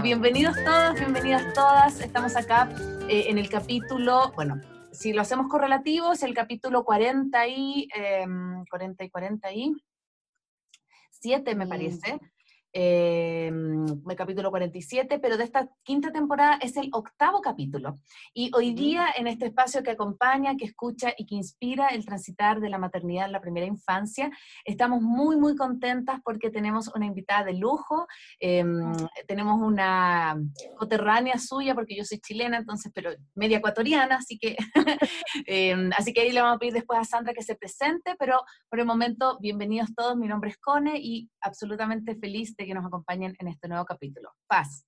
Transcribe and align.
Bienvenidos 0.00 0.56
todos, 0.64 0.98
bienvenidas 0.98 1.52
todas. 1.54 2.00
Estamos 2.00 2.34
acá 2.34 2.68
eh, 3.08 3.26
en 3.28 3.38
el 3.38 3.48
capítulo, 3.48 4.32
bueno, 4.34 4.60
si 4.90 5.12
lo 5.12 5.20
hacemos 5.20 5.48
correlativo, 5.48 6.12
es 6.12 6.22
el 6.22 6.34
capítulo 6.34 6.82
40 6.84 7.46
y, 7.48 7.88
40 8.70 9.02
em, 9.02 9.06
y 9.06 9.10
40 9.10 9.52
y 9.52 9.72
7, 11.10 11.54
me 11.54 11.66
parece 11.66 12.18
eh, 12.72 13.48
el 13.48 14.16
capítulo 14.16 14.50
47, 14.50 15.18
pero 15.18 15.36
de 15.36 15.44
esta 15.44 15.68
quinta 15.82 16.10
temporada 16.10 16.58
es 16.60 16.76
el 16.76 16.88
octavo 16.92 17.40
capítulo. 17.40 17.98
Y 18.32 18.50
hoy 18.54 18.72
día, 18.72 19.08
en 19.16 19.26
este 19.26 19.46
espacio 19.46 19.82
que 19.82 19.90
acompaña, 19.90 20.56
que 20.56 20.64
escucha 20.64 21.12
y 21.16 21.26
que 21.26 21.34
inspira 21.34 21.88
el 21.88 22.04
transitar 22.04 22.60
de 22.60 22.70
la 22.70 22.78
maternidad 22.78 23.26
en 23.26 23.32
la 23.32 23.40
primera 23.40 23.66
infancia, 23.66 24.30
estamos 24.64 25.02
muy, 25.02 25.36
muy 25.36 25.56
contentas 25.56 26.20
porque 26.24 26.50
tenemos 26.50 26.90
una 26.94 27.06
invitada 27.06 27.44
de 27.44 27.54
lujo, 27.54 28.06
em, 28.40 28.92
tenemos 29.26 29.60
una 29.60 30.36
coterránea 30.76 31.38
suya, 31.38 31.74
porque 31.74 31.96
yo 31.96 32.04
soy 32.04 32.18
chilena, 32.20 32.58
entonces, 32.58 32.90
pero 32.94 33.10
media 33.34 33.58
ecuatoriana, 33.58 34.16
así 34.16 34.38
que, 34.38 34.56
em, 35.46 35.90
así 35.96 36.12
que 36.12 36.22
ahí 36.22 36.32
le 36.32 36.40
vamos 36.40 36.56
a 36.56 36.58
pedir 36.58 36.74
después 36.74 36.98
a 36.98 37.04
Sandra 37.04 37.34
que 37.34 37.42
se 37.42 37.54
presente, 37.54 38.14
pero 38.18 38.42
por 38.68 38.80
el 38.80 38.86
momento, 38.86 39.38
bienvenidos 39.40 39.94
todos, 39.94 40.16
mi 40.16 40.28
nombre 40.28 40.50
es 40.50 40.58
Cone 40.58 40.98
y 40.98 41.28
absolutamente 41.40 42.16
feliz 42.16 42.56
de 42.56 42.61
que 42.66 42.74
nos 42.74 42.86
acompañen 42.86 43.34
en 43.38 43.48
este 43.48 43.68
nuevo 43.68 43.84
capítulo. 43.84 44.32
Paz. 44.46 44.86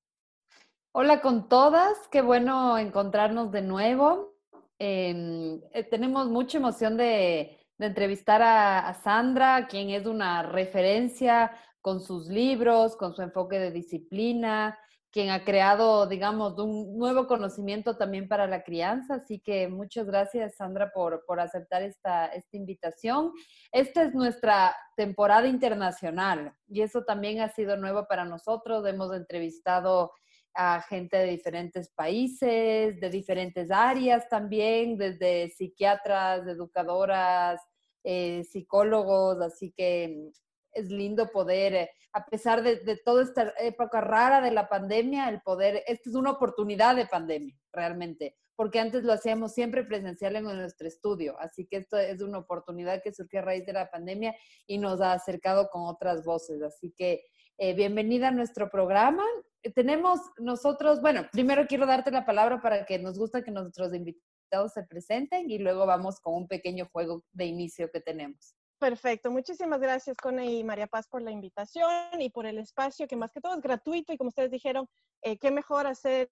Hola 0.92 1.20
con 1.20 1.48
todas, 1.48 2.06
qué 2.10 2.23
bueno 2.23 2.78
encontrarnos 2.78 3.51
de 3.51 3.62
nuevo. 3.62 4.35
Em, 4.79 5.60
eh, 5.73 5.85
tenemos 5.85 6.29
mucha 6.29 6.59
emoción 6.59 6.96
de, 6.96 7.59
entrevistar 7.79 8.40
a, 8.43 8.95
Sandra, 9.02 9.66
quien 9.66 9.90
es 9.90 10.07
una 10.07 10.43
referencia 10.43 11.52
con 11.80 12.01
sus 12.01 12.29
libros, 12.29 12.96
con 12.96 13.15
su 13.15 13.23
enfoque 13.23 13.59
de 13.59 13.73
disciplina, 13.73 14.79
quien 15.15 15.30
ha 15.30 15.45
creado, 15.45 16.09
digamos, 16.09 16.59
un 16.59 16.98
nuevo 16.98 17.29
conocimiento 17.29 17.96
también 17.96 18.26
para 18.26 18.48
la 18.48 18.65
crianza. 18.65 19.15
Así 19.15 19.38
que 19.38 19.68
muchas 19.68 20.07
gracias, 20.07 20.57
Sandra, 20.57 20.90
por, 20.93 21.23
aceptar 21.38 21.84
esta, 21.84 22.26
esta 22.26 22.57
invitación. 22.57 23.30
Esta 23.70 24.02
es 24.02 24.12
nuestra 24.12 24.74
temporada 24.96 25.46
internacional 25.46 26.52
y 26.66 26.80
eso 26.82 27.04
también 27.04 27.40
ha 27.40 27.48
sido 27.48 27.76
nuevo 27.76 28.09
para 28.09 28.24
nosotros. 28.24 28.85
Hemos 28.88 29.15
entrevistado 29.15 30.10
a 30.52 30.82
gente 30.82 31.16
de 31.16 31.26
diferentes 31.26 31.90
países, 31.90 32.98
de 32.98 33.09
diferentes 33.09 33.70
áreas 33.70 34.29
también, 34.29 34.98
desde 34.98 35.48
psiquiatras, 35.51 36.45
educadoras, 36.48 37.60
eh, 38.02 38.42
psicólogos, 38.51 39.40
así 39.40 39.73
que 39.76 40.32
es 40.74 40.90
lindo 40.90 41.28
poder, 41.28 41.74
eh, 41.74 41.90
a 42.12 42.24
pesar 42.26 42.62
de, 42.62 42.96
toda 43.04 43.22
esta 43.22 43.52
época 43.58 44.00
rara 44.00 44.40
de 44.40 44.50
la 44.50 44.68
pandemia, 44.68 45.28
el 45.28 45.40
poder, 45.40 45.82
esta 45.86 46.10
es 46.10 46.16
una 46.16 46.32
oportunidad 46.32 46.96
de 46.96 47.06
pandemia, 47.06 47.56
realmente, 47.72 48.36
porque 48.56 48.80
antes 48.80 49.04
lo 49.04 49.12
hacíamos 49.12 49.52
siempre 49.52 49.84
presencial 49.84 50.36
en 50.36 50.45
nuestro 50.45 50.86
estudio, 50.86 51.38
así 51.40 51.66
que 51.66 51.78
esto 51.78 51.96
es 51.96 52.20
una 52.20 52.38
oportunidad 52.38 53.02
que 53.02 53.12
surgió 53.12 53.40
a 53.40 53.42
raíz 53.42 53.66
de 53.66 53.72
la 53.72 53.90
pandemia 53.90 54.34
y 54.66 54.78
nos 54.78 55.00
ha 55.00 55.12
acercado 55.12 55.68
con 55.70 55.86
otras 55.86 56.24
voces, 56.24 56.62
así 56.62 56.92
que 56.96 57.24
eh, 57.56 57.72
bienvenida 57.74 58.28
a 58.28 58.32
nuestro 58.32 58.68
programa. 58.68 59.22
Tenemos 59.74 60.20
nosotros, 60.38 61.00
bueno, 61.00 61.26
primero 61.30 61.66
quiero 61.68 61.86
darte 61.86 62.10
la 62.10 62.26
palabra 62.26 62.60
para 62.60 62.84
que 62.84 62.98
nos 62.98 63.16
gusta 63.16 63.42
que 63.42 63.52
nuestros 63.52 63.95
invitados 63.95 64.72
se 64.72 64.82
presenten 64.82 65.50
y 65.50 65.58
luego 65.58 65.86
vamos 65.86 66.20
con 66.20 66.34
un 66.34 66.48
pequeño 66.48 66.88
juego 66.92 67.25
de 67.32 67.47
inicio 67.47 67.91
que 67.91 68.00
tenemos. 68.00 68.56
Perfecto, 68.78 69.30
muchísimas 69.30 69.80
gracias 69.80 70.16
Cone 70.16 70.46
y 70.46 70.64
María 70.64 70.86
Paz 70.86 71.06
por 71.08 71.22
la 71.22 71.30
invitación 71.30 72.20
y 72.20 72.28
por 72.30 72.44
el 72.44 72.58
espacio 72.58 73.06
que 73.06 73.16
más 73.16 73.32
que 73.32 73.40
todo 73.40 73.54
es 73.54 73.60
gratuito 73.60 74.12
y 74.12 74.18
como 74.18 74.28
ustedes 74.28 74.50
dijeron, 74.50 74.88
eh, 75.22 75.38
qué 75.38 75.50
mejor 75.50 75.86
hacer 75.86 76.28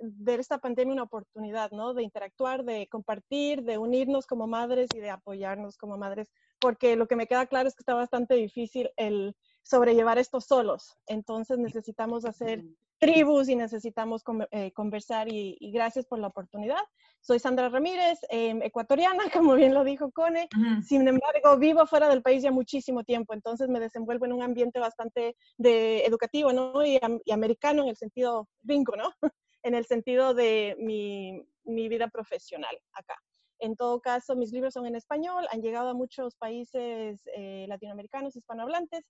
de 0.00 0.34
esta 0.34 0.58
pandemia 0.58 0.92
una 0.92 1.04
oportunidad, 1.04 1.70
¿no? 1.70 1.94
De 1.94 2.02
interactuar, 2.02 2.64
de 2.64 2.88
compartir, 2.88 3.62
de 3.62 3.78
unirnos 3.78 4.26
como 4.26 4.46
madres 4.46 4.88
y 4.94 4.98
de 4.98 5.10
apoyarnos 5.10 5.78
como 5.78 5.96
madres, 5.96 6.28
porque 6.58 6.96
lo 6.96 7.06
que 7.06 7.16
me 7.16 7.26
queda 7.26 7.46
claro 7.46 7.68
es 7.68 7.74
que 7.74 7.82
está 7.82 7.94
bastante 7.94 8.34
difícil 8.34 8.90
el 8.96 9.36
sobrellevar 9.62 10.18
esto 10.18 10.40
solos, 10.40 10.98
entonces 11.06 11.58
necesitamos 11.58 12.24
hacer 12.24 12.64
tribus 13.04 13.48
y 13.48 13.56
necesitamos 13.56 14.22
eh, 14.50 14.72
conversar 14.72 15.28
y, 15.30 15.70
gracias 15.72 16.06
por 16.06 16.18
la 16.18 16.28
oportunidad. 16.28 16.80
Soy 17.20 17.38
Sandra 17.38 17.68
Ramírez, 17.68 18.18
em, 18.30 18.62
ecuatoriana, 18.62 19.24
como 19.46 19.54
bien 19.54 19.74
lo 19.74 19.84
dijo 19.84 20.10
Cone. 20.10 20.48
Sin 20.82 21.06
embargo, 21.06 21.58
vivo 21.58 21.86
fuera 21.86 22.08
del 22.08 22.22
país 22.22 22.42
ya 22.42 22.50
muchísimo 22.50 23.04
tiempo, 23.04 23.34
entonces 23.34 23.68
me 23.68 23.80
desenvuelvo 23.80 24.24
en 24.26 24.32
un 24.32 24.42
ambiente 24.42 24.78
bastante 24.78 25.36
de, 25.58 26.04
educativo 26.06 26.52
¿no? 26.52 26.84
y, 26.84 26.98
americano 27.30 27.82
en 27.82 27.88
el 27.88 27.96
sentido 27.96 28.48
bingo, 28.62 28.96
¿no? 28.96 29.10
en 29.62 29.74
el 29.74 29.84
sentido 29.86 30.34
de 30.34 30.76
mi, 30.78 31.42
mi 31.64 31.88
vida 31.88 32.08
profesional 32.08 32.76
acá. 32.92 33.16
En 33.58 33.76
todo 33.76 34.00
caso, 34.00 34.36
mis 34.36 34.52
libros 34.52 34.74
son 34.74 34.86
en 34.86 34.96
español, 34.96 35.46
han 35.50 35.62
llegado 35.62 35.88
a 35.88 35.94
muchos 35.94 36.36
países 36.36 37.20
eh, 37.34 37.66
latinoamericanos, 37.68 38.36
hispanohablantes, 38.36 39.04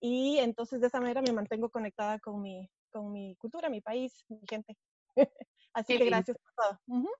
y 0.00 0.38
entonces 0.38 0.80
de 0.80 0.86
esa 0.86 1.00
manera 1.00 1.20
me 1.22 1.32
mantengo 1.32 1.68
conectada 1.68 2.18
con 2.18 2.40
mi, 2.40 2.68
con 2.90 3.12
mi 3.12 3.36
cultura, 3.36 3.68
mi 3.68 3.80
país, 3.80 4.24
mi 4.28 4.40
gente. 4.48 4.76
Así 5.72 5.96
que 5.98 6.04
gracias 6.04 6.36
por 6.36 6.52
todo. 6.54 7.10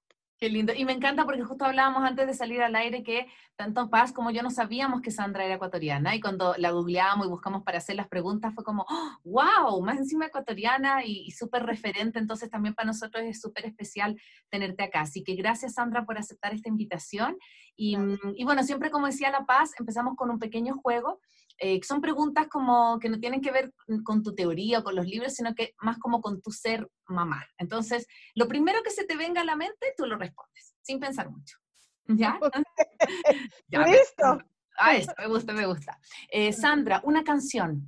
Qué 0.40 0.48
lindo. 0.48 0.72
Y 0.74 0.86
me 0.86 0.92
encanta 0.92 1.26
porque 1.26 1.42
justo 1.42 1.66
hablábamos 1.66 2.02
antes 2.02 2.26
de 2.26 2.32
salir 2.32 2.62
al 2.62 2.74
aire 2.74 3.02
que 3.02 3.26
tanto 3.56 3.90
Paz 3.90 4.10
como 4.10 4.30
yo 4.30 4.42
no 4.42 4.50
sabíamos 4.50 5.02
que 5.02 5.10
Sandra 5.10 5.44
era 5.44 5.56
ecuatoriana 5.56 6.14
y 6.14 6.20
cuando 6.20 6.54
la 6.56 6.70
googleamos 6.70 7.26
y 7.26 7.28
buscamos 7.28 7.62
para 7.62 7.76
hacer 7.76 7.96
las 7.96 8.08
preguntas 8.08 8.54
fue 8.54 8.64
como, 8.64 8.86
wow, 9.22 9.82
más 9.82 9.98
encima 9.98 10.24
ecuatoriana 10.24 11.04
y, 11.04 11.30
súper 11.32 11.64
referente, 11.64 12.18
entonces 12.18 12.48
también 12.48 12.74
para 12.74 12.86
nosotros 12.86 13.22
es 13.22 13.38
súper 13.38 13.66
especial 13.66 14.18
tenerte 14.48 14.82
acá. 14.82 15.02
Así 15.02 15.22
que 15.22 15.34
gracias 15.34 15.74
Sandra 15.74 16.06
por 16.06 16.16
aceptar 16.16 16.54
esta 16.54 16.70
invitación. 16.70 17.36
Y, 17.76 17.98
mm, 17.98 18.18
y 18.34 18.44
bueno, 18.44 18.62
siempre 18.62 18.90
como 18.90 19.08
decía 19.08 19.30
La 19.30 19.44
Paz, 19.44 19.72
empezamos 19.78 20.16
con 20.16 20.30
un 20.30 20.38
pequeño 20.38 20.74
juego 20.82 21.20
eh, 21.62 21.78
son 21.82 22.00
preguntas 22.00 22.48
como 22.48 22.98
que 22.98 23.10
no 23.10 23.20
tienen 23.20 23.42
que 23.42 23.52
ver 23.52 23.70
con 24.02 24.22
tu 24.22 24.34
teoría 24.34 24.78
o 24.78 24.82
con 24.82 24.96
los 24.96 25.06
libros, 25.06 25.34
sino 25.34 25.54
que 25.54 25.74
más 25.80 25.98
como 25.98 26.22
con 26.22 26.40
tu 26.40 26.50
ser 26.50 26.88
mamá. 27.06 27.46
Entonces, 27.58 28.06
lo 28.34 28.48
primero 28.48 28.82
que 28.82 28.90
se 28.90 29.04
te 29.04 29.14
venga 29.14 29.42
a 29.42 29.44
la 29.44 29.56
mente, 29.56 29.92
tú 29.94 30.06
lo 30.06 30.16
respondes, 30.16 30.74
sin 30.80 30.98
pensar 30.98 31.30
mucho. 31.30 31.58
¿Ya? 32.06 32.40
Listo. 33.68 34.38
Ah, 34.78 34.96
esto, 34.96 35.12
me 35.18 35.26
gusta, 35.26 35.52
me 35.52 35.66
gusta. 35.66 36.00
Eh, 36.30 36.54
Sandra, 36.54 37.02
una 37.04 37.22
canción. 37.22 37.86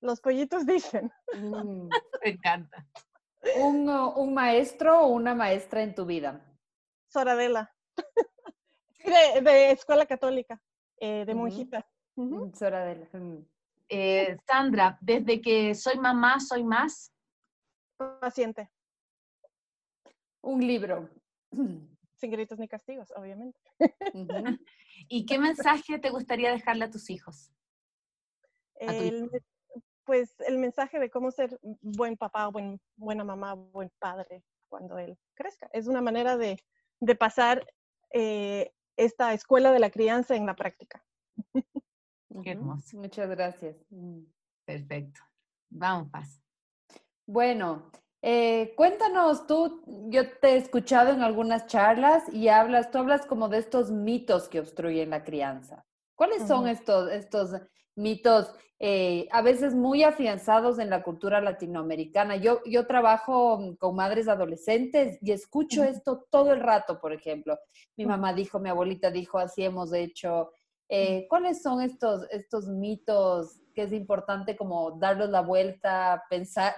Los 0.00 0.20
pollitos 0.20 0.64
dicen. 0.64 1.10
Mm, 1.34 1.88
me 2.24 2.30
encanta. 2.30 2.86
Un, 3.56 3.88
un, 3.88 4.32
maestro 4.32 5.00
o 5.00 5.08
una 5.08 5.34
maestra 5.34 5.82
en 5.82 5.92
tu 5.96 6.06
vida. 6.06 6.40
Soradela. 7.08 7.74
de, 9.04 9.40
de 9.40 9.72
escuela 9.72 10.06
católica, 10.06 10.62
eh, 11.00 11.24
de 11.26 11.34
monjita. 11.34 11.84
Eh, 13.88 14.36
Sandra, 14.46 14.98
desde 15.00 15.40
que 15.40 15.74
soy 15.74 15.98
mamá, 15.98 16.40
soy 16.40 16.64
más 16.64 17.12
paciente. 18.20 18.70
Un 20.42 20.66
libro. 20.66 21.08
Sin 22.16 22.30
gritos 22.30 22.58
ni 22.58 22.68
castigos, 22.68 23.12
obviamente. 23.16 23.60
¿Y 25.08 25.26
qué 25.26 25.38
mensaje 25.38 25.98
te 25.98 26.10
gustaría 26.10 26.50
dejarle 26.50 26.84
a 26.84 26.90
tus 26.90 27.08
hijos? 27.10 27.52
pues 30.04 30.34
el 30.46 30.58
mensaje 30.58 30.98
de 30.98 31.10
cómo 31.10 31.30
ser 31.30 31.58
buen 31.62 32.16
papá, 32.16 32.46
buen, 32.48 32.80
buena 32.96 33.24
mamá, 33.24 33.54
buen 33.54 33.90
padre 33.98 34.42
cuando 34.68 34.98
él 34.98 35.18
crezca. 35.34 35.68
Es 35.72 35.86
una 35.86 36.00
manera 36.00 36.36
de, 36.36 36.58
pasar 37.18 37.66
eh, 38.12 38.72
esta 38.96 39.34
escuela 39.34 39.70
de 39.70 39.80
la 39.80 39.90
crianza 39.90 40.34
en 40.34 40.46
la 40.46 40.56
práctica. 40.56 41.04
Qué 42.42 42.52
hermoso. 42.52 42.96
Muchas 42.96 43.28
gracias. 43.30 43.76
Mm. 43.90 44.20
Perfecto. 44.64 45.20
Vamos, 45.70 46.10
Paz. 46.10 46.42
Bueno, 47.26 47.90
eh, 48.20 48.72
cuéntanos 48.76 49.46
tú, 49.46 49.82
yo 50.08 50.28
te 50.40 50.54
he 50.54 50.56
escuchado 50.56 51.12
en 51.12 51.22
algunas 51.22 51.66
charlas 51.66 52.24
y 52.32 52.48
hablas, 52.48 52.90
tú 52.90 52.98
hablas 52.98 53.26
como 53.26 53.48
de 53.48 53.58
estos 53.58 53.90
mitos 53.90 54.48
que 54.48 54.60
obstruyen 54.60 55.10
la 55.10 55.24
crianza. 55.24 55.84
¿Cuáles 56.16 56.48
son 56.48 56.66
estos, 56.66 57.12
estos 57.12 57.52
mitos 57.94 58.52
eh, 58.80 59.28
a 59.30 59.40
veces 59.40 59.74
muy 59.74 60.02
afianzados 60.02 60.80
en 60.80 60.90
la 60.90 61.04
cultura 61.04 61.40
latinoamericana? 61.40 62.34
Yo, 62.36 62.60
yo 62.64 62.88
trabajo 62.88 63.76
con 63.78 63.94
madres 63.94 64.26
adolescentes 64.26 65.18
y 65.22 65.30
escucho 65.30 65.84
esto 65.84 66.26
todo 66.28 66.52
el 66.52 66.60
rato, 66.60 67.00
por 67.00 67.12
ejemplo. 67.12 67.56
Mi 67.96 68.04
mamá 68.04 68.32
dijo, 68.32 68.58
mi 68.58 68.68
abuelita 68.68 69.12
dijo, 69.12 69.38
así 69.38 69.64
hemos 69.64 69.92
hecho, 69.92 70.50
eh, 70.88 71.26
¿Cuáles 71.28 71.62
son 71.62 71.80
estos, 71.80 72.26
estos 72.30 72.66
mitos 72.66 73.60
que 73.74 73.82
es 73.82 73.92
importante 73.92 74.56
como 74.56 74.98
darles 74.98 75.28
la 75.30 75.42
vuelta, 75.42 76.24
pensar, 76.30 76.74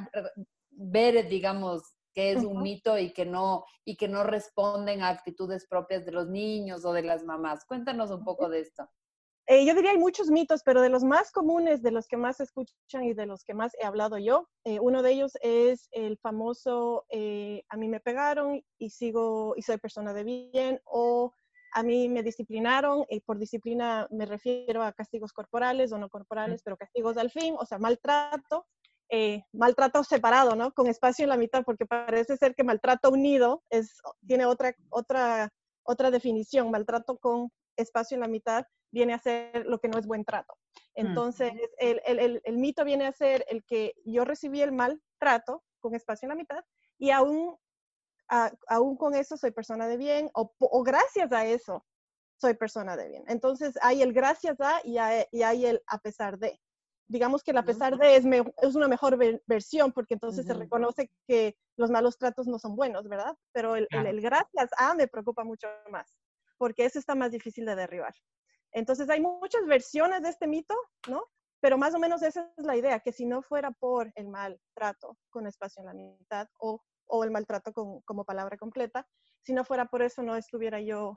ver, 0.71 1.29
digamos, 1.29 1.83
qué 2.13 2.33
es 2.33 2.45
un 2.45 2.63
mito 2.63 2.99
y 2.99 3.13
que 3.13 3.25
no 3.25 3.65
y 3.85 3.97
que 3.97 4.09
no 4.09 4.25
responden 4.25 5.03
a 5.03 5.09
actitudes 5.09 5.67
propias 5.69 6.05
de 6.05 6.13
los 6.13 6.29
niños 6.29 6.85
o 6.85 6.93
de 6.93 7.03
las 7.03 7.25
mamás? 7.25 7.65
Cuéntanos 7.65 8.11
un 8.11 8.25
poco 8.25 8.49
de 8.49 8.61
esto. 8.61 8.89
Eh, 9.47 9.67
yo 9.67 9.75
diría 9.75 9.91
hay 9.91 9.99
muchos 9.99 10.31
mitos, 10.31 10.63
pero 10.63 10.81
de 10.81 10.91
los 10.91 11.03
más 11.03 11.33
comunes, 11.33 11.83
de 11.83 11.91
los 11.91 12.07
que 12.07 12.17
más 12.17 12.39
escuchan 12.39 13.03
y 13.03 13.15
de 13.15 13.27
los 13.27 13.43
que 13.43 13.53
más 13.53 13.73
he 13.81 13.85
hablado 13.85 14.17
yo, 14.17 14.49
eh, 14.65 14.79
uno 14.79 15.03
de 15.03 15.11
ellos 15.11 15.33
es 15.43 15.89
el 15.91 16.19
famoso 16.19 17.05
eh, 17.09 17.65
a 17.69 17.77
mí 17.77 17.89
me 17.89 17.99
pegaron 17.99 18.63
y 18.79 18.91
sigo 18.91 19.55
y 19.57 19.63
soy 19.63 19.79
persona 19.79 20.15
de 20.15 20.23
bien 20.23 20.81
o 20.85 21.33
a 21.73 21.83
mí 21.83 22.09
me 22.09 22.23
disciplinaron 22.23 23.05
y 23.09 23.21
por 23.21 23.39
disciplina 23.39 24.07
me 24.11 24.27
refiero 24.27 24.83
a 24.83 24.93
castigos 24.93 25.33
corporales 25.33 25.93
o 25.93 25.99
no 25.99 26.09
corporales, 26.09 26.63
pero 26.63 26.77
castigos 26.77 27.17
al 27.17 27.31
fin, 27.31 27.55
o 27.59 27.67
sea, 27.67 27.79
maltrato, 27.79 28.67
maltrato 29.53 30.05
separado, 30.05 30.55
¿no? 30.57 30.73
Con 30.73 30.87
espacio 30.87 31.25
en 31.25 31.31
la 31.31 31.37
mitad, 31.37 31.65
porque 31.65 31.87
parece 31.87 32.37
ser 32.37 32.55
que 32.55 32.65
maltrato 32.65 33.11
unido 33.11 33.63
es, 33.71 34.01
tiene 34.27 34.47
otra, 34.47 34.75
otra, 34.91 35.49
otra 35.83 36.11
definición, 36.11 36.71
maltrato 36.71 37.19
con 37.19 37.51
espacio 37.77 38.15
en 38.15 38.21
la 38.21 38.29
mitad 38.29 38.65
viene 38.93 39.15
a 39.15 39.19
ser 39.19 39.67
lo 39.67 39.79
que 39.79 39.89
no 39.89 39.99
es 39.99 40.07
buen 40.07 40.25
trato. 40.25 40.55
Mm. 40.97 41.07
Entonces, 41.07 41.53
el, 41.79 42.01
el, 42.05 42.41
el, 42.45 42.57
mito 42.59 42.85
viene 42.85 43.07
a 43.07 43.13
ser 43.13 43.45
el 43.49 43.65
que 43.65 43.95
yo 44.05 44.25
recibí 44.25 44.61
el 44.61 44.73
mal 44.73 45.01
trato 45.19 45.63
con 45.81 45.95
espacio 45.95 46.27
en 46.27 46.31
la 46.31 46.37
mitad 46.37 46.65
y 46.99 47.11
aún, 47.11 47.57
aún 48.69 48.97
con 48.97 49.15
eso 49.15 49.37
soy 49.37 49.51
persona 49.51 49.89
de 49.89 49.97
bien 49.97 50.31
o, 50.35 50.53
o, 50.59 50.83
gracias 50.83 51.33
a 51.33 51.47
eso 51.47 51.85
soy 52.41 52.55
persona 52.55 52.97
de 52.97 53.09
bien. 53.09 53.25
Entonces, 53.29 53.79
hay 53.83 54.03
el 54.03 54.13
gracias 54.13 54.61
a 54.61 54.81
y 54.85 54.99
hay, 54.99 55.25
y 55.31 55.43
hay 55.43 55.67
el 55.67 55.83
a 55.87 55.99
pesar 55.99 56.39
de. 56.39 56.59
Digamos 57.09 57.43
que 57.43 57.51
el 57.51 57.59
a 57.59 57.65
pesar 57.65 57.99
de 57.99 58.15
es, 58.15 58.25
es 58.63 58.75
una 58.77 58.87
mejor 58.87 59.19
versión 59.47 59.93
porque 59.93 60.15
entonces 60.15 60.47
se 60.47 60.55
reconoce 60.55 61.11
que 61.27 61.57
los 61.77 61.91
malos 61.91 62.17
tratos 62.17 62.47
no 62.47 62.61
son 62.61 62.77
buenos, 62.77 63.09
¿verdad? 63.09 63.35
Pero 63.53 63.75
el, 63.75 63.89
el 63.91 64.21
gracias 64.21 64.71
a 64.79 64.95
me 64.95 65.09
preocupa 65.09 65.43
mucho 65.43 65.67
más 65.91 66.17
porque 66.61 66.85
eso 66.85 66.99
está 66.99 67.15
más 67.15 67.33
difícil 67.33 67.65
de 67.65 67.75
derribar. 67.75 68.15
Entonces 68.73 69.09
hay 69.09 69.21
muchas 69.21 69.65
versiones 69.67 70.23
de 70.23 70.29
este 70.29 70.47
mito, 70.47 70.75
¿no? 71.09 71.25
Pero 71.61 71.79
más 71.79 71.95
o 71.95 71.99
menos 71.99 72.23
esa 72.23 72.53
es 72.57 72.65
la 72.65 72.77
idea, 72.77 73.01
que 73.01 73.13
si 73.13 73.25
no 73.25 73.43
fuera 73.43 73.71
por 73.71 74.13
el 74.15 74.29
maltrato 74.29 75.17
con 75.31 75.47
espacio 75.47 75.81
en 75.81 75.87
la 75.87 75.95
mitad 75.95 76.47
o, 76.59 76.83
o 77.11 77.25
el 77.25 77.31
maltrato 77.31 77.73
con, 77.73 78.01
como 78.03 78.25
palabra 78.25 78.57
completa, 78.57 79.07
si 79.43 79.53
no 79.53 79.65
fuera 79.65 79.87
por 79.87 80.03
eso 80.03 80.23
no 80.23 80.37
estuviera 80.37 80.81
yo 80.81 81.15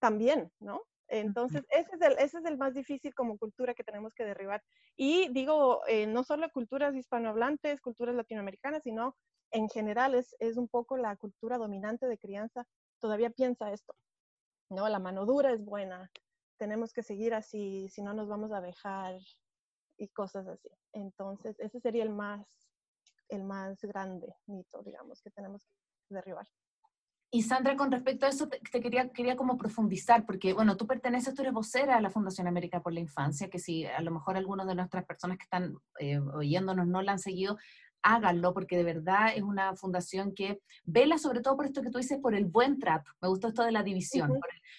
tan 0.00 0.18
bien, 0.18 0.50
¿no? 0.60 0.82
Entonces, 1.08 1.64
ese 1.70 1.96
es, 1.96 2.02
el, 2.02 2.12
ese 2.18 2.38
es 2.38 2.44
el 2.44 2.56
más 2.56 2.72
difícil 2.72 3.14
como 3.14 3.36
cultura 3.36 3.74
que 3.74 3.82
tenemos 3.82 4.14
que 4.14 4.24
derribar. 4.24 4.62
Y 4.96 5.28
digo, 5.32 5.80
eh, 5.88 6.06
no 6.06 6.22
solo 6.22 6.48
culturas 6.50 6.94
hispanohablantes, 6.94 7.80
culturas 7.80 8.14
latinoamericanas, 8.14 8.84
sino 8.84 9.16
en 9.50 9.68
general 9.68 10.14
es, 10.14 10.36
es 10.38 10.56
un 10.56 10.68
poco 10.68 10.96
la 10.96 11.16
cultura 11.16 11.58
dominante 11.58 12.06
de 12.06 12.16
crianza. 12.16 12.64
Todavía 13.00 13.30
piensa 13.30 13.72
esto, 13.72 13.96
¿no? 14.70 14.88
La 14.88 15.00
mano 15.00 15.26
dura 15.26 15.52
es 15.52 15.64
buena, 15.64 16.10
tenemos 16.58 16.92
que 16.92 17.02
seguir 17.02 17.34
así, 17.34 17.88
si 17.88 18.02
no 18.02 18.14
nos 18.14 18.28
vamos 18.28 18.52
a 18.52 18.60
dejar 18.60 19.18
y 19.96 20.08
cosas 20.08 20.46
así. 20.46 20.68
Entonces, 20.92 21.58
ese 21.58 21.80
sería 21.80 22.04
el 22.04 22.10
más, 22.10 22.46
el 23.30 23.44
más 23.44 23.80
grande 23.82 24.34
mito, 24.46 24.82
digamos, 24.82 25.22
que 25.22 25.30
tenemos 25.30 25.64
que 25.64 26.14
derribar. 26.14 26.46
Y 27.32 27.42
Sandra, 27.42 27.76
con 27.76 27.92
respecto 27.92 28.26
a 28.26 28.28
eso, 28.28 28.48
te, 28.48 28.58
quería, 28.80 29.08
quería 29.10 29.36
como 29.36 29.56
profundizar, 29.56 30.26
porque, 30.26 30.52
bueno, 30.52 30.76
tú 30.76 30.88
perteneces, 30.88 31.32
tú 31.32 31.42
eres 31.42 31.54
vocera 31.54 31.96
a 31.96 32.00
la 32.00 32.10
Fundación 32.10 32.48
América 32.48 32.82
por 32.82 32.92
la 32.92 32.98
Infancia, 32.98 33.48
que 33.48 33.60
si 33.60 33.86
a 33.86 34.00
lo 34.00 34.10
mejor 34.10 34.36
algunas 34.36 34.66
de 34.66 34.74
nuestras 34.74 35.04
personas 35.04 35.38
que 35.38 35.44
están 35.44 35.76
eh, 36.00 36.18
oyéndonos 36.18 36.88
no 36.88 37.02
la 37.02 37.12
han 37.12 37.20
seguido, 37.20 37.56
háganlo, 38.02 38.52
porque 38.54 38.76
de 38.76 38.84
verdad 38.84 39.32
es 39.34 39.42
una 39.42 39.74
fundación 39.76 40.34
que 40.34 40.60
vela 40.84 41.18
sobre 41.18 41.40
todo 41.40 41.56
por 41.56 41.66
esto 41.66 41.82
que 41.82 41.90
tú 41.90 41.98
dices, 41.98 42.18
por 42.18 42.34
el 42.34 42.44
buen 42.44 42.78
trato. 42.78 43.10
Me 43.20 43.28
gustó 43.28 43.48
esto 43.48 43.62
de 43.62 43.72
la 43.72 43.82
división, 43.82 44.38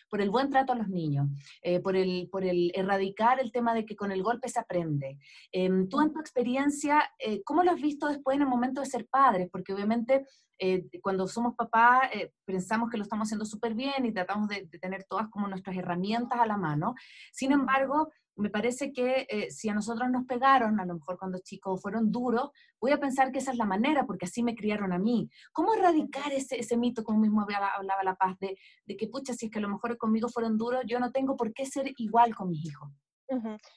por, 0.09 0.21
el, 0.21 0.29
buen 0.29 0.49
trato 0.49 0.73
a 0.73 0.75
los 0.75 0.87
niños, 0.87 1.27
eh, 1.61 1.79
por, 1.79 1.95
el, 1.95 2.29
por 2.31 2.43
el 2.43 2.71
erradicar 2.75 3.39
el 3.39 3.51
tema 3.51 3.73
de 3.73 3.85
que 3.85 3.95
con 3.95 4.11
el 4.11 4.23
golpe 4.23 4.49
se 4.49 4.59
aprende. 4.59 5.17
Em, 5.51 5.87
tú 5.87 6.01
en 6.01 6.11
tu 6.11 6.19
experiencia, 6.19 7.09
eh, 7.19 7.41
¿cómo 7.43 7.63
lo 7.63 7.71
has 7.71 7.81
visto 7.81 8.07
después 8.07 8.35
en 8.35 8.43
el 8.43 8.47
momento 8.47 8.81
de 8.81 8.87
ser 8.87 9.07
padres? 9.07 9.49
Porque 9.51 9.73
obviamente 9.73 10.25
eh, 10.59 10.85
cuando 11.01 11.27
somos 11.27 11.55
papás 11.55 12.09
pensamos 12.45 12.89
que 12.89 12.97
lo 12.97 13.03
estamos 13.03 13.27
haciendo 13.27 13.45
súper 13.45 13.73
bien 13.73 14.05
y 14.05 14.13
tratamos 14.13 14.47
de, 14.47 14.67
de, 14.67 14.79
tener 14.79 15.05
todas 15.05 15.27
como 15.29 15.47
nuestras 15.47 15.75
herramientas 15.75 16.39
a 16.39 16.45
la 16.45 16.57
mano. 16.57 16.93
Sin 17.31 17.51
embargo, 17.51 18.11
me 18.41 18.49
parece 18.49 18.91
que 18.91 19.25
eh, 19.29 19.51
si 19.51 19.69
a 19.69 19.73
nosotros 19.73 20.09
nos 20.09 20.25
pegaron, 20.25 20.79
a 20.79 20.85
lo 20.85 20.95
mejor 20.95 21.17
cuando 21.17 21.39
chicos 21.39 21.81
fueron 21.81 22.11
duros, 22.11 22.49
voy 22.79 22.91
a 22.91 22.99
pensar 22.99 23.31
que 23.31 23.39
esa 23.39 23.51
es 23.51 23.57
la 23.57 23.65
manera, 23.65 24.05
porque 24.05 24.25
así 24.25 24.43
me 24.43 24.55
criaron 24.55 24.91
a 24.91 24.99
mí. 24.99 25.29
¿Cómo 25.53 25.73
erradicar 25.73 26.33
ese, 26.33 26.59
ese 26.59 26.77
mito, 26.77 27.03
como 27.03 27.19
mismo 27.19 27.41
hablaba, 27.41 27.71
La 28.03 28.15
Paz, 28.15 28.37
de, 28.39 28.57
de, 28.85 28.97
que, 28.97 29.07
pucha, 29.07 29.33
si 29.33 29.45
es 29.45 29.51
que 29.51 29.59
a 29.59 29.61
lo 29.61 29.69
mejor 29.69 29.97
conmigo 29.97 30.27
fueron 30.27 30.57
duros, 30.57 30.83
yo 30.87 30.99
no 30.99 31.11
tengo 31.11 31.37
por 31.37 31.53
qué 31.53 31.65
ser 31.65 31.91
igual 31.97 32.35
con 32.35 32.49
mis 32.49 32.65
hijos? 32.65 32.89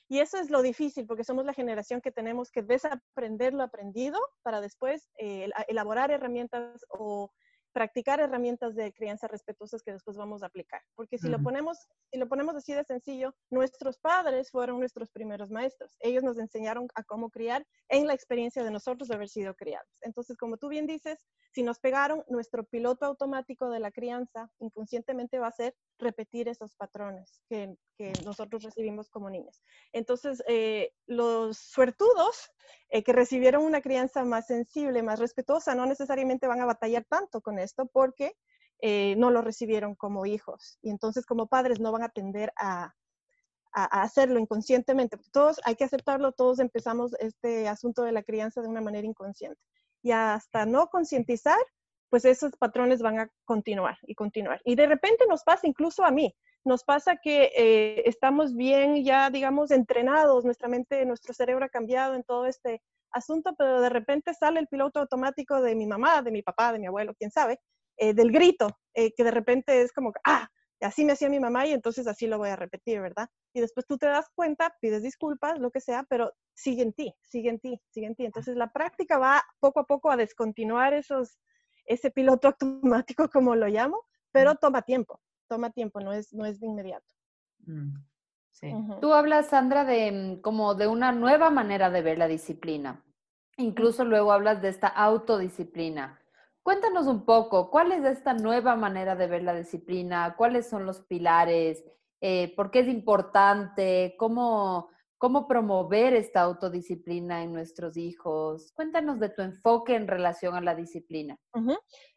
Y 0.09 0.19
eso 0.19 0.39
es 0.39 0.51
lo 0.51 0.63
difícil, 0.63 1.07
porque 1.07 1.25
somos 1.25 1.45
la 1.45 1.55
generación 1.55 2.01
que 2.01 2.11
tenemos 2.11 2.51
que 2.51 2.63
desaprender 2.63 3.55
lo 3.55 3.63
aprendido 3.63 4.19
para 4.43 4.61
después 4.61 5.11
eh, 5.17 5.49
elaborar 5.69 6.11
herramientas 6.11 6.85
o 6.89 7.31
practicar 7.75 8.21
herramientas 8.21 8.77
de 8.77 8.93
crianza 8.93 9.27
respetuosas 9.27 9.83
que 9.83 9.93
después 9.93 10.17
vamos 10.17 10.43
a 10.43 10.47
aplicar. 10.47 10.81
Porque 10.95 11.19
si, 11.19 11.29
lo 11.29 11.43
ponemos, 11.43 11.77
si 12.11 12.19
lo 12.19 12.29
ponemos 12.29 12.55
así 12.55 12.73
de 12.73 12.85
sencillo, 12.85 13.35
nuestros 13.51 13.99
padres 13.99 14.51
fueron 14.51 14.79
nuestros 14.79 15.11
primeros 15.11 15.51
maestros. 15.51 15.97
Ellos 15.99 16.23
nos 16.23 16.39
enseñaron 16.39 16.87
a 16.95 17.03
cómo 17.03 17.31
criar 17.31 17.67
en 17.89 18.07
la 18.07 18.15
experiencia 18.15 18.63
de 18.63 18.71
nosotros 18.71 19.09
de 19.09 19.17
haber 19.17 19.29
sido 19.29 19.55
criados. 19.55 19.91
Entonces, 20.03 20.37
como 20.37 20.57
tú 20.57 20.69
bien 20.69 20.87
dices, 20.87 21.27
si 21.53 21.65
nos 21.65 21.81
pegaron, 21.81 22.25
nuestro 22.29 22.65
piloto 22.65 23.07
automático 23.07 23.69
de 23.69 23.81
la 23.81 23.91
crianza 23.91 24.49
inconscientemente 24.61 25.41
va 25.41 25.49
a 25.49 25.53
ser 25.53 25.75
repetir 25.99 26.49
esos 26.49 26.75
patrones 26.75 27.43
que, 27.49 27.77
nosotros 28.25 28.65
recibimos 28.65 29.09
como 29.09 29.31
niños. 29.31 29.63
Entonces, 29.93 30.43
eh, 30.49 30.93
los 31.07 31.57
suertudos 31.57 32.51
eh, 32.89 33.05
que 33.05 33.13
recibieron 33.13 33.63
una 33.63 33.81
crianza 33.81 34.25
más 34.25 34.49
sensible, 34.49 35.03
más 35.03 35.21
respetuosa, 35.21 35.75
no 35.77 35.87
necesariamente 35.87 36.49
van 36.49 36.61
a 36.61 36.67
batallar 36.67 37.05
tanto 37.09 37.41
con 37.41 37.59
esto 37.61 37.87
porque 37.87 38.37
eh, 38.81 39.15
no 39.17 39.31
lo 39.31 39.43
recibieron 39.43 39.95
como 39.95 40.27
hijos. 40.27 40.79
Y 40.83 40.91
entonces 40.91 41.25
como 41.25 41.47
padres 41.47 41.81
no 41.81 41.93
van 41.93 42.03
a 42.03 42.09
tender 42.09 42.53
a, 42.57 42.95
hacerlo 43.73 44.39
inconscientemente. 44.39 45.19
Todos 45.33 45.61
hay 45.65 45.75
que 45.75 45.83
aceptarlo, 45.83 46.31
todos 46.31 46.61
empezamos 46.61 47.13
este 47.19 47.67
asunto 47.67 48.03
de 48.03 48.13
la 48.13 48.23
crianza 48.23 48.63
de 48.63 48.69
una 48.69 48.81
manera 48.81 49.05
inconsciente. 49.05 49.61
Y 50.01 50.13
hasta 50.13 50.65
no 50.65 50.87
concientizar, 50.91 51.59
pues 52.11 52.25
esos 52.25 52.53
patrones 52.57 53.03
van 53.03 53.19
a 53.21 53.31
continuar 53.45 53.99
y 54.03 54.15
continuar. 54.15 54.61
Y 54.65 54.75
de 54.75 54.87
repente 54.87 55.25
nos 55.29 55.43
pasa 55.43 55.67
incluso 55.67 56.05
a 56.05 56.11
mí 56.11 56.35
nos 56.65 56.83
pasa 56.83 57.17
que 57.23 57.53
eh, 57.57 58.03
estamos 58.07 58.55
bien 58.55 59.05
ya, 59.05 59.29
digamos, 59.31 59.71
entrenados, 59.71 60.45
nuestra 60.45 60.69
mente, 60.69 61.05
nuestro 61.05 61.35
cerebro 61.35 61.67
ha 61.67 61.69
cambiado 61.69 62.15
en 62.15 62.25
todo 62.25 62.47
este 62.47 62.83
asunto, 63.11 63.55
pero 63.57 63.81
de 63.81 63.91
repente 63.91 64.33
sale 64.35 64.61
el 64.61 64.67
piloto 64.67 65.01
automático 65.01 65.61
de 65.61 65.75
mi 65.75 65.87
mamá, 65.87 66.23
de 66.23 66.31
mi 66.31 66.43
papá, 66.43 66.73
de 66.73 66.79
mi 66.79 66.87
abuelo, 66.87 67.15
quién 67.17 67.31
sabe, 67.31 67.61
eh, 67.99 68.15
del 68.15 68.33
grito, 68.33 68.69
eh, 68.95 69.13
que 69.15 69.25
de 69.25 69.31
repente 69.31 69.83
es 69.83 69.93
como, 69.93 70.13
ah, 70.25 70.49
así 70.81 71.05
me 71.05 71.13
hacía 71.13 71.29
mi 71.29 71.39
mamá 71.39 71.67
y 71.67 71.73
entonces 71.73 72.07
así 72.07 72.27
lo 72.27 72.39
voy 72.39 72.49
a 72.49 72.57
repetir, 72.57 73.01
¿verdad? 73.01 73.29
Y 73.53 73.61
después 73.61 73.87
tú 73.87 73.99
te 73.99 74.07
das 74.07 74.29
cuenta, 74.35 74.75
pides 74.81 75.03
disculpas, 75.03 75.59
lo 75.59 75.71
que 75.71 75.81
sea, 75.81 76.05
pero 76.09 76.33
sigue 76.55 76.83
en 76.83 76.93
ti, 76.93 77.15
sigue 77.23 77.51
en 77.51 77.61
ti, 77.61 77.81
sigue 77.91 78.07
en 78.07 78.15
ti. 78.15 78.25
Entonces 78.25 78.57
la 78.57 78.73
práctica 78.73 79.19
va 79.19 79.43
poco 79.61 79.81
a 79.81 79.87
poco 79.87 80.11
a 80.11 80.17
descontinuar 80.17 80.95
esos, 80.95 81.39
ese 81.85 82.11
piloto 82.11 82.49
automático, 82.49 83.29
como 83.29 83.55
lo 83.55 83.67
llamo, 83.69 84.05
pero 84.33 84.55
toma 84.57 84.83
tiempo 84.83 85.21
toma 85.49 85.71
tiempo, 85.71 86.01
no 86.01 86.13
es, 86.13 86.33
no 86.33 86.45
es 86.47 86.61
de 86.61 86.67
inmediato. 86.67 87.07
Mm, 87.67 87.95
sí. 88.51 88.73
Tú 89.01 89.13
hablas, 89.13 89.49
Sandra, 89.49 89.85
de 89.85 90.11
mm, 90.13 90.41
como 90.41 90.75
de 90.75 90.87
una 90.87 91.13
nueva 91.13 91.51
manera 91.51 91.91
de 91.91 92.03
ver 92.03 92.19
la 92.19 92.29
disciplina. 92.29 93.05
Incluso 93.57 94.05
luego 94.05 94.33
hablas 94.33 94.61
de 94.63 94.69
esta 94.69 94.89
autodisciplina. 94.89 96.21
Cuéntanos 96.63 97.07
un 97.07 97.25
poco, 97.25 97.71
¿cuál 97.71 97.93
es 97.93 98.05
esta 98.05 98.35
nueva 98.35 98.75
manera 98.75 99.15
de 99.15 99.27
ver 99.27 99.43
la 99.43 99.55
disciplina? 99.55 100.35
¿Cuáles 100.37 100.69
son 100.69 100.87
los 100.87 101.03
pilares? 101.03 101.85
Eh, 102.21 102.53
¿Por 102.57 102.71
qué 102.71 102.81
es 102.81 102.89
importante? 102.89 104.17
¿Cómo, 104.19 104.89
¿Cómo 105.25 105.49
promover 105.49 106.13
esta 106.13 106.43
autodisciplina 106.43 107.43
en 107.43 107.55
nuestros 107.55 107.97
hijos? 107.97 108.73
Cuéntanos 108.75 109.19
de 109.19 109.31
tu 109.31 109.41
enfoque 109.41 109.95
en 109.95 110.07
relación 110.07 110.55
a 110.55 110.61
la 110.61 110.75
disciplina. 110.75 111.39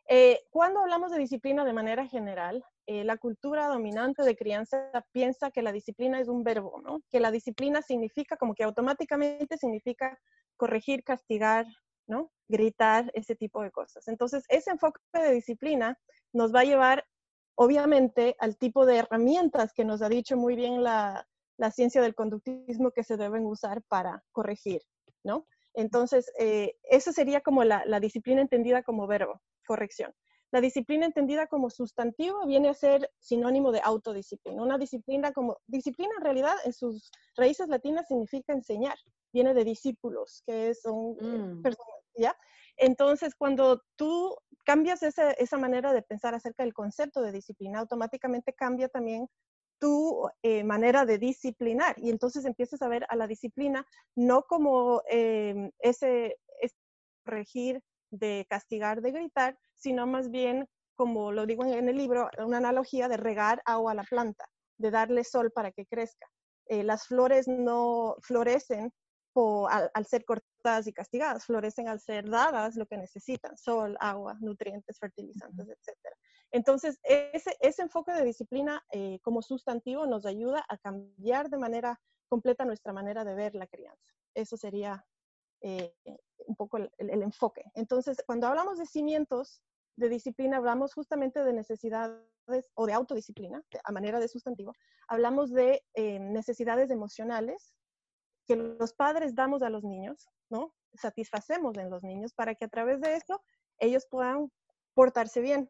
Eh, 0.10 0.42
cuando 0.50 0.82
hablamos 0.82 1.12
de 1.12 1.18
disciplina 1.18 1.64
de 1.64 1.72
manera 1.72 2.06
general, 2.06 2.62
eh, 2.86 3.06
la 3.06 3.16
cultura 3.16 3.70
dominante 3.70 4.24
de 4.24 4.36
crianza 4.36 4.92
piensa 5.14 5.52
que 5.52 5.62
la 5.62 5.72
disciplina 5.72 6.20
es 6.20 6.28
un 6.28 6.44
verbo, 6.44 6.82
¿no? 6.84 7.00
Que 7.10 7.22
la 7.22 7.32
disciplina 7.32 7.82
significa 7.82 8.36
como 8.36 8.54
que 8.54 8.66
automáticamente 8.66 9.58
significa 9.58 10.20
corregir, 10.58 11.06
castigar, 11.06 11.66
¿no? 12.08 12.30
Gritar, 12.50 13.10
ese 13.14 13.38
tipo 13.38 13.62
de 13.62 13.72
cosas. 13.72 14.10
Entonces, 14.10 14.44
ese 14.50 14.72
enfoque 14.72 15.00
de 15.14 15.32
disciplina 15.32 15.98
nos 16.34 16.54
va 16.54 16.60
a 16.60 16.66
llevar, 16.66 17.06
obviamente, 17.56 18.36
al 18.40 18.58
tipo 18.58 18.86
de 18.86 18.98
herramientas 18.98 19.72
que 19.72 19.86
nos 19.86 20.02
ha 20.02 20.10
dicho 20.10 20.36
muy 20.36 20.58
bien 20.58 20.84
la, 20.84 21.26
ciencia 21.72 22.02
del 22.02 22.16
conductismo 22.16 22.92
que 22.92 23.04
se 23.04 23.18
deben 23.18 23.46
usar 23.46 23.84
para 23.84 24.24
corregir, 24.32 24.82
¿no? 25.24 25.46
Entonces, 25.74 26.32
eh, 26.40 26.76
eso 26.84 27.12
sería 27.12 27.42
como 27.42 27.64
la 27.64 28.00
disciplina 28.00 28.42
entendida 28.42 28.84
como 28.84 29.06
verbo 29.08 29.42
corrección. 29.68 30.14
La 30.52 30.62
disciplina 30.62 31.06
entendida 31.06 31.48
como 31.48 31.70
sustantivo 31.70 32.46
viene 32.46 32.70
a 32.70 32.74
ser 32.74 33.12
sinónimo 33.20 33.72
de 33.72 33.82
autodisciplina. 33.84 34.64
Una 34.64 34.78
disciplina 34.78 35.34
como, 35.34 35.58
disciplina 35.68 36.14
en 36.18 36.24
realidad 36.24 36.56
en 36.64 36.72
sus 36.72 37.12
raíces 37.36 37.68
latinas 37.68 38.08
significa 38.08 38.54
enseñar, 38.54 38.98
viene 39.34 39.54
de 39.54 39.66
discípulos, 39.66 40.42
que 40.48 40.74
son 40.74 41.18
eh, 41.20 41.24
Mm. 41.24 41.62
personas, 41.62 42.00
¿ya? 42.16 42.36
Entonces, 42.78 43.36
cuando 43.36 43.82
tú 43.98 44.38
cambias 44.66 45.04
esa, 45.04 45.32
esa 45.32 45.58
manera 45.58 45.92
de 45.92 46.02
pensar 46.02 46.34
acerca 46.34 46.64
del 46.64 46.74
concepto 46.74 47.22
de 47.22 47.34
disciplina, 47.34 47.80
automáticamente 47.80 48.54
cambia 48.54 48.88
también 48.88 49.28
tu 49.80 50.30
eh, 50.44 50.64
manera 50.64 51.06
de 51.06 51.18
disciplinar 51.18 51.96
y 51.98 52.10
entonces 52.10 52.46
empiezas 52.46 52.82
a 52.82 52.88
ver 52.88 53.06
a 53.10 53.16
la 53.16 53.28
disciplina 53.28 53.86
no 54.16 54.44
como 54.44 55.02
eh, 55.10 55.72
ese, 55.80 56.38
ese 56.62 56.76
regir 57.26 57.82
de 58.12 58.46
castigar, 58.50 59.02
de 59.02 59.12
gritar, 59.12 59.58
sino 59.76 60.08
más 60.08 60.30
bien, 60.32 60.68
como 60.96 61.32
lo 61.32 61.46
digo 61.46 61.66
en, 61.66 61.90
el 61.90 61.98
libro, 61.98 62.30
una 62.40 62.58
analogía 62.58 63.08
de 63.08 63.18
regar 63.18 63.62
agua 63.66 63.92
a 63.92 63.96
la 63.96 64.04
planta, 64.04 64.46
de 64.78 64.92
darle 64.92 65.24
sol 65.24 65.52
para 65.52 65.72
que 65.72 65.86
crezca. 65.86 66.28
Eh, 66.68 66.84
las 66.84 67.08
flores 67.08 67.48
no 67.48 68.16
florecen 68.22 68.92
al, 69.70 69.92
al 69.94 70.06
ser 70.08 70.26
cortadas 70.26 70.88
y 70.88 70.94
castigadas, 70.94 71.46
florecen 71.46 71.88
al 71.88 72.00
ser 72.00 72.28
dadas 72.28 72.76
lo 72.76 72.88
que 72.88 72.98
necesitan, 72.98 73.56
sol, 73.56 73.96
agua, 74.00 74.36
nutrientes, 74.40 74.98
fertilizantes, 75.00 75.68
etcétera. 75.70 76.16
Entonces, 76.58 77.00
ese, 77.04 77.82
enfoque 77.84 78.12
de 78.14 78.26
disciplina 78.26 78.84
eh, 78.92 79.20
como 79.22 79.44
sustantivo 79.44 80.08
nos 80.08 80.26
ayuda 80.26 80.66
a 80.68 80.80
cambiar 80.80 81.52
de 81.52 81.60
manera 81.60 82.02
completa 82.28 82.66
nuestra 82.66 82.94
manera 82.94 83.24
de 83.24 83.36
ver 83.36 83.54
la 83.54 83.68
crianza. 83.68 84.12
Eso 84.34 84.58
sería 84.58 85.06
eh, 85.62 85.94
un 86.48 86.56
poco 86.56 86.78
el, 86.78 86.90
enfoque. 87.22 87.64
Entonces, 87.76 88.24
cuando 88.26 88.48
hablamos 88.48 88.80
de 88.80 88.88
cimientos 88.88 89.62
de 89.98 90.10
disciplina, 90.10 90.58
hablamos 90.58 90.96
justamente 90.96 91.44
de 91.44 91.54
necesidades 91.54 92.26
o 92.74 92.88
de 92.88 92.94
autodisciplina, 92.94 93.62
a 93.84 93.92
manera 93.92 94.20
de 94.20 94.28
sustantivo. 94.28 94.74
Hablamos 95.08 95.52
de 95.52 95.86
eh, 95.94 96.18
necesidades 96.18 96.90
emocionales 96.90 97.76
que 98.48 98.56
los 98.56 98.94
padres 98.96 99.36
damos 99.36 99.62
a 99.62 99.70
los 99.70 99.84
niños, 99.84 100.28
¿no? 100.50 100.74
Satisfacemos 100.96 101.78
en 101.78 101.92
los 101.92 102.02
niños 102.02 102.34
para 102.34 102.56
que 102.56 102.66
a 102.66 102.70
través 102.70 103.00
de 103.00 103.16
eso 103.16 103.44
ellos 103.78 104.08
puedan 104.10 104.52
portarse 104.96 105.40
bien. 105.40 105.70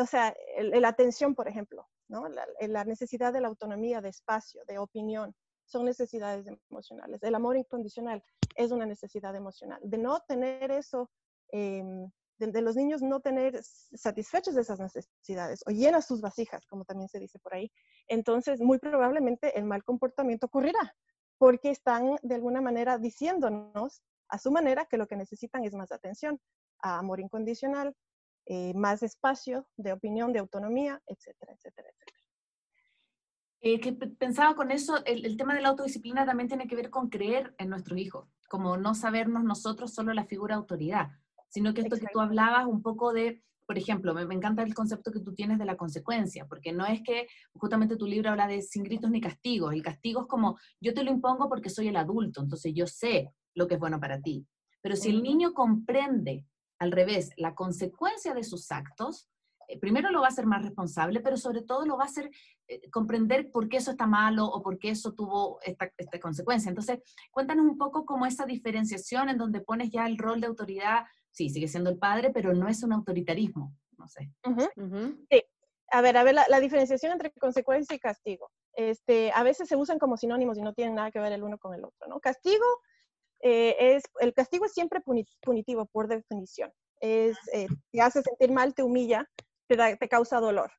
O 0.00 0.06
sea, 0.06 0.34
la 0.58 0.88
atención, 0.88 1.34
por 1.34 1.48
ejemplo, 1.48 1.86
¿no? 2.08 2.28
La, 2.28 2.46
la 2.60 2.84
necesidad 2.84 3.32
de 3.32 3.40
la 3.40 3.48
autonomía, 3.48 4.00
de 4.00 4.08
espacio, 4.10 4.62
de 4.66 4.78
opinión, 4.78 5.34
son 5.64 5.84
necesidades 5.84 6.46
emocionales. 6.70 7.22
El 7.22 7.34
amor 7.34 7.56
incondicional 7.56 8.22
es 8.54 8.70
una 8.70 8.86
necesidad 8.86 9.34
emocional. 9.36 9.80
De 9.82 9.98
no 9.98 10.20
tener 10.20 10.70
eso, 10.70 11.10
em, 11.50 12.10
de, 12.38 12.46
de 12.46 12.62
los 12.62 12.76
niños 12.76 13.02
no 13.02 13.20
tener 13.20 13.56
s- 13.56 13.96
satisfechos 13.96 14.54
de 14.54 14.62
esas 14.62 14.80
necesidades 14.80 15.62
o 15.66 15.70
llenas 15.70 16.06
sus 16.06 16.20
vasijas, 16.20 16.64
como 16.66 16.84
también 16.84 17.08
se 17.08 17.18
dice 17.18 17.38
por 17.38 17.54
ahí, 17.54 17.70
entonces 18.06 18.60
muy 18.60 18.78
probablemente 18.78 19.58
el 19.58 19.64
mal 19.64 19.84
comportamiento 19.84 20.46
ocurrirá, 20.46 20.94
porque 21.36 21.70
están 21.70 22.16
de 22.22 22.34
alguna 22.34 22.60
manera 22.60 22.96
diciéndonos 22.98 24.02
a 24.28 24.38
su 24.38 24.50
manera 24.50 24.86
que 24.86 24.96
lo 24.98 25.06
que 25.06 25.16
necesitan 25.16 25.64
es 25.64 25.74
más 25.74 25.92
atención, 25.92 26.40
a 26.80 26.98
amor 26.98 27.20
incondicional, 27.20 27.94
eh, 28.50 28.72
más 28.74 29.02
espacio 29.02 29.66
de 29.76 29.92
opinión, 29.92 30.32
de 30.32 30.38
autonomía, 30.40 31.02
etcétera, 31.06 31.52
etcétera, 31.52 31.88
etcétera. 31.90 32.18
Eh, 33.60 33.80
que 33.80 33.92
pe- 33.92 34.08
pensaba 34.08 34.54
con 34.54 34.70
eso, 34.70 35.04
el, 35.04 35.26
el 35.26 35.36
tema 35.36 35.54
de 35.54 35.60
la 35.60 35.68
autodisciplina 35.68 36.24
también 36.24 36.48
tiene 36.48 36.66
que 36.66 36.76
ver 36.76 36.90
con 36.90 37.08
creer 37.08 37.54
en 37.58 37.68
nuestros 37.68 37.98
hijos, 37.98 38.28
como 38.48 38.76
no 38.76 38.94
sabernos 38.94 39.42
nosotros 39.44 39.92
solo 39.92 40.12
la 40.14 40.24
figura 40.24 40.54
de 40.54 40.60
autoridad, 40.60 41.08
sino 41.48 41.74
que 41.74 41.82
esto 41.82 41.96
que 41.96 42.06
tú 42.12 42.20
hablabas 42.20 42.66
un 42.66 42.82
poco 42.82 43.12
de, 43.12 43.42
por 43.66 43.76
ejemplo, 43.76 44.14
me, 44.14 44.24
me 44.26 44.34
encanta 44.34 44.62
el 44.62 44.74
concepto 44.74 45.10
que 45.10 45.20
tú 45.20 45.34
tienes 45.34 45.58
de 45.58 45.64
la 45.64 45.76
consecuencia, 45.76 46.46
porque 46.46 46.72
no 46.72 46.86
es 46.86 47.02
que 47.02 47.26
justamente 47.54 47.96
tu 47.96 48.06
libro 48.06 48.30
habla 48.30 48.46
de 48.46 48.62
sin 48.62 48.84
gritos 48.84 49.10
ni 49.10 49.20
castigos, 49.20 49.74
el 49.74 49.82
castigo 49.82 50.22
es 50.22 50.26
como 50.28 50.56
yo 50.80 50.94
te 50.94 51.02
lo 51.02 51.10
impongo 51.10 51.48
porque 51.48 51.68
soy 51.68 51.88
el 51.88 51.96
adulto, 51.96 52.40
entonces 52.40 52.72
yo 52.74 52.86
sé 52.86 53.32
lo 53.54 53.66
que 53.66 53.74
es 53.74 53.80
bueno 53.80 53.98
para 53.98 54.20
ti, 54.20 54.46
pero 54.80 54.94
si 54.94 55.10
el 55.10 55.22
niño 55.22 55.52
comprende 55.52 56.46
al 56.78 56.92
revés 56.92 57.30
la 57.36 57.54
consecuencia 57.54 58.34
de 58.34 58.44
sus 58.44 58.70
actos, 58.70 59.28
eh, 59.68 59.78
primero 59.78 60.10
lo 60.10 60.20
va 60.20 60.26
a 60.26 60.30
hacer 60.30 60.46
más 60.46 60.62
responsable, 60.62 61.20
pero 61.20 61.36
sobre 61.36 61.62
todo 61.62 61.84
lo 61.84 61.96
va 61.96 62.04
a 62.04 62.06
hacer 62.06 62.30
eh, 62.68 62.88
comprender 62.90 63.50
por 63.52 63.68
qué 63.68 63.76
eso 63.76 63.90
está 63.90 64.06
malo 64.06 64.46
o 64.46 64.62
por 64.62 64.78
qué 64.78 64.90
eso 64.90 65.12
tuvo 65.12 65.60
esta, 65.62 65.92
esta 65.96 66.18
consecuencia. 66.18 66.70
Entonces, 66.70 67.00
cuéntanos 67.30 67.66
un 67.66 67.76
poco 67.76 68.06
cómo 68.06 68.24
esa 68.24 68.46
diferenciación 68.46 69.28
en 69.28 69.38
donde 69.38 69.60
pones 69.60 69.90
ya 69.90 70.06
el 70.06 70.16
rol 70.16 70.40
de 70.40 70.46
autoridad, 70.46 71.04
sí, 71.30 71.50
sigue 71.50 71.68
siendo 71.68 71.90
el 71.90 71.98
padre, 71.98 72.30
pero 72.30 72.54
no 72.54 72.68
es 72.68 72.82
un 72.82 72.92
autoritarismo, 72.92 73.74
no 73.98 74.08
sé. 74.08 74.32
Ujú. 74.44 74.68
Ujú. 74.76 75.18
A 75.90 76.02
ver, 76.02 76.18
a 76.18 76.22
ver, 76.22 76.34
la, 76.34 76.44
la 76.48 76.60
diferenciación 76.60 77.12
entre 77.12 77.32
consecuencia 77.32 77.96
y 77.96 77.98
castigo. 77.98 78.50
Este, 78.74 79.32
a 79.32 79.42
veces 79.42 79.68
se 79.68 79.76
usan 79.76 79.98
como 79.98 80.16
sinónimos 80.16 80.58
y 80.58 80.62
no 80.62 80.74
tienen 80.74 80.94
nada 80.94 81.10
que 81.10 81.18
ver 81.18 81.32
el 81.32 81.42
uno 81.42 81.58
con 81.58 81.74
el 81.74 81.84
otro, 81.84 82.08
¿no? 82.08 82.20
Castigo 82.20 82.64
eh, 83.42 83.76
es, 83.78 84.04
el 84.20 84.32
castigo 84.34 84.64
es 84.66 84.72
siempre 84.72 85.00
puni- 85.00 85.26
punitivo 85.42 85.86
por 85.86 86.08
definición. 86.08 86.72
Es, 87.00 87.36
eh, 87.52 87.66
te 87.92 88.00
hace 88.00 88.22
sentir 88.22 88.50
mal, 88.52 88.74
te 88.74 88.82
humilla, 88.82 89.28
te, 89.68 89.76
da- 89.76 89.96
te 89.96 90.08
causa 90.08 90.40
dolor. 90.40 90.70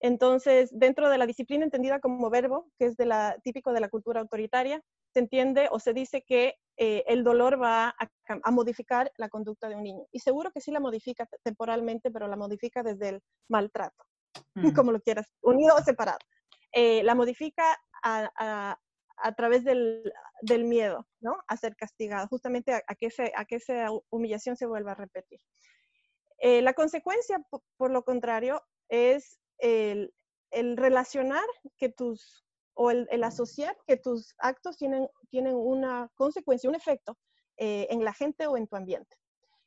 Entonces, 0.00 0.68
dentro 0.72 1.08
de 1.08 1.16
la 1.18 1.26
disciplina 1.26 1.64
entendida 1.64 1.98
como 2.00 2.28
verbo, 2.28 2.68
que 2.78 2.86
es 2.86 2.96
de 2.96 3.06
la, 3.06 3.38
típico 3.42 3.72
de 3.72 3.80
la 3.80 3.88
cultura 3.88 4.20
autoritaria, 4.20 4.82
se 5.14 5.20
entiende 5.20 5.68
o 5.70 5.78
se 5.78 5.94
dice 5.94 6.22
que 6.26 6.56
eh, 6.76 7.04
el 7.06 7.24
dolor 7.24 7.60
va 7.62 7.88
a, 7.88 8.08
a 8.42 8.50
modificar 8.50 9.10
la 9.16 9.28
conducta 9.28 9.68
de 9.68 9.76
un 9.76 9.84
niño. 9.84 10.04
Y 10.12 10.18
seguro 10.18 10.50
que 10.50 10.60
sí 10.60 10.72
la 10.72 10.80
modifica 10.80 11.24
te- 11.24 11.38
temporalmente, 11.42 12.10
pero 12.10 12.26
la 12.28 12.36
modifica 12.36 12.82
desde 12.82 13.08
el 13.10 13.20
maltrato 13.48 14.04
Mm. 14.72 14.74
como 14.74 14.92
lo 14.92 15.00
quieras, 15.00 15.26
unido 15.42 15.74
o 15.76 15.82
separado. 15.82 16.18
Eh, 16.72 17.02
la 17.04 17.14
modifica 17.14 17.76
a, 18.02 18.30
a- 18.36 18.78
a 19.16 19.34
través 19.34 19.64
del, 19.64 20.12
del 20.42 20.64
miedo, 20.64 21.06
¿no? 21.20 21.36
A 21.48 21.56
ser 21.56 21.76
castigado, 21.76 22.26
justamente 22.28 22.72
a, 22.74 22.94
que, 22.94 23.06
ese- 23.06 23.32
a 23.36 23.44
que 23.44 23.56
esa 23.56 23.90
hu- 23.90 24.04
humillación 24.10 24.56
se 24.56 24.66
vuelva 24.66 24.92
a 24.92 24.96
repetir. 24.96 25.40
Eh, 26.38 26.62
la 26.62 26.74
consecuencia, 26.74 27.38
po- 27.50 27.64
por, 27.76 27.90
lo 27.90 28.02
contrario, 28.04 28.62
es 28.88 29.38
el, 29.58 30.14
el 30.50 30.76
relacionar 30.76 31.44
que 31.78 31.88
tus, 31.88 32.44
o 32.74 32.90
el, 32.90 33.06
el 33.10 33.24
asociar 33.24 33.76
que 33.86 33.96
tus 33.96 34.34
actos 34.38 34.76
tienen, 34.76 35.08
tienen 35.30 35.54
una 35.54 36.10
consecuencia, 36.16 36.68
un 36.68 36.76
efecto 36.76 37.16
eh, 37.56 37.86
en 37.90 38.04
la 38.04 38.12
gente 38.12 38.46
o 38.46 38.56
en 38.56 38.66
tu 38.66 38.76
ambiente. 38.76 39.16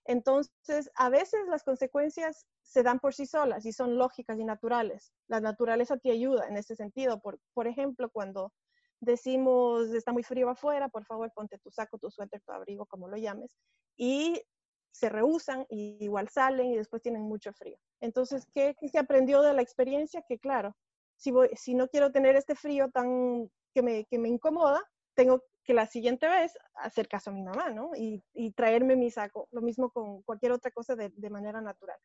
Entonces, 0.06 0.89
a 0.96 1.10
veces 1.10 1.42
las 1.50 1.63
consecuencias 1.63 2.46
se 2.62 2.82
dan 2.84 3.00
por 3.00 3.13
sí 3.13 3.25
solas 3.25 3.66
y 3.66 3.74
son 3.74 3.98
lógicas 3.98 4.39
y 4.39 4.46
naturales. 4.46 5.13
La 5.27 5.42
naturaleza 5.42 5.98
te 5.98 6.12
ayuda 6.12 6.48
en 6.48 6.58
ese 6.58 6.75
sentido. 6.75 7.20
Por, 7.20 7.39
por 7.54 7.68
ejemplo, 7.68 8.10
cuando 8.10 8.54
decimos 9.00 9.94
está 9.94 10.12
muy 10.12 10.24
frío 10.24 10.50
afuera, 10.50 10.89
por 10.89 11.06
favor 11.06 11.32
ponte 11.34 11.58
tu 11.60 11.72
saco, 11.72 11.98
tu 11.98 12.10
suéter, 12.10 12.42
tu 12.42 12.51
abrigo, 12.51 12.86
como 12.86 13.08
lo 13.08 13.18
llames, 13.18 13.58
y 13.96 14.42
se 14.92 15.10
rehusan 15.10 15.66
y 15.70 15.98
igual 16.04 16.27
salen 16.30 16.72
y 16.72 16.77
después 16.77 17.01
tienen 17.01 17.22
mucho 17.22 17.54
frío. 17.54 17.77
Entonces, 18.01 18.48
¿qué, 18.54 18.75
qué 18.80 18.89
se 18.89 18.98
aprendió 18.98 19.42
de 19.42 19.54
la 19.54 19.62
experiencia? 19.62 20.24
Que 20.27 20.39
claro, 20.39 20.75
si, 21.18 21.32
voy, 21.32 21.50
si 21.56 21.75
no 21.75 21.88
quiero 21.88 22.12
tener 22.12 22.36
este 22.36 22.56
frío 22.56 22.89
tan 22.89 23.50
que 23.74 23.82
me, 23.84 24.06
que 24.06 24.18
me 24.18 24.30
incomoda, 24.30 24.82
tengo 25.16 25.44
que 25.63 25.74
la 25.74 25.86
siguiente 25.86 26.27
vez 26.27 26.58
hacer 26.75 27.08
caso 27.08 27.30
a 27.30 27.34
mi 27.34 27.44
mamá, 27.44 27.70
¿no? 27.70 27.92
Y, 27.96 28.24
y 28.34 28.51
traerme 28.54 28.96
mi 28.96 29.12
saco. 29.12 29.48
Lo 29.51 29.62
mismo 29.62 29.92
con 29.92 30.22
cualquier 30.24 30.54
otra 30.54 30.72
cosa 30.72 30.96
de, 30.96 31.10
de 31.10 31.30
manera 31.30 31.62
natural. 31.62 32.00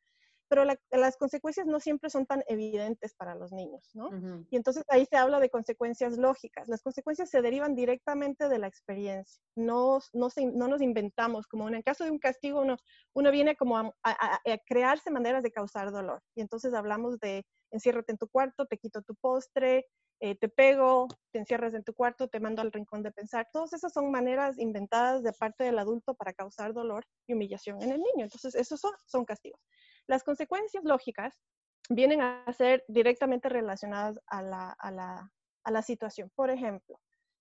Pero 0.53 0.67
la, 0.67 0.77
las 0.91 1.17
consecuencias 1.17 1.67
no 1.67 1.81
siempre 1.81 2.11
son 2.11 2.27
tan 2.27 2.43
evidentes 2.47 3.15
para 3.15 3.35
los 3.35 3.53
niños, 3.53 3.89
¿no? 3.95 4.11
Y 4.51 4.57
entonces 4.57 4.85
ahí 4.89 5.07
se 5.09 5.17
habla 5.17 5.41
de 5.41 5.49
consecuencias 5.49 6.19
lógicas. 6.19 6.69
Las 6.69 6.83
consecuencias 6.83 7.31
se 7.31 7.41
derivan 7.41 7.75
directamente 7.75 8.51
de 8.51 8.59
la 8.59 8.67
experiencia. 8.67 9.43
No, 9.57 10.01
no, 10.13 10.29
se- 10.29 10.45
no 10.45 10.69
nos 10.69 10.83
inventamos, 10.83 11.47
como 11.47 11.69
en 11.69 11.75
el 11.77 11.83
caso 11.83 12.05
de 12.05 12.11
un 12.11 12.19
castigo, 12.19 12.61
uno, 12.61 12.77
uno 13.15 13.31
viene 13.31 13.57
como 13.57 13.79
a, 13.79 13.91
a- 14.05 14.35
a 14.37 14.59
crearse 14.67 15.11
maneras 15.11 15.43
de 15.43 15.53
causar 15.53 15.91
dolor. 15.91 16.21
Y 16.37 16.43
entonces 16.43 16.75
hablamos 16.75 17.19
de 17.19 17.45
enciérrate 17.71 18.13
en 18.13 18.19
tu 18.19 18.29
cuarto, 18.29 18.67
te 18.67 18.77
quito 18.77 19.01
tu 19.01 19.15
postre, 19.15 19.87
eh, 20.21 20.37
te 20.39 20.49
pego, 20.49 21.09
te 21.33 21.39
encierras 21.41 21.75
en 21.75 21.83
tu 21.83 21.95
cuarto, 21.95 22.29
te 22.29 22.39
mando 22.41 22.61
al 22.63 22.71
rincón 22.73 23.03
de 23.03 23.11
pensar. 23.11 23.49
Todas 23.53 23.73
esas 23.73 23.93
son 23.93 24.11
maneras 24.11 24.59
inventadas 24.59 25.23
de 25.23 25.33
parte 25.33 25.65
del 25.65 25.79
adulto 25.79 26.15
para 26.15 26.33
causar 26.33 26.73
dolor 26.75 27.05
y 27.27 27.33
humillación 27.35 27.83
en 27.83 27.91
el 27.93 27.99
niño. 27.99 28.25
Entonces, 28.27 28.55
esos 28.55 28.79
son, 28.81 28.93
son 29.07 29.25
castigos. 29.25 29.61
Las 30.09 30.25
consecuencias 30.25 30.85
lógicas 30.85 31.41
vienen 31.89 32.21
a 32.21 32.53
ser 32.53 32.85
directamente 32.89 33.49
relacionadas 33.49 34.19
a 34.27 34.43
la, 34.43 34.71
a 34.79 34.91
la, 34.91 35.33
a 35.65 35.71
la 35.71 35.83
situación. 35.83 36.31
Por 36.35 36.51
ejemplo, 36.51 36.99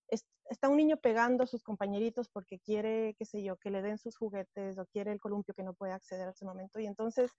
es- 0.08 0.26
está 0.50 0.70
un 0.70 0.78
niño 0.78 0.98
pegando 0.98 1.44
a 1.44 1.48
sus 1.48 1.64
compañeritos 1.64 2.30
porque 2.30 2.60
quiere, 2.60 3.16
qué 3.18 3.26
sé 3.26 3.44
yo, 3.44 3.58
que 3.58 3.72
le 3.72 3.82
den 3.82 3.98
sus 3.98 4.18
juguetes 4.18 4.78
o 4.78 4.86
quiere 4.88 5.12
el 5.12 5.20
columpio 5.20 5.54
que 5.54 5.64
no 5.64 5.74
puede 5.74 5.94
acceder 5.94 6.28
a 6.28 6.32
ese 6.32 6.46
momento. 6.46 6.80
Y 6.80 6.88
entonces 6.88 7.32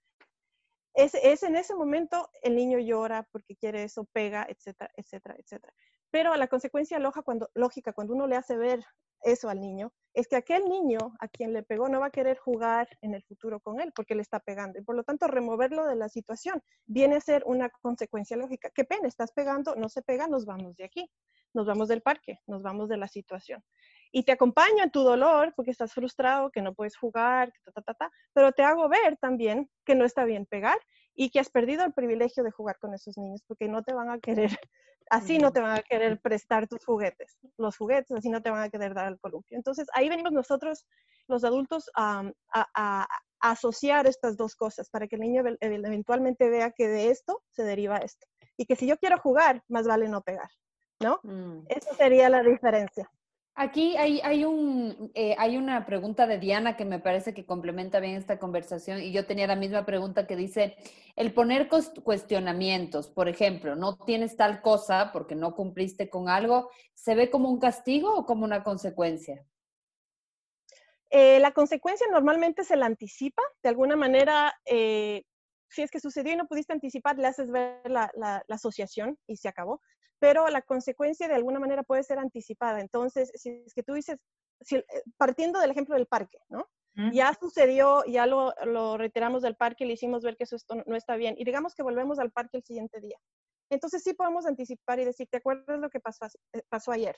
es, 0.94 1.42
en 1.42 1.56
ese 1.56 1.75
momento 1.75 2.28
el 2.42 2.54
niño 2.56 2.78
llora 2.78 3.26
porque 3.32 3.56
quiere 3.56 3.84
eso, 3.84 4.04
pega, 4.12 4.46
etcétera, 4.49 4.90
etcétera, 4.96 5.37
etcétera. 5.38 5.72
Pero 6.11 6.34
la 6.37 6.49
consecuencia 6.49 6.99
loja 6.99 7.22
cuando, 7.22 7.50
lógica, 7.54 7.92
cuando 7.92 8.14
uno 8.14 8.26
le 8.26 8.37
hace 8.37 8.56
ver 8.56 8.84
eso 9.22 9.49
al 9.49 9.61
niño 9.61 9.92
es 10.14 10.28
que 10.28 10.37
aquel 10.37 10.64
niño 10.68 10.99
a 11.20 11.28
quien 11.28 11.52
le 11.52 11.62
pegó 11.62 11.88
no 11.88 12.00
va 12.00 12.06
a 12.06 12.11
querer 12.11 12.37
jugar 12.38 12.88
en 13.00 13.14
el 13.14 13.22
futuro 13.22 13.61
con 13.61 13.80
él 13.80 13.92
porque 13.94 14.14
le 14.14 14.22
está 14.22 14.40
pegando. 14.40 14.78
Y 14.78 14.82
por 14.82 14.94
lo 14.94 15.04
tanto, 15.04 15.26
removerlo 15.26 15.87
de 15.87 15.96
la 15.96 16.08
situación 16.08 16.62
viene 16.87 17.16
a 17.16 17.20
ser 17.20 17.42
una 17.46 17.70
consecuencia 17.70 18.37
lógica. 18.37 18.70
Qué 18.75 18.84
pena, 18.84 19.08
estás 19.08 19.32
pegando, 19.32 19.75
no 19.76 19.88
se 19.88 20.02
pega, 20.02 20.26
nos 20.26 20.44
vamos 20.44 20.76
de 20.76 20.84
aquí, 20.84 21.11
nos 21.54 21.66
vamos 21.66 21.88
del 21.88 22.02
parque, 22.02 22.40
nos 22.46 22.62
vamos 22.62 22.88
de 22.88 22.99
la 22.99 23.08
situación. 23.08 23.64
Y 24.12 24.25
te 24.25 24.33
acompaño 24.33 24.85
en 24.85 24.90
tu 24.90 25.02
dolor 25.02 25.52
porque 25.57 25.71
estás 25.71 25.92
frustrado, 25.92 26.50
que 26.50 26.62
no 26.62 26.75
puedes 26.75 26.97
jugar, 26.97 27.52
pero 28.35 28.52
te 28.52 28.62
hago 28.62 28.88
ver 28.88 29.16
también 29.16 29.71
que 29.85 29.95
no 29.95 30.04
está 30.04 30.25
bien 30.25 30.47
pegar 30.47 30.78
y 31.14 31.31
que 31.31 31.40
has 31.40 31.50
perdido 31.50 31.85
el 31.85 31.92
privilegio 31.92 32.45
de 32.45 32.50
jugar 32.50 32.78
con 32.78 32.95
esos 32.95 33.16
niños 33.16 33.42
porque 33.47 33.69
no 33.69 33.83
te 33.83 33.95
van 33.95 34.11
a 34.11 34.19
querer 34.19 34.50
Así 35.11 35.38
no 35.38 35.52
te 35.52 35.61
van 35.61 35.76
a 35.76 35.83
querer 35.83 36.19
prestar 36.21 36.66
tus 36.66 36.85
juguetes, 36.85 37.37
los 37.59 37.76
juguetes, 37.76 38.11
así 38.16 38.31
no 38.31 38.40
te 38.40 38.49
van 38.49 38.62
a 38.62 38.71
querer 38.71 38.95
dar 38.95 39.09
el 39.09 39.21
columpio. 39.21 39.59
Entonces, 39.59 39.87
ahí 39.92 40.09
venimos 40.09 40.33
nosotros, 40.33 40.87
los 41.28 41.45
adultos, 41.45 41.90
a, 41.95 42.33
asociar 43.40 44.07
estas 44.07 44.37
dos 44.37 44.54
cosas 44.54 44.88
para 44.88 45.09
que 45.09 45.16
el 45.16 45.23
niño 45.23 45.42
eventualmente 45.61 46.49
vea 46.49 46.71
que 46.71 46.87
de 46.88 47.11
esto 47.11 47.42
se 47.50 47.64
deriva 47.64 47.99
esto. 47.99 48.26
Y 48.57 48.66
que 48.66 48.76
si 48.76 48.87
yo 48.87 48.97
quiero 48.97 49.19
jugar, 49.19 49.62
más 49.69 49.87
vale 49.87 50.09
no 50.09 50.23
pegar, 50.23 50.49
¿no? 51.00 51.21
Mm. 51.25 51.66
Esa 51.69 51.95
sería 51.95 52.28
la 52.28 52.42
diferencia. 52.42 53.11
Aquí 53.54 53.97
hay, 53.99 54.44
un, 54.44 55.12
eh, 55.14 55.37
una 55.59 55.85
pregunta 55.85 56.26
de 56.26 56.38
Diana 56.38 56.75
que 56.75 56.87
me 56.87 56.99
parece 56.99 57.35
que 57.35 57.44
complementa 57.44 58.00
bien 58.00 58.14
esta 58.14 58.38
conversación 58.38 59.02
y 59.02 59.12
yo 59.12 59.26
tenía 59.26 59.47
la 59.47 59.56
misma 59.56 59.85
pregunta 59.85 60.26
que 60.26 60.37
dice, 60.37 60.76
el 61.16 61.35
poner 61.35 61.68
cuestionamientos, 62.02 63.09
por 63.09 63.28
ejemplo, 63.28 63.76
no 63.76 63.99
tienes 63.99 64.37
tal 64.37 64.62
cosa 64.62 65.11
porque 65.12 65.35
no 65.35 65.54
cumpliste 65.54 66.09
con 66.09 66.30
algo, 66.30 66.71
¿se 66.94 67.14
ve 67.14 67.28
como 67.28 67.50
un 67.50 67.61
castigo 67.61 68.14
o 68.14 68.25
como 68.25 68.44
una 68.44 68.64
consecuencia? 68.64 69.44
Eh, 71.11 71.38
la 71.40 71.52
consecuencia 71.52 72.06
normalmente 72.11 72.64
se 72.64 72.76
la 72.76 72.87
anticipa, 72.87 73.42
de 73.62 73.68
alguna 73.68 73.97
manera, 73.97 74.54
eh, 74.64 75.25
si 75.68 75.82
es 75.82 75.90
que 75.90 76.00
sucedió 76.00 76.32
y 76.32 76.37
no 76.37 76.47
pudiste 76.47 76.73
anticipar, 76.73 77.18
le 77.18 77.26
haces 77.26 77.50
ver 77.50 77.82
la, 77.85 78.42
asociación 78.49 79.18
y 79.26 79.37
se 79.37 79.49
acabó 79.49 79.82
pero 80.23 80.47
la 80.47 80.62
consecuencia 80.62 81.26
de 81.26 81.35
alguna 81.35 81.59
manera 81.59 81.83
puede 81.83 82.05
ser 82.05 82.21
anticipada. 82.21 82.81
Entonces, 82.81 83.33
si 83.35 83.61
es 83.67 83.75
que 83.75 83.83
tú 83.83 83.95
dices, 83.95 84.21
eh, 84.71 84.85
partiendo 85.17 85.59
del 85.59 85.73
ejemplo 85.73 85.97
del 85.97 86.07
parque, 86.07 86.38
¿no? 86.49 86.64
Ya 87.11 87.35
sucedió, 87.35 88.05
ya 88.05 88.26
lo, 88.26 88.55
lo, 88.67 88.99
retiramos 88.99 89.43
del 89.43 89.57
parque, 89.57 89.85
le 89.85 89.95
hicimos 89.95 90.23
ver 90.23 90.37
que 90.37 90.45
eso 90.45 90.57
no 90.87 90.95
está 90.95 91.17
bien 91.17 91.35
y 91.38 91.45
digamos 91.45 91.75
que 91.75 91.83
volvemos 91.83 92.19
al 92.19 92.31
parque 92.31 92.59
el 92.59 92.62
siguiente 92.62 93.00
día. 93.00 93.17
Entonces 93.71 94.02
sí 94.05 94.12
podemos 94.12 94.47
anticipar 94.47 95.00
y 95.00 95.07
decir, 95.07 95.26
¿te 95.29 95.38
acuerdas 95.38 95.81
lo 95.81 95.91
que 95.91 95.99
pasó, 95.99 96.26
eh, 96.52 96.62
pasó 96.69 96.93
ayer? 96.93 97.17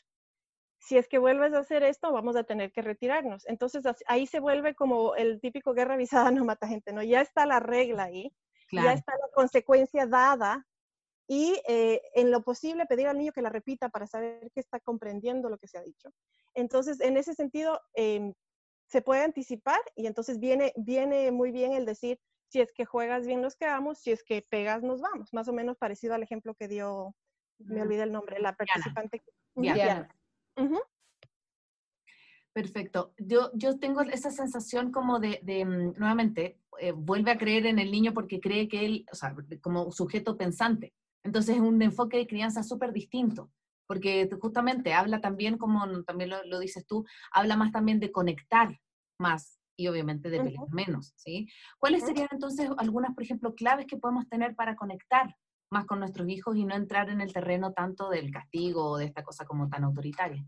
Si 0.79 0.97
es 0.97 1.09
que 1.09 1.19
vuelves 1.19 1.53
a 1.53 1.59
hacer 1.59 1.83
esto, 1.83 2.11
vamos 2.11 2.37
a 2.37 2.45
tener 2.45 2.73
que 2.73 2.83
retirarnos. 2.83 3.47
Entonces 3.49 3.83
ahí 4.07 4.27
se 4.27 4.41
vuelve 4.41 4.75
como 4.75 5.15
el 5.17 5.41
típico 5.41 5.75
guerra 5.75 5.95
avisada 5.95 6.31
no 6.31 6.45
mata 6.47 6.69
gente, 6.69 6.93
¿no? 6.93 7.03
Ya 7.03 7.21
está 7.21 7.45
la 7.45 7.61
regla 7.61 8.05
ahí, 8.05 8.33
ya 8.73 8.95
está 8.95 9.13
la 9.13 9.29
consecuencia 9.35 10.07
dada 10.07 10.65
y 11.27 11.61
eh, 11.69 12.01
en 12.15 12.31
lo 12.31 12.43
posible 12.43 12.87
pedir 12.87 13.07
al 13.07 13.19
niño 13.19 13.33
que 13.33 13.43
la 13.43 13.51
repita 13.51 13.89
para 13.89 14.07
saber 14.07 14.51
que 14.53 14.61
está 14.61 14.81
comprendiendo 14.81 15.49
lo 15.49 15.59
que 15.59 15.69
se 15.69 15.79
ha 15.79 15.83
dicho. 15.83 16.11
Entonces, 16.55 17.01
en 17.01 17.17
ese 17.17 17.35
sentido, 17.35 17.81
em, 17.95 18.35
se 18.87 19.03
puede 19.03 19.23
anticipar 19.23 19.81
y 19.97 20.07
entonces 20.07 20.39
viene, 20.39 20.73
viene 20.77 21.31
muy 21.31 21.51
bien 21.51 21.73
el 21.73 21.87
decir, 21.87 22.19
si 22.49 22.61
es 22.61 22.73
que 22.73 22.85
juegas 22.85 23.27
bien 23.27 23.41
nos 23.41 23.57
quedamos, 23.57 23.99
si 23.99 24.13
es 24.13 24.23
que 24.23 24.47
pegas 24.49 24.83
nos 24.83 25.01
vamos, 25.01 25.33
más 25.33 25.49
o 25.49 25.53
menos 25.53 25.77
parecido 25.79 26.15
al 26.15 26.23
ejemplo 26.23 26.55
que 26.55 26.69
dio, 26.69 27.15
me 27.59 27.83
olvidé 27.83 28.03
el 28.03 28.13
nombre, 28.13 28.39
la 28.39 28.55
participante. 28.55 29.23
Diana. 29.55 30.09
Perfecto. 32.55 33.13
Yo, 33.19 33.51
yo 33.55 33.81
tengo 33.81 34.03
esa 34.03 34.31
sensación 34.31 34.93
como 34.93 35.19
de, 35.19 35.41
mm, 35.43 35.99
nuevamente, 35.99 36.61
eh, 36.79 36.93
vuelve 36.93 37.33
a 37.33 37.39
creer 37.39 37.67
en 37.67 37.81
el 37.81 37.91
niño 37.91 38.15
porque 38.15 38.39
cree 38.39 38.69
que 38.69 38.85
él, 38.85 39.07
o 39.11 39.17
sea, 39.17 39.35
como 39.61 39.91
sujeto 39.91 40.37
pensante. 40.37 40.93
Entonces 41.25 41.57
es 41.57 41.63
un 41.63 41.81
enfoque 41.83 42.19
de 42.19 42.27
crianza 42.27 42.63
súper 42.63 42.93
distinto, 42.93 43.51
porque 43.87 44.29
justamente 44.41 44.93
habla 44.93 45.21
también, 45.21 45.59
como 45.59 46.05
también 46.05 46.31
lo, 46.31 46.59
dices 46.59 46.87
tú, 46.87 47.05
habla 47.33 47.57
más 47.57 47.73
también 47.73 47.99
de 47.99 48.13
conectar 48.13 48.79
más 49.19 49.59
y 49.77 49.89
obviamente 49.89 50.31
de 50.31 50.39
pelear 50.39 50.69
menos, 50.71 51.13
¿sí? 51.17 51.49
¿Cuáles 51.79 52.05
serían 52.05 52.29
entonces 52.31 52.71
algunas, 52.77 53.15
por 53.15 53.25
ejemplo, 53.25 53.55
claves 53.55 53.87
que 53.87 53.97
podemos 53.97 54.29
tener 54.29 54.55
para 54.55 54.77
conectar 54.77 55.35
más 55.71 55.87
con 55.87 55.99
nuestros 55.99 56.29
hijos 56.29 56.57
y 56.57 56.65
no 56.65 56.77
entrar 56.77 57.11
en 57.11 57.21
el 57.21 57.33
terreno 57.33 57.73
tanto 57.73 58.09
del 58.09 58.31
castigo 58.31 58.91
o 58.91 58.99
de 58.99 59.07
esta 59.07 59.25
cosa 59.25 59.45
como 59.45 59.69
tan 59.69 59.83
autoritaria? 59.85 60.47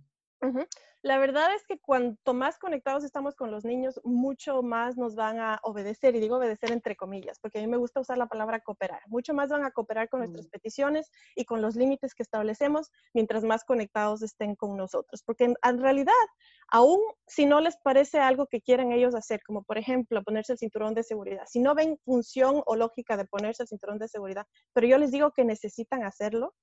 La 1.02 1.18
verdad 1.18 1.54
es 1.54 1.64
que 1.64 1.78
cuanto 1.78 2.34
más 2.34 2.58
conectados 2.58 3.04
estamos 3.04 3.36
con 3.36 3.52
los 3.52 3.64
niños, 3.64 4.00
mucho 4.02 4.62
más 4.62 4.96
nos 4.96 5.14
van 5.14 5.38
a 5.38 5.60
obedecer, 5.62 6.16
y 6.16 6.20
digo 6.20 6.36
obedecer 6.36 6.72
entre 6.72 6.96
comillas, 6.96 7.38
porque 7.38 7.58
a 7.58 7.60
mí 7.60 7.68
me 7.68 7.76
gusta 7.76 8.00
usar 8.00 8.18
la 8.18 8.26
palabra 8.26 8.60
cooperar. 8.60 9.02
Mucho 9.06 9.32
más 9.32 9.48
van 9.48 9.64
a 9.64 9.70
cooperar 9.70 10.08
con 10.08 10.20
nuestras 10.20 10.46
mm. 10.46 10.50
peticiones 10.50 11.12
y 11.36 11.44
con 11.44 11.62
los 11.62 11.76
límites 11.76 12.12
que 12.12 12.24
establecemos 12.24 12.90
mientras 13.14 13.44
más 13.44 13.64
conectados 13.64 14.22
estén 14.22 14.56
con 14.56 14.76
nosotros. 14.76 15.22
Porque 15.22 15.44
en, 15.44 15.78
realidad, 15.78 16.12
aún 16.68 17.00
si 17.26 17.46
no 17.46 17.60
les 17.60 17.76
parece 17.76 18.18
algo 18.18 18.48
que 18.48 18.60
quieran 18.60 18.90
ellos 18.90 19.14
hacer, 19.14 19.42
como 19.46 19.62
por 19.62 19.78
ejemplo 19.78 20.24
ponerse 20.24 20.54
el 20.54 20.58
cinturón 20.58 20.94
de 20.94 21.04
seguridad, 21.04 21.44
si 21.46 21.60
no 21.60 21.76
ven 21.76 21.98
función 22.04 22.62
o 22.66 22.74
lógica 22.74 23.16
de 23.16 23.26
ponerse 23.26 23.62
el 23.62 23.68
cinturón 23.68 23.98
de 23.98 24.08
seguridad, 24.08 24.46
pero 24.72 24.88
yo 24.88 24.98
les 24.98 25.12
digo 25.12 25.30
que 25.30 25.44
necesitan 25.44 26.02
hacerlo, 26.02 26.54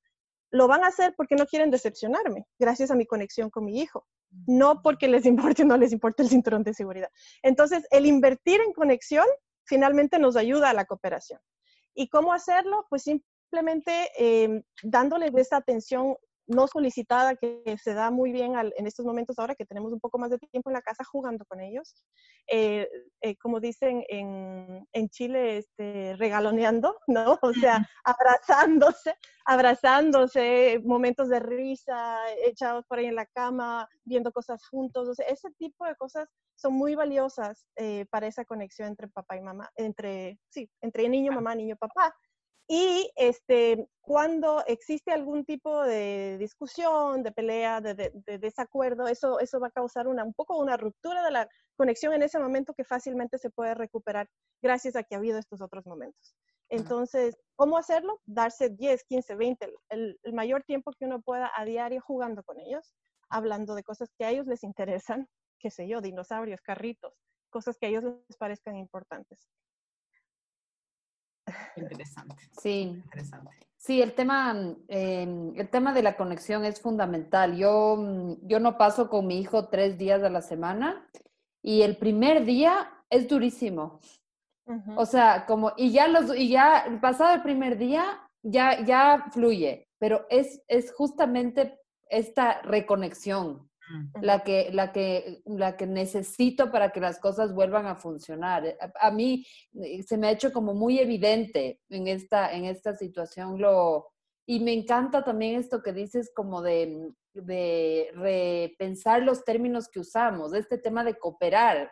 lo 0.53 0.67
van 0.67 0.83
a 0.83 0.87
hacer 0.87 1.15
porque 1.17 1.35
no 1.35 1.47
quieren 1.47 1.71
decepcionarme, 1.71 2.45
gracias 2.59 2.91
a 2.91 2.95
mi 2.95 3.07
conexión 3.07 3.49
con 3.49 3.65
mi 3.65 3.81
hijo, 3.81 4.05
no 4.45 4.83
porque 4.83 5.07
les 5.07 5.25
importe 5.25 5.63
o 5.63 5.65
no 5.65 5.77
les 5.77 5.91
importe 5.91 6.21
el 6.21 6.29
cinturón 6.29 6.63
de 6.63 6.75
seguridad. 6.75 7.09
Entonces, 7.41 7.85
el 7.89 8.05
invertir 8.05 8.61
en 8.61 8.71
conexión 8.71 9.25
finalmente 9.65 10.19
nos 10.19 10.35
ayuda 10.35 10.69
a 10.69 10.73
la 10.73 10.85
cooperación. 10.85 11.39
¿Y 11.95 12.07
cómo 12.07 12.33
hacerlo? 12.33 12.85
Pues 12.89 13.01
simplemente 13.03 14.11
eh, 14.17 14.63
dándoles 14.83 15.33
esa 15.35 15.57
atención 15.57 16.15
no 16.47 16.67
solicitada 16.67 17.35
que 17.35 17.63
se 17.81 17.93
da 17.93 18.11
muy 18.11 18.31
bien 18.31 18.53
en 18.55 18.87
estos 18.87 19.05
momentos 19.05 19.39
ahora 19.39 19.55
que 19.55 19.65
tenemos 19.65 19.93
un 19.93 19.99
poco 19.99 20.17
más 20.17 20.29
de 20.29 20.37
tiempo 20.39 20.69
en 20.69 20.73
la 20.73 20.81
casa 20.81 21.03
jugando 21.03 21.45
con 21.45 21.61
ellos. 21.61 21.95
Eh, 22.47 22.89
eh, 23.21 23.37
como 23.37 23.59
dicen 23.59 24.03
en, 24.09 24.85
en, 24.91 25.09
Chile, 25.09 25.57
este, 25.57 26.15
regaloneando, 26.17 26.97
¿no? 27.07 27.39
O 27.41 27.53
sea, 27.53 27.87
abrazándose, 28.03 29.15
abrazándose, 29.45 30.81
momentos 30.83 31.29
de 31.29 31.39
risa, 31.39 32.17
echados 32.45 32.85
por 32.85 32.99
ahí 32.99 33.05
en 33.05 33.15
la 33.15 33.25
cama, 33.27 33.87
viendo 34.03 34.31
cosas 34.31 34.67
juntos. 34.67 35.07
O 35.07 35.15
sea, 35.15 35.25
ese 35.27 35.49
tipo 35.57 35.85
de 35.85 35.95
cosas 35.95 36.27
son 36.55 36.73
muy 36.73 36.95
valiosas 36.95 37.65
eh, 37.75 38.05
para 38.09 38.27
esa 38.27 38.45
conexión 38.45 38.89
entre 38.89 39.07
papá 39.07 39.37
y 39.37 39.41
mamá, 39.41 39.69
entre, 39.75 40.39
sí, 40.49 40.69
entre 40.81 41.07
niño, 41.09 41.31
mamá, 41.31 41.55
niño, 41.55 41.75
papá. 41.77 42.13
Y 42.67 43.11
este, 43.15 43.87
cuando 44.01 44.63
existe 44.65 45.11
algún 45.11 45.43
tipo 45.45 45.83
de 45.83 46.37
discusión, 46.37 47.21
de 47.21 47.31
pelea, 47.31 47.81
de, 47.81 48.11
desacuerdo, 48.39 49.07
eso, 49.07 49.39
eso 49.39 49.59
va 49.59 49.67
a 49.67 49.71
causar 49.71 50.07
una, 50.07 50.23
un 50.23 50.33
poco 50.33 50.57
una 50.57 50.77
ruptura 50.77 51.23
de 51.23 51.31
la 51.31 51.49
conexión 51.75 52.13
en 52.13 52.23
ese 52.23 52.39
momento 52.39 52.73
que 52.73 52.85
fácilmente 52.85 53.37
se 53.37 53.49
puede 53.49 53.75
recuperar 53.75 54.29
gracias 54.61 54.95
a 54.95 55.03
que 55.03 55.15
ha 55.15 55.17
habido 55.17 55.37
estos 55.37 55.61
otros 55.61 55.85
momentos. 55.85 56.35
Entonces, 56.69 57.37
¿cómo 57.55 57.77
hacerlo? 57.77 58.21
Darse 58.25 58.69
10, 58.69 59.03
15, 59.03 59.35
20, 59.35 59.73
el, 59.89 60.19
el 60.23 60.33
mayor 60.33 60.63
tiempo 60.63 60.91
que 60.97 61.05
uno 61.05 61.21
pueda 61.21 61.51
a 61.55 61.65
diario 61.65 62.01
jugando 62.01 62.43
con 62.43 62.59
ellos, 62.59 62.95
hablando 63.29 63.75
de 63.75 63.83
cosas 63.83 64.09
que 64.17 64.25
a 64.25 64.31
ellos 64.31 64.47
les 64.47 64.63
interesan, 64.63 65.27
qué 65.59 65.69
sé 65.69 65.87
yo, 65.87 66.01
dinosaurios, 66.01 66.61
carritos, 66.61 67.13
cosas 67.49 67.77
que 67.77 67.85
a 67.85 67.89
ellos 67.89 68.03
les 68.03 68.37
parezcan 68.37 68.77
importantes. 68.77 69.47
Interesante. 71.75 72.43
Sí. 72.61 73.01
Interesante. 73.03 73.63
Sí, 73.77 74.01
el 74.01 74.13
tema, 74.13 74.55
em, 74.87 75.53
el 75.57 75.69
tema 75.69 75.91
de 75.93 76.03
la 76.03 76.15
conexión 76.15 76.63
es 76.63 76.79
fundamental. 76.79 77.57
Yo, 77.57 77.97
mm, 77.97 78.47
yo 78.47 78.61
no 78.61 78.77
paso 78.77 79.09
con 79.09 79.27
mi 79.27 79.41
hijo 79.41 79.67
tres 79.67 79.97
días 79.97 80.23
a 80.23 80.29
la 80.29 80.41
semana 80.41 81.05
y 81.61 81.81
el 81.81 81.97
primer 81.97 82.45
día 82.45 82.89
es 83.09 83.27
durísimo. 83.27 83.99
O 84.95 85.05
sea, 85.05 85.45
como, 85.45 85.73
y 85.75 85.91
ya 85.91 86.07
los, 86.07 86.33
y 86.33 86.47
ya 86.47 86.97
pasado 87.01 87.35
el 87.35 87.41
primer 87.41 87.77
día, 87.77 88.21
ya, 88.41 88.81
ya 88.85 89.25
fluye, 89.33 89.89
pero 89.99 90.25
es, 90.29 90.63
es 90.69 90.93
justamente 90.93 91.77
esta 92.07 92.61
reconexión 92.61 93.69
la 94.21 94.43
que, 94.43 94.69
la, 94.71 94.91
que, 94.91 95.41
la 95.45 95.75
que 95.75 95.85
necesito 95.85 96.71
para 96.71 96.91
que 96.91 96.99
las 96.99 97.19
cosas 97.19 97.53
vuelvan 97.53 97.85
a 97.85 97.95
funcionar. 97.95 98.65
Eh, 98.65 98.77
a, 98.99 99.11
mí 99.11 99.45
eh, 99.81 100.03
se 100.03 100.17
me 100.17 100.27
ha 100.27 100.31
hecho 100.31 100.51
como 100.51 100.73
muy 100.73 100.99
evidente 100.99 101.81
en 101.89 102.07
esta, 102.07 102.51
en 102.53 102.65
esta 102.65 102.95
situación 102.95 103.59
lo... 103.59 104.07
Y 104.45 104.59
me 104.59 104.73
encanta 104.73 105.23
también 105.23 105.57
esto 105.57 105.81
que 105.81 105.93
dices 105.93 106.29
como 106.35 106.61
de, 106.61 107.13
de 107.33 108.09
repensar 108.13 109.21
los 109.21 109.45
términos 109.45 109.87
que 109.87 110.01
usamos, 110.01 110.53
este 110.53 110.77
tema 110.77 111.03
de 111.03 111.15
cooperar. 111.15 111.89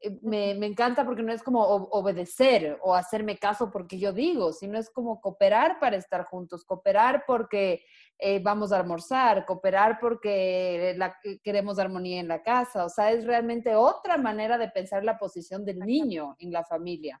eh, 0.00 0.18
me, 0.22 0.54
me, 0.54 0.66
encanta 0.66 1.04
porque 1.04 1.22
no 1.22 1.32
es 1.32 1.42
como 1.42 1.62
obedecer 1.62 2.78
o 2.82 2.94
hacerme 2.94 3.38
caso 3.38 3.70
porque 3.70 3.98
yo 3.98 4.12
digo, 4.12 4.52
sino 4.52 4.78
es 4.78 4.88
como 4.90 5.20
cooperar 5.20 5.78
para 5.78 5.96
estar 5.96 6.24
juntos, 6.24 6.64
cooperar 6.64 7.24
porque 7.26 7.82
eh, 8.20 8.40
vamos 8.42 8.72
a 8.72 8.80
almorzar, 8.80 9.46
cooperar 9.46 9.98
porque 10.00 10.94
la, 10.96 11.16
queremos 11.44 11.78
armonía 11.78 12.18
en 12.18 12.26
la 12.26 12.42
casa. 12.42 12.84
O 12.84 12.88
sea, 12.88 13.12
es 13.12 13.24
realmente 13.24 13.76
otra 13.76 14.18
manera 14.18 14.58
de 14.58 14.68
pensar 14.68 15.04
la 15.04 15.18
posición 15.18 15.64
del 15.64 15.78
niño 15.78 16.34
en 16.40 16.52
la 16.52 16.64
familia. 16.64 17.20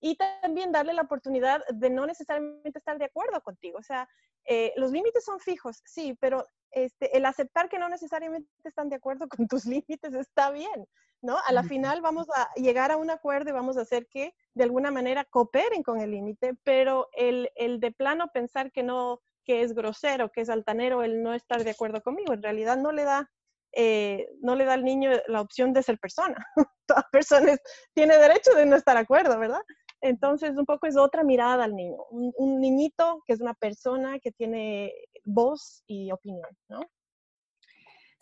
Y 0.00 0.16
también 0.16 0.70
darle 0.70 0.92
la 0.92 1.02
oportunidad 1.02 1.60
de 1.68 1.90
no 1.90 2.06
necesariamente 2.06 2.78
estar 2.78 2.98
de 2.98 3.06
acuerdo 3.06 3.40
contigo. 3.40 3.78
O 3.78 3.82
sea, 3.82 4.08
eh, 4.44 4.72
los 4.76 4.92
límites 4.92 5.24
son 5.24 5.40
fijos, 5.40 5.82
sí, 5.84 6.16
pero 6.20 6.46
este, 6.70 7.16
el 7.16 7.24
aceptar 7.24 7.68
que 7.68 7.78
no 7.78 7.88
necesariamente 7.88 8.48
están 8.62 8.88
de 8.88 8.96
acuerdo 8.96 9.28
con 9.36 9.48
tus 9.48 9.64
límites 9.64 10.14
está 10.14 10.52
bien, 10.52 10.86
¿no? 11.20 11.36
A 11.48 11.52
la 11.52 11.64
final 11.64 12.00
vamos 12.00 12.28
a 12.32 12.48
llegar 12.54 12.92
a 12.92 12.96
un 12.96 13.10
acuerdo 13.10 13.50
y 13.50 13.54
vamos 13.54 13.76
a 13.76 13.80
hacer 13.80 14.06
que 14.06 14.34
de 14.54 14.64
alguna 14.64 14.92
manera 14.92 15.24
cooperen 15.24 15.82
con 15.82 16.00
el 16.00 16.12
límite, 16.12 16.54
pero 16.62 17.08
el, 17.12 17.50
el 17.56 17.80
de 17.80 17.90
plano 17.90 18.28
pensar 18.32 18.70
que 18.70 18.84
no, 18.84 19.20
que 19.46 19.62
es 19.62 19.74
grosero, 19.74 20.30
que 20.30 20.42
es 20.42 20.50
altanero, 20.50 21.02
el 21.02 21.22
no 21.22 21.32
estar 21.32 21.64
de 21.64 21.70
acuerdo 21.70 22.02
conmigo, 22.02 22.32
en 22.32 22.42
realidad 22.42 22.76
no 22.76 22.92
le 22.92 23.04
da 23.04 23.30
eh, 23.78 24.26
no 24.40 24.54
le 24.54 24.64
da 24.64 24.72
al 24.72 24.84
niño 24.84 25.10
la 25.26 25.42
opción 25.42 25.74
de 25.74 25.82
ser 25.82 25.98
persona. 25.98 26.36
Toda 26.86 27.06
persona 27.12 27.56
tiene 27.94 28.16
derecho 28.16 28.54
de 28.54 28.64
no 28.64 28.74
estar 28.74 28.96
de 28.96 29.02
acuerdo, 29.02 29.38
¿verdad? 29.38 29.60
Entonces, 30.00 30.56
un 30.56 30.64
poco 30.64 30.86
es 30.86 30.96
otra 30.96 31.24
mirada 31.24 31.64
al 31.64 31.74
niño, 31.74 31.98
un, 32.10 32.60
niñito 32.60 33.22
que 33.26 33.34
es 33.34 33.40
una 33.40 33.54
persona 33.54 34.18
que 34.18 34.32
tiene 34.32 34.92
voz 35.24 35.82
y 35.86 36.10
opinión, 36.10 36.48
¿no? 36.68 36.80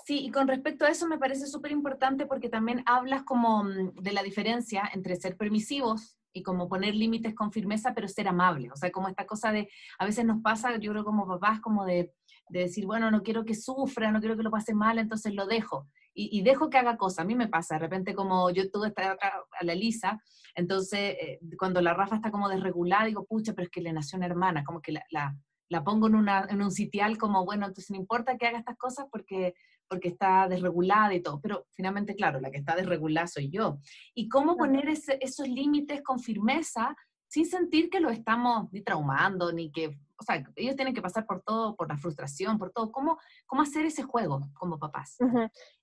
Sí, 0.05 0.25
y 0.25 0.31
con 0.31 0.49
respecto 0.49 0.85
a 0.85 0.91
eso 0.91 1.07
me 1.07 1.19
parece 1.19 1.47
súper 1.47 1.73
importante 1.73 2.27
porque 2.27 2.49
también 2.49 2.83
hablas 2.87 3.23
como 3.23 3.65
mm, 3.65 3.95
de 4.03 4.13
la 4.13 4.23
diferencia 4.23 4.91
entre 4.93 5.17
ser 5.17 5.37
permisivos 5.37 6.19
y 6.35 6.43
como 6.43 6.69
poner 6.69 6.95
límites 6.95 7.35
con 7.35 7.53
firmeza, 7.53 7.95
pero 7.95 8.09
ser 8.09 8.29
amable. 8.29 8.71
O 8.73 8.77
sea, 8.77 8.91
como 8.91 9.09
esta 9.09 9.25
cosa 9.25 9.53
de, 9.53 9.71
a 9.99 10.05
veces 10.05 10.27
nos 10.27 10.43
pasa, 10.43 10.77
yo 10.77 10.91
creo 10.91 11.05
como 11.05 11.27
papás, 11.27 11.61
como 11.61 11.87
de, 11.87 12.13
de 12.49 12.61
decir, 12.61 12.85
bueno, 12.85 13.11
no 13.11 13.23
quiero 13.23 13.45
que 13.45 13.55
sufra, 13.55 14.11
no 14.11 14.21
quiero 14.21 14.37
que 14.37 14.43
lo 14.43 14.51
pase 14.51 14.75
mal, 14.75 14.99
entonces 14.99 15.33
lo 15.33 15.47
dejo. 15.47 15.89
Y, 16.17 16.43
dejo 16.43 16.71
que 16.71 16.79
haga 16.79 16.97
cosas. 16.97 17.21
A 17.21 17.25
mí 17.25 17.35
me 17.35 17.49
pasa, 17.49 17.75
de 17.75 17.81
repente 17.81 18.15
como 18.15 18.49
yo 18.51 18.71
tuve 18.71 18.89
esta 18.89 19.17
a 19.19 19.65
la 19.65 19.75
Lisa, 19.75 20.23
entonces 20.55 21.17
eh, 21.21 21.41
cuando 21.59 21.81
la 21.81 21.93
Rafa 21.93 22.17
está 22.17 22.31
como 22.31 22.49
desregulada, 22.49 23.07
digo, 23.07 23.25
pucha, 23.25 23.53
pero 23.53 23.65
es 23.65 23.71
que 23.71 23.81
le 23.81 23.93
nació 23.93 24.19
una 24.19 24.27
hermana, 24.27 24.63
como 24.63 24.81
que 24.81 24.93
la, 24.93 25.03
la, 25.11 25.37
la 25.69 25.83
pongo 25.83 26.07
en, 26.07 26.15
una, 26.15 26.47
en 26.49 26.63
un 26.63 26.71
sitial 26.71 27.19
como, 27.19 27.45
bueno, 27.45 27.67
entonces 27.67 27.91
no 27.91 27.97
importa 27.97 28.37
que 28.37 28.47
haga 28.47 28.59
estas 28.59 28.77
cosas 28.77 29.07
porque 29.11 29.55
porque 29.89 30.09
está 30.09 30.49
desregulada 30.49 31.15
y 31.15 31.23
todo, 31.23 31.41
pero 31.41 31.67
finalmente, 31.73 32.15
claro, 32.15 32.41
la 32.41 32.51
que 32.51 32.59
está 32.59 32.75
desregulada 32.75 33.27
soy 33.27 33.51
yo. 33.51 33.79
¿Y 34.15 34.29
cómo 34.29 34.57
poner 34.57 34.89
esos 34.89 35.49
límites 35.49 36.03
con 36.03 36.19
firmeza 36.19 36.97
sin 37.35 37.47
sentir 37.47 37.91
que 37.91 37.99
lo 37.99 38.11
estamos 38.11 38.73
ni 38.73 38.81
traumando, 38.83 39.53
ni 39.53 39.73
que, 39.73 39.89
o 39.89 40.23
sea, 40.23 40.45
ellos 40.55 40.77
tienen 40.77 40.95
que 40.95 41.03
pasar 41.03 41.27
por 41.27 41.43
todo, 41.43 41.75
por 41.75 41.89
la 41.89 41.97
frustración, 41.97 42.59
por 42.59 42.71
todo. 42.71 42.93
¿Cómo, 42.93 43.19
cómo 43.45 43.63
hacer 43.63 43.85
ese 43.87 44.05
juego 44.05 44.41
como 44.53 44.79
papás? 44.79 45.17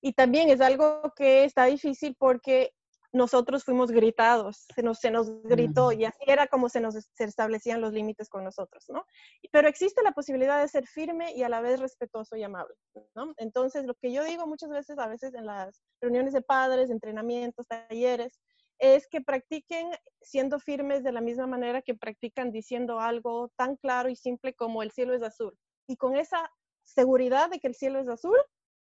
Y 0.02 0.14
también 0.14 0.48
es 0.50 0.62
algo 0.62 1.12
que 1.14 1.44
está 1.44 1.66
difícil 1.66 2.16
porque 2.18 2.72
nosotros 3.14 3.64
fuimos 3.64 3.92
gritados, 3.92 4.66
se 4.74 4.84
nos, 4.84 5.00
se 5.00 5.12
nos 5.12 5.42
gritó 5.44 5.92
y 5.92 6.06
así 6.06 6.24
era 6.26 6.48
como 6.48 6.70
se 6.70 6.80
nos 6.80 6.96
se 6.96 7.24
establecían 7.24 7.82
los 7.82 7.94
límites 7.94 8.30
con 8.30 8.44
nosotros, 8.44 8.86
¿no? 8.90 9.06
Pero 9.52 9.68
existe 9.68 10.02
la 10.02 10.14
posibilidad 10.14 10.62
de 10.62 10.68
ser 10.68 10.88
firme 10.88 11.34
y 11.36 11.44
a 11.44 11.50
la 11.50 11.62
vez 11.62 11.80
respetuoso 11.80 12.38
y 12.38 12.44
amable, 12.44 12.76
¿no? 13.16 13.34
Entonces, 13.38 13.86
lo 13.86 13.96
que 13.96 14.14
yo 14.14 14.24
digo 14.24 14.48
muchas 14.48 14.70
veces, 14.70 14.98
a 14.98 15.08
veces 15.08 15.34
en 15.34 15.46
las 15.46 15.84
reuniones 16.02 16.34
de 16.34 16.42
padres, 16.42 16.90
entrenamientos, 16.90 17.68
talleres, 17.68 18.40
es 18.80 19.08
que 19.08 19.22
practiquen 19.22 19.92
siendo 20.22 20.60
firmes 20.60 21.04
de 21.04 21.12
la 21.12 21.22
misma 21.22 21.48
manera 21.48 21.82
que 21.82 21.94
practican 21.94 22.52
diciendo 22.52 23.00
algo 23.00 23.52
tan 23.56 23.76
claro 23.76 24.10
y 24.10 24.16
simple 24.16 24.56
como 24.56 24.82
el 24.82 24.92
cielo 24.92 25.14
es 25.14 25.22
azul. 25.22 25.56
Y 25.88 25.98
con 25.98 26.16
esa 26.16 26.52
seguridad 26.84 27.50
de 27.50 27.60
que 27.60 27.68
el 27.68 27.76
cielo 27.76 28.00
es 28.00 28.08
azul, 28.08 28.38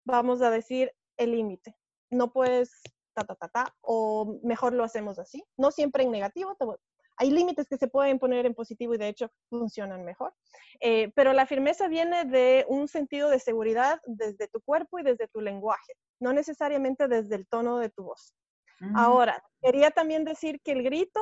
vamos 0.05 0.43
a 0.43 0.51
decir 0.51 0.93
el 1.17 1.33
límite. 1.33 1.77
No 2.11 2.33
puedes 2.33 2.83
ta, 3.15 3.25
ta, 3.25 3.35
ta, 3.35 3.49
ta, 3.49 3.75
o 3.81 4.39
mejor 4.43 4.73
lo 4.73 4.85
hacemos 4.85 5.19
así. 5.19 5.45
No 5.57 5.71
siempre 5.71 6.05
en 6.05 6.11
negativo, 6.11 6.57
hay 7.17 7.31
límites 7.31 7.69
que 7.69 7.77
se 7.77 7.89
pueden 7.89 8.19
poner 8.19 8.47
en 8.47 8.55
positivo 8.55 8.95
y 8.95 8.99
de 8.99 9.09
hecho 9.09 9.31
funcionan 9.49 10.05
mejor. 10.05 10.35
Eh, 10.81 11.13
pero 11.15 11.33
la 11.33 11.47
firmeza 11.47 11.89
viene 11.89 12.25
de 12.25 12.65
un 12.69 12.89
sentido 12.89 13.31
de 13.31 13.39
seguridad 13.39 14.01
desde 14.07 14.49
tu 14.49 14.61
cuerpo 14.63 14.99
y 14.99 15.03
desde 15.03 15.29
tu 15.29 15.41
lenguaje, 15.41 15.93
no 16.21 16.33
necesariamente 16.33 17.09
desde 17.09 17.37
el 17.37 17.47
tono 17.47 17.79
de 17.79 17.91
tu 17.91 18.05
voz. 18.05 18.35
Mm. 18.81 18.97
Ahora, 18.97 19.43
quería 19.61 19.91
también 19.91 20.25
decir 20.25 20.61
que 20.65 20.73
el 20.73 20.83
grito 20.83 21.21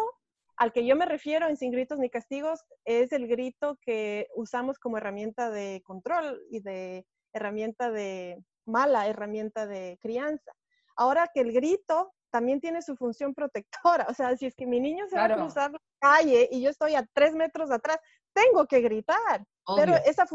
al 0.57 0.73
que 0.73 0.85
yo 0.85 0.95
me 0.95 1.07
refiero 1.07 1.49
en 1.49 1.57
Sin 1.57 1.73
Gritos 1.73 1.99
ni 1.99 2.11
Castigos 2.11 2.61
es 2.85 3.13
el 3.13 3.27
grito 3.27 3.79
que 3.81 4.27
usamos 4.37 4.79
como 4.79 4.99
herramienta 4.99 5.51
de 5.51 5.83
control 5.87 6.39
y 6.51 6.61
de 6.61 7.07
herramienta 7.33 7.91
de 7.91 8.45
mala 8.67 9.09
herramienta 9.09 9.67
de 9.67 9.99
crianza. 10.03 10.53
Ahora 10.97 11.29
que 11.33 11.41
el 11.41 11.53
grito 11.53 12.13
también 12.31 12.61
tiene 12.61 12.83
su 12.83 12.97
función 12.97 13.35
protectora, 13.35 14.07
o 14.11 14.15
sea, 14.15 14.37
si 14.37 14.47
es 14.47 14.55
que 14.55 14.67
mi 14.67 14.81
niño 14.81 15.07
se 15.09 15.17
va 15.17 15.25
a 15.25 15.37
cruzar 15.37 15.73
la 15.73 15.81
calle 16.01 16.49
y 16.51 16.63
yo 16.63 16.71
estoy 16.71 16.95
a 16.95 17.07
tres 17.13 17.35
metros 17.35 17.71
atrás, 17.71 17.99
tengo 18.33 18.67
que 18.67 18.81
gritar. 18.81 19.45
Pero 19.77 19.95
esa 20.05 20.27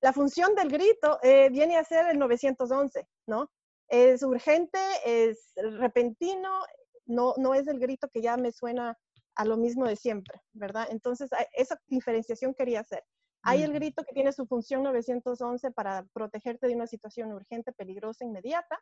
la 0.00 0.12
función 0.12 0.54
del 0.54 0.70
grito 0.70 1.18
eh, 1.22 1.48
viene 1.50 1.78
a 1.78 1.84
ser 1.84 2.06
el 2.08 2.18
911, 2.18 3.08
¿no? 3.26 3.50
Es 3.88 4.22
urgente, 4.22 4.78
es 5.04 5.52
repentino, 5.56 6.60
no, 7.06 7.32
no 7.38 7.54
es 7.54 7.66
el 7.68 7.78
grito 7.78 8.08
que 8.12 8.20
ya 8.20 8.36
me 8.36 8.52
suena 8.52 8.98
a 9.34 9.44
lo 9.46 9.56
mismo 9.56 9.86
de 9.86 9.96
siempre, 9.96 10.40
¿verdad? 10.52 10.88
Entonces, 10.90 11.30
esa 11.54 11.80
diferenciación 11.86 12.54
quería 12.54 12.80
hacer. 12.80 13.02
Hay 13.42 13.62
el 13.62 13.72
grito 13.72 14.04
que 14.04 14.14
tiene 14.14 14.32
su 14.32 14.46
función 14.46 14.82
911 14.82 15.70
para 15.72 16.04
protegerte 16.12 16.66
de 16.66 16.74
una 16.74 16.86
situación 16.86 17.32
urgente, 17.32 17.72
peligrosa, 17.72 18.24
inmediata, 18.24 18.78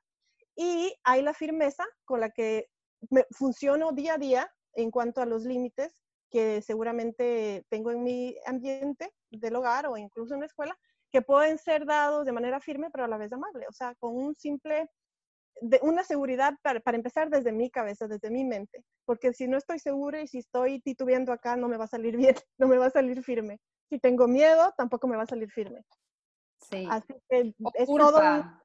y 0.57 0.95
hay 1.05 1.23
la 1.23 1.35
firmeza 1.35 1.85
con 2.05 2.21
la 2.21 2.31
que 2.31 2.69
me 3.11 3.27
funciono 3.31 3.93
día 3.93 4.15
a 4.15 4.19
día 4.19 4.55
en 4.75 4.91
cuanto 4.91 5.21
a 5.21 5.27
los 5.27 5.45
límites 5.45 6.03
que 6.31 6.63
seguramente 6.63 7.67
tengo 7.69 7.91
en 7.91 8.03
mi 8.03 8.37
ambiente 8.47 9.13
del 9.31 9.57
hogar 9.57 9.87
o 9.87 9.97
incluso 9.97 10.35
en 10.35 10.41
la 10.41 10.47
escuela, 10.47 10.79
que 11.11 11.21
pueden 11.21 11.59
ser 11.59 11.85
dados 11.85 12.25
de 12.25 12.33
manera 12.33 12.59
firme 12.61 12.91
pero 12.91 13.05
a 13.05 13.09
la 13.09 13.19
vez 13.19 13.33
amable, 13.33 13.67
o 13.69 13.73
sea, 13.73 13.95
con 13.97 14.17
un 14.17 14.35
simple, 14.35 14.89
de 15.61 15.79
una 15.83 16.05
seguridad 16.05 16.55
para, 16.63 16.81
para 16.81 16.97
empezar 16.97 17.29
desde 17.29 17.53
mi 17.53 17.71
cabeza, 17.71 18.09
desde 18.09 18.31
mi 18.31 18.45
mente, 18.45 18.83
porque 19.05 19.35
si 19.35 19.47
no 19.47 19.59
estoy 19.59 19.79
segura 19.79 20.23
y 20.23 20.27
si 20.27 20.39
estoy 20.39 20.81
titubeando 20.81 21.33
acá, 21.33 21.57
no 21.57 21.69
me 21.69 21.77
va 21.77 21.85
a 21.85 21.89
salir 21.89 22.17
bien, 22.35 22.37
no 22.59 22.67
me 22.67 22.79
va 22.79 22.87
a 22.87 22.91
salir 22.91 23.23
firme. 23.23 23.61
Si 23.91 23.99
tengo 23.99 24.27
miedo, 24.27 24.73
tampoco 24.79 25.07
me 25.07 25.17
va 25.17 25.25
a 25.25 25.27
salir 25.27 25.51
firme. 25.51 25.85
Sí. 26.63 26.87
Así 26.89 27.13
que 27.29 27.55
es 27.75 27.87
todo 27.87 28.62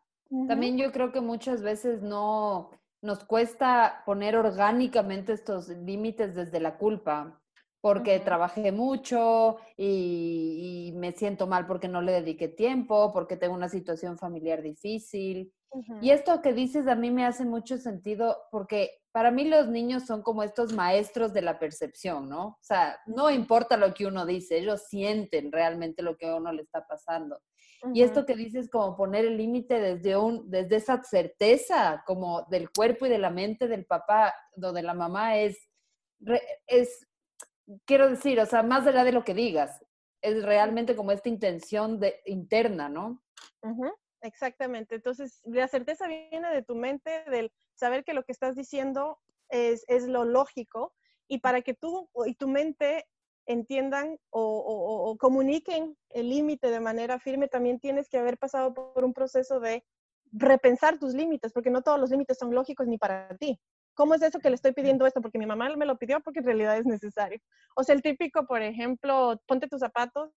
también 0.48 0.78
yo 0.78 0.92
creo 0.92 1.12
que 1.12 1.22
muchas 1.22 1.62
veces 1.62 2.02
no 2.02 2.72
nos 3.02 3.24
cuesta 3.24 4.04
poner 4.06 4.36
orgánicamente 4.36 5.34
estos 5.34 5.70
límites 5.70 6.36
desde 6.36 6.60
la 6.60 6.78
culpa, 6.78 7.42
porque 7.82 8.20
trabajé 8.20 8.72
mucho 8.72 9.58
y, 9.78 10.94
me 10.96 11.12
siento 11.12 11.48
mal 11.48 11.68
porque 11.68 11.88
no 11.88 12.02
le 12.02 12.12
dediqué 12.12 12.48
tiempo, 12.48 13.14
porque 13.14 13.38
tengo 13.38 13.54
una 13.54 13.70
situación 13.70 14.18
familiar 14.18 14.62
difícil. 14.62 15.54
Y 16.02 16.10
esto 16.10 16.42
que 16.42 16.54
dices 16.54 16.88
a 16.88 16.96
mí 16.96 17.12
me 17.12 17.26
hace 17.26 17.46
mucho 17.46 17.78
sentido 17.78 18.38
porque 18.52 19.02
para 19.12 19.32
mí 19.32 19.46
los 19.46 19.68
niños 19.68 20.06
son 20.06 20.22
como 20.22 20.44
estos 20.44 20.74
maestros 20.74 21.34
de 21.34 21.42
la 21.42 21.60
percepción, 21.60 22.30
¿no? 22.30 22.48
O 22.48 22.60
sea, 22.62 22.98
no 23.06 23.30
importa 23.30 23.76
lo 23.76 23.94
que 23.94 24.06
uno 24.06 24.26
dice, 24.26 24.58
ellos 24.58 24.84
sienten 24.88 25.52
realmente 25.52 26.02
lo 26.02 26.18
que 26.18 26.28
a 26.28 26.36
uno 26.36 26.52
le 26.52 26.64
está 26.64 26.86
pasando. 26.88 27.40
Y 27.94 28.02
esto 28.02 28.26
que 28.26 28.36
dices 28.36 28.70
como 28.70 28.96
poner 28.96 29.26
el 29.26 29.38
límite 29.38 29.80
desde, 29.80 30.18
un, 30.18 30.50
desde 30.50 30.78
esa 30.78 31.04
certeza 31.04 32.04
como 32.06 32.44
del 32.50 32.72
cuerpo 32.72 33.06
y 33.06 33.10
de 33.10 33.20
la 33.20 33.30
mente 33.30 33.68
del 33.68 33.86
papá 33.86 34.34
o 34.62 34.72
de 34.72 34.82
la 34.82 34.94
mamá 34.94 35.38
es, 35.38 35.58
es, 36.66 37.08
quiero 37.86 38.10
decir, 38.10 38.40
o 38.40 38.46
sea, 38.46 38.64
más 38.64 38.88
allá 38.88 39.04
de 39.04 39.12
lo 39.12 39.24
que 39.24 39.34
digas, 39.34 39.84
es 40.22 40.44
realmente 40.44 40.96
como 40.96 41.12
esta 41.12 41.30
intención 41.30 42.00
de, 42.00 42.22
interna, 42.26 42.90
¿no? 42.90 43.24
Exactamente. 44.22 44.96
Entonces, 44.96 45.42
la 45.46 45.68
certeza 45.68 46.08
viene 46.08 46.50
de 46.50 46.64
tu 46.64 46.76
mente, 46.76 47.24
del 47.30 47.52
saber 47.76 48.04
que 48.04 48.14
lo 48.14 48.24
que 48.24 48.32
estás 48.32 48.56
diciendo 48.56 49.20
es, 49.50 49.86
es 49.88 50.08
lo 50.08 50.26
lógico 50.26 50.94
y 51.28 51.40
para 51.40 51.62
que 51.62 51.74
tú 51.74 52.10
y 52.26 52.36
tu 52.36 52.48
mente 52.48 53.06
entiendan 53.48 54.20
o, 54.30 55.16
comuniquen 55.20 55.98
el 56.10 56.30
límite 56.30 56.70
de 56.70 56.80
manera 56.80 57.20
firme, 57.20 57.48
también 57.48 57.80
tienes 57.80 58.10
que 58.10 58.18
haber 58.18 58.38
pasado 58.38 58.74
por 58.74 59.04
un 59.04 59.14
proceso 59.14 59.60
de 59.60 59.84
repensar 60.32 61.00
tus 61.00 61.14
límites, 61.14 61.54
porque 61.54 61.70
no 61.70 61.82
todos 61.82 62.00
los 62.00 62.10
límites 62.10 62.38
son 62.38 62.54
lógicos 62.54 62.88
ni 62.88 62.98
para 62.98 63.36
ti. 63.38 63.60
¿Cómo 63.94 64.14
es 64.14 64.22
eso 64.22 64.40
que 64.40 64.50
le 64.50 64.56
estoy 64.56 64.74
pidiendo 64.74 65.08
esto? 65.08 65.22
Porque 65.22 65.40
mi 65.40 65.48
mamá 65.48 65.76
me 65.76 65.86
lo 65.86 65.98
pidió 65.98 66.20
porque 66.20 66.40
en 66.40 66.46
realidad 66.46 66.78
es 66.78 66.86
necesario. 66.86 67.40
O 67.76 67.84
sea, 67.84 67.96
el 67.96 68.04
típico, 68.04 68.46
por 68.46 68.62
ejemplo, 68.62 69.42
ponte 69.48 69.68
tus 69.68 69.80
zapatos 69.80 70.32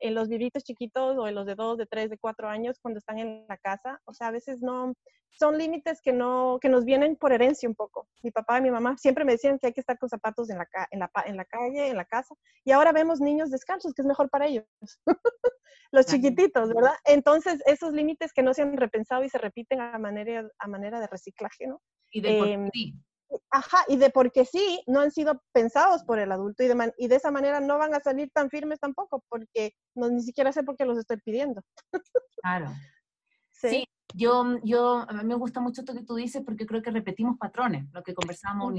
en 0.00 0.14
los 0.14 0.28
vivitos 0.28 0.64
chiquitos 0.64 1.16
o 1.18 1.26
en 1.26 1.34
los 1.34 1.46
de 1.46 1.54
dos, 1.54 1.78
de 1.78 1.86
tres, 1.86 2.10
de 2.10 2.18
cuatro 2.18 2.48
años 2.48 2.78
cuando 2.80 2.98
están 2.98 3.18
en 3.18 3.46
la 3.48 3.56
casa. 3.56 4.00
O 4.04 4.12
sea, 4.12 4.28
a 4.28 4.30
veces 4.30 4.60
no, 4.60 4.94
son 5.30 5.58
límites 5.58 6.00
que 6.00 6.12
no, 6.12 6.58
que 6.60 6.68
nos 6.68 6.84
vienen 6.84 7.16
por 7.16 7.32
herencia 7.32 7.68
un 7.68 7.74
poco. 7.74 8.08
Mi 8.22 8.30
papá 8.30 8.58
y 8.58 8.62
mi 8.62 8.70
mamá 8.70 8.96
siempre 8.96 9.24
me 9.24 9.32
decían 9.32 9.58
que 9.58 9.68
hay 9.68 9.72
que 9.72 9.80
estar 9.80 9.98
con 9.98 10.08
zapatos 10.08 10.50
en 10.50 10.58
la, 10.58 10.66
en 10.90 11.00
la, 11.00 11.10
en 11.26 11.36
la 11.36 11.44
calle, 11.44 11.88
en 11.88 11.96
la 11.96 12.04
casa. 12.04 12.34
Y 12.64 12.72
ahora 12.72 12.92
vemos 12.92 13.20
niños 13.20 13.50
descalzos, 13.50 13.92
que 13.94 14.02
es 14.02 14.06
mejor 14.06 14.30
para 14.30 14.46
ellos. 14.46 14.64
los 15.92 16.06
chiquititos, 16.06 16.72
¿verdad? 16.74 16.94
Entonces, 17.04 17.62
esos 17.66 17.92
límites 17.92 18.32
que 18.32 18.42
no 18.42 18.54
se 18.54 18.62
han 18.62 18.76
repensado 18.76 19.24
y 19.24 19.28
se 19.28 19.38
repiten 19.38 19.80
a 19.80 19.98
manera, 19.98 20.48
a 20.58 20.68
manera 20.68 21.00
de 21.00 21.06
reciclaje, 21.06 21.66
¿no? 21.66 21.80
Y 22.10 22.20
de 22.20 22.38
por 22.38 22.70
sí. 22.72 22.94
Ajá, 23.50 23.84
y 23.88 23.96
de 23.96 24.10
porque 24.10 24.44
sí, 24.44 24.82
no 24.86 25.00
han 25.00 25.10
sido 25.10 25.42
pensados 25.52 26.04
por 26.04 26.18
el 26.18 26.30
adulto 26.30 26.62
y 26.62 26.68
de, 26.68 26.92
y 26.98 27.08
de 27.08 27.16
esa 27.16 27.30
manera 27.30 27.60
no 27.60 27.78
van 27.78 27.94
a 27.94 28.00
salir 28.00 28.30
tan 28.32 28.50
firmes 28.50 28.78
tampoco, 28.78 29.24
porque 29.28 29.72
no, 29.94 30.08
ni 30.08 30.22
siquiera 30.22 30.52
sé 30.52 30.62
por 30.62 30.76
qué 30.76 30.84
los 30.84 30.98
estoy 30.98 31.18
pidiendo. 31.18 31.62
Claro. 32.42 32.70
Sí. 33.50 33.88
yo, 34.14 34.58
yo, 34.62 35.06
a 35.08 35.12
mí 35.14 35.24
me 35.24 35.34
gusta 35.34 35.60
mucho 35.60 35.80
esto 35.80 35.94
que 35.94 36.04
tú 36.04 36.14
dices 36.14 36.42
porque 36.44 36.66
creo 36.66 36.82
que 36.82 36.90
repetimos 36.90 37.38
patrones, 37.38 37.86
lo 37.92 38.02
que 38.02 38.14
conversábamos 38.14 38.74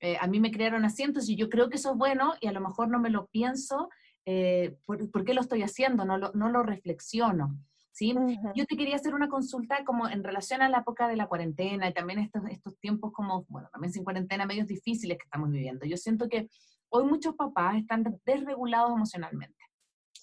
eh, 0.00 0.16
a 0.20 0.26
mí 0.26 0.40
me 0.40 0.50
crearon 0.50 0.84
asientos 0.84 1.28
y 1.28 1.36
yo 1.36 1.48
creo 1.48 1.70
que 1.70 1.76
eso 1.76 1.92
es 1.92 1.96
bueno 1.96 2.34
y 2.40 2.48
a 2.48 2.52
lo 2.52 2.60
mejor 2.60 2.88
no 2.88 2.98
me 2.98 3.08
lo 3.08 3.28
pienso, 3.28 3.88
eh, 4.26 4.76
por, 4.84 5.24
qué 5.24 5.32
lo 5.32 5.40
estoy 5.40 5.62
haciendo? 5.62 6.04
No 6.04 6.18
lo, 6.18 6.32
no 6.32 6.48
lo 6.48 6.64
reflexiono. 6.64 7.56
¿Sí? 7.92 8.14
Yo 8.54 8.66
te 8.66 8.76
quería 8.76 8.96
hacer 8.96 9.14
una 9.14 9.28
consulta 9.28 9.84
como 9.84 10.08
en 10.08 10.24
relación 10.24 10.62
a 10.62 10.68
la 10.68 10.78
época 10.78 11.08
de 11.08 11.16
la 11.16 11.28
cuarentena 11.28 11.88
y 11.88 11.94
también 11.94 12.18
estos, 12.18 12.42
estos 12.50 12.78
tiempos 12.78 13.12
como, 13.12 13.44
bueno, 13.48 13.68
también 13.72 13.92
sin 13.92 14.04
cuarentena, 14.04 14.46
medios 14.46 14.66
difíciles 14.66 15.18
que 15.18 15.24
estamos 15.24 15.50
viviendo. 15.50 15.86
Yo 15.86 15.96
siento 15.96 16.28
que 16.28 16.48
hoy 16.88 17.04
muchos 17.04 17.34
papás 17.36 17.76
están 17.76 18.04
desregulados 18.24 18.92
emocionalmente. 18.92 19.62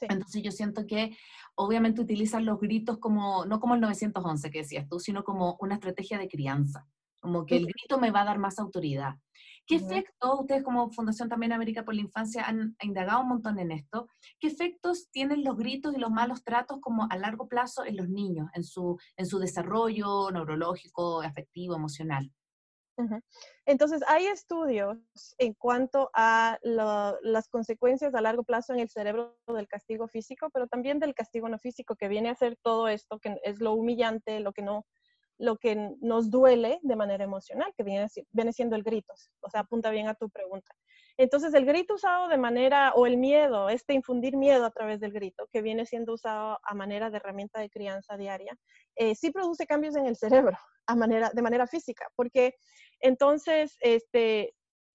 Entonces 0.02 0.42
yo 0.42 0.52
siento 0.52 0.88
que 0.88 1.16
obviamente 1.56 2.02
utilizan 2.02 2.46
los 2.46 2.60
gritos 2.60 3.00
como, 3.00 3.46
no 3.46 3.60
como 3.60 3.76
el 3.76 3.82
911 3.82 4.50
que 4.50 4.60
decías 4.60 4.88
tú, 4.88 5.00
sino 5.00 5.24
como 5.24 5.58
una 5.60 5.76
estrategia 5.76 6.18
de 6.18 6.30
crianza, 6.30 6.88
como 7.20 7.46
que 7.46 7.58
el 7.58 7.66
grito 7.66 8.00
me 8.00 8.12
va 8.12 8.22
a 8.22 8.26
dar 8.26 8.40
más 8.40 8.60
autoridad. 8.60 9.16
¿Qué 9.70 9.76
efectos, 9.76 10.40
ustedes 10.40 10.64
como 10.64 10.90
Fundación 10.90 11.30
también 11.30 11.54
América 11.54 11.86
por 11.86 11.94
la 11.94 12.02
Infancia 12.02 12.44
han 12.44 12.76
indagado 12.82 13.22
un 13.22 13.28
montón 13.28 13.60
en 13.60 13.70
esto, 13.70 14.08
qué 14.40 14.48
efectos 14.48 15.12
tienen 15.12 15.44
los 15.44 15.58
gritos 15.58 15.94
y 15.96 16.00
los 16.00 16.10
malos 16.10 16.44
tratos 16.44 16.80
como 16.82 17.08
a 17.08 17.16
largo 17.18 17.48
plazo 17.48 17.86
en 17.86 17.96
los 17.96 18.10
niños, 18.10 18.50
en 18.56 18.64
su, 18.64 18.98
en 19.16 19.28
su 19.28 19.38
desarrollo 19.38 20.32
neurológico, 20.32 21.22
afectivo, 21.22 21.76
emocional? 21.76 22.34
Entonces, 23.66 24.02
hay 24.08 24.26
estudios 24.26 24.98
en 25.38 25.54
cuanto 25.54 26.10
a 26.14 26.58
las 26.64 27.48
consecuencias 27.48 28.16
a 28.16 28.22
largo 28.22 28.44
plazo 28.44 28.74
en 28.74 28.80
el 28.80 28.90
cerebro 28.90 29.38
del 29.48 29.68
castigo 29.68 30.08
físico, 30.08 30.50
pero 30.52 30.68
también 30.68 31.00
del 31.00 31.14
castigo 31.14 31.48
no 31.48 31.60
físico, 31.60 31.96
que 31.96 32.08
viene 32.08 32.30
a 32.30 32.36
ser 32.36 32.58
todo 32.62 32.88
esto, 32.88 33.20
que 33.20 33.38
es 33.44 33.62
lo 33.62 33.74
humillante, 33.74 34.40
lo 34.40 34.52
que 34.52 34.64
no 34.64 34.86
lo 35.40 35.58
que 35.58 35.96
nos 36.02 36.30
duele 36.30 36.80
de 36.84 36.96
manera 36.98 37.24
emocional, 37.24 37.74
que 37.76 37.84
viene, 37.84 38.08
siendo 38.54 38.76
el 38.76 38.84
grito. 38.84 39.14
O 39.42 39.50
sea, 39.50 39.62
apunta 39.62 39.90
bien 39.90 40.10
a 40.10 40.14
tu 40.14 40.30
pregunta. 40.30 40.76
Entonces, 41.18 41.54
el 41.54 41.66
grito 41.66 41.96
usado 41.96 42.28
de 42.28 42.38
manera, 42.38 42.92
o 42.94 43.06
el 43.06 43.18
miedo, 43.18 43.70
este 43.70 43.94
infundir 43.94 44.36
miedo 44.36 44.66
a 44.66 44.72
través 44.72 45.00
del 45.00 45.14
grito, 45.14 45.48
que 45.52 45.62
viene 45.62 45.86
siendo 45.86 46.14
usado 46.14 46.60
a 46.62 46.74
manera 46.76 47.10
de 47.10 47.18
herramienta 47.18 47.62
de 47.62 47.70
crianza 47.70 48.18
diaria, 48.18 48.54
eh, 48.96 49.16
sí 49.16 49.32
produce 49.32 49.66
cambios 49.66 49.96
en 49.96 50.06
el 50.06 50.18
cerebro 50.18 50.58
a 50.88 50.96
manera, 50.96 51.32
de 51.34 51.42
manera 51.42 51.68
física, 51.68 52.06
porque 52.16 52.56
entonces 53.00 53.78
este, 53.80 54.54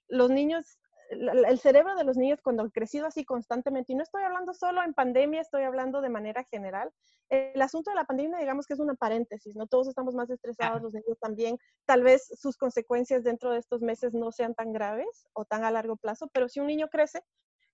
los 0.09 0.31
niños 0.31 0.79
el 1.11 1.59
cerebro 1.59 1.95
de 1.97 2.05
los 2.05 2.17
niños 2.17 2.41
cuando 2.43 2.63
han 2.63 2.71
crecido 2.71 3.07
así 3.07 3.25
constantemente, 3.25 3.93
y 3.93 3.97
no 3.97 4.03
estoy 4.03 4.23
hablando 4.23 4.53
solo 4.55 4.83
en 4.83 4.95
pandemia, 4.95 5.41
estoy 5.41 5.63
hablando 5.63 6.01
de 6.01 6.09
manera 6.09 6.45
general, 6.45 6.91
el 7.31 7.61
asunto 7.63 7.91
de 7.91 7.97
la 7.97 8.05
pandemia 8.05 8.39
digamos 8.39 8.67
que 8.67 8.75
es 8.75 8.81
una 8.81 8.95
paréntesis, 8.95 9.57
¿no? 9.57 9.67
Todos 9.67 9.89
estamos 9.89 10.15
más 10.15 10.31
estresados, 10.31 10.83
los 10.83 10.93
niños 10.93 11.19
también, 11.21 11.59
tal 11.87 12.03
vez 12.03 12.27
sus 12.39 12.57
consecuencias 12.57 13.25
dentro 13.25 13.51
de 13.51 13.59
estos 13.59 13.81
meses 13.81 14.13
no 14.13 14.33
sean 14.33 14.55
tan 14.55 14.73
graves 14.73 15.27
o 15.33 15.45
tan 15.45 15.65
a 15.65 15.71
largo 15.71 15.97
plazo, 15.97 16.29
pero 16.33 16.49
si 16.49 16.61
un 16.61 16.67
niño 16.67 16.89
crece 16.89 17.23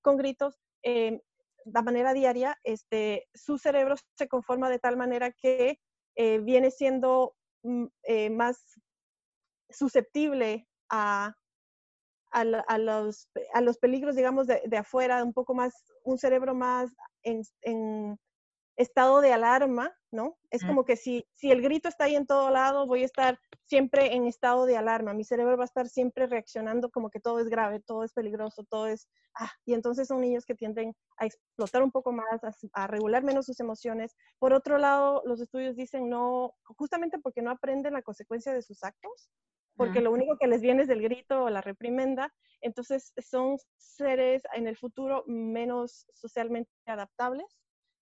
con 0.02 0.16
gritos 0.16 0.58
eh, 0.82 1.20
de 1.64 1.82
manera 1.82 2.14
diaria, 2.14 2.56
este, 2.64 3.28
su 3.34 3.58
cerebro 3.58 3.96
se 4.16 4.28
conforma 4.28 4.70
de 4.70 4.78
tal 4.78 4.96
manera 4.96 5.30
que 5.32 5.78
eh, 6.16 6.38
viene 6.38 6.70
siendo 6.70 7.34
mm, 7.62 7.86
eh, 8.04 8.30
más 8.30 8.80
susceptible 9.68 10.66
a 10.88 11.36
a, 12.30 12.44
los, 12.78 13.28
a 13.52 13.60
los 13.60 13.78
peligros, 13.78 14.16
digamos, 14.16 14.46
de, 14.46 14.62
de, 14.66 14.76
afuera, 14.76 15.22
un 15.24 15.32
poco 15.32 15.54
más, 15.54 15.74
un 16.04 16.18
cerebro 16.18 16.54
más 16.54 16.90
en, 17.22 17.42
en 17.62 18.18
estado 18.80 19.20
de 19.20 19.32
alarma, 19.32 19.94
¿no? 20.10 20.38
Es 20.50 20.64
como 20.64 20.84
que 20.84 20.96
si, 20.96 21.26
si 21.34 21.50
el 21.50 21.60
grito 21.60 21.88
está 21.88 22.04
ahí 22.04 22.16
en 22.16 22.26
todo 22.26 22.50
lado, 22.50 22.86
voy 22.86 23.02
a 23.02 23.06
estar 23.06 23.38
siempre 23.66 24.14
en 24.14 24.26
estado 24.26 24.64
de 24.64 24.76
alarma. 24.76 25.12
Mi 25.12 25.22
cerebro 25.22 25.56
va 25.56 25.64
a 25.64 25.66
estar 25.66 25.86
siempre 25.86 26.26
reaccionando 26.26 26.90
como 26.90 27.10
que 27.10 27.20
todo 27.20 27.40
es 27.40 27.48
grave, 27.48 27.80
todo 27.80 28.04
es 28.04 28.12
peligroso, 28.12 28.64
todo 28.64 28.86
es... 28.86 29.06
Ah, 29.38 29.52
y 29.66 29.74
entonces 29.74 30.08
son 30.08 30.20
niños 30.20 30.46
que 30.46 30.54
tienden 30.54 30.94
a 31.18 31.26
explotar 31.26 31.82
un 31.82 31.90
poco 31.90 32.10
más, 32.10 32.42
a, 32.42 32.52
a, 32.72 32.86
regular 32.86 33.22
menos 33.22 33.46
sus 33.46 33.60
emociones. 33.60 34.16
Por 34.38 34.54
otro 34.54 34.78
lado, 34.78 35.22
los 35.26 35.40
estudios 35.40 35.76
dicen 35.76 36.08
no, 36.08 36.54
justamente 36.64 37.18
porque 37.18 37.42
no 37.42 37.50
aprenden 37.50 37.92
la 37.92 38.02
consecuencia 38.02 38.54
de 38.54 38.62
sus 38.62 38.82
actos, 38.82 39.30
porque 39.80 40.02
lo 40.02 40.12
único 40.12 40.36
que 40.36 40.46
les 40.46 40.60
viene 40.60 40.82
es 40.82 40.90
el 40.90 41.00
grito 41.00 41.44
o 41.44 41.50
la 41.50 41.62
reprimenda. 41.62 42.30
Entonces 42.60 43.14
son 43.16 43.56
seres 43.78 44.42
en 44.52 44.66
el 44.66 44.76
futuro 44.76 45.24
menos 45.26 46.06
socialmente 46.12 46.70
adaptables, 46.84 47.46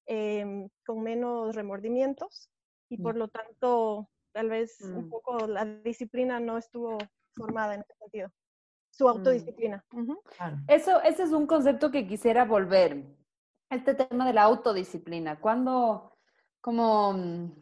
em, 0.07 0.69
con 0.85 1.05
menos 1.05 1.55
remordimientos 1.55 2.51
y 2.89 2.99
por 2.99 3.17
lo 3.17 3.29
tanto 3.29 4.09
tal 4.33 4.49
vez 4.49 4.81
un 4.81 5.07
mm. 5.07 5.09
poco 5.09 5.47
la 5.47 5.65
disciplina 5.65 6.41
no 6.41 6.59
estuvo 6.59 6.99
formada 7.33 7.75
en 7.75 7.83
ese 7.83 7.95
sentido. 7.95 8.33
Su 8.91 9.05
mm. 9.05 9.09
autodisciplina. 9.11 9.85
Eso, 10.67 11.01
ese 11.03 11.23
es 11.23 11.31
un 11.31 11.47
concepto 11.47 11.93
que 11.93 12.09
quisiera 12.09 12.45
volver. 12.45 13.05
Este 13.71 13.95
tema 13.95 14.27
de 14.27 14.33
la 14.33 14.43
autodisciplina. 14.43 15.39
¿Cuándo, 15.39 16.19
como, 16.61 17.13
mm, 17.13 17.53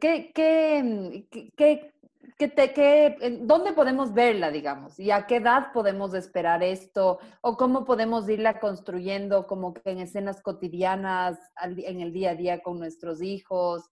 qué, 0.00 0.32
qué, 0.34 1.94
qué, 2.38 2.52
¿Qué 2.52 3.38
¿Dónde 3.42 3.72
podemos 3.72 4.12
verla, 4.12 4.50
digamos? 4.50 4.98
¿Y 4.98 5.10
a 5.10 5.26
qué 5.26 5.36
edad 5.36 5.72
podemos 5.72 6.14
esperar 6.14 6.62
esto? 6.62 7.18
¿O 7.40 7.56
cómo 7.56 7.84
podemos 7.84 8.28
irla 8.28 8.60
construyendo 8.60 9.46
como 9.46 9.72
que 9.74 9.90
en 9.90 10.00
escenas 10.00 10.42
cotidianas, 10.42 11.38
en 11.62 12.00
el 12.00 12.12
día 12.12 12.30
a 12.30 12.34
día 12.34 12.62
con 12.62 12.78
nuestros 12.78 13.22
hijos? 13.22 13.90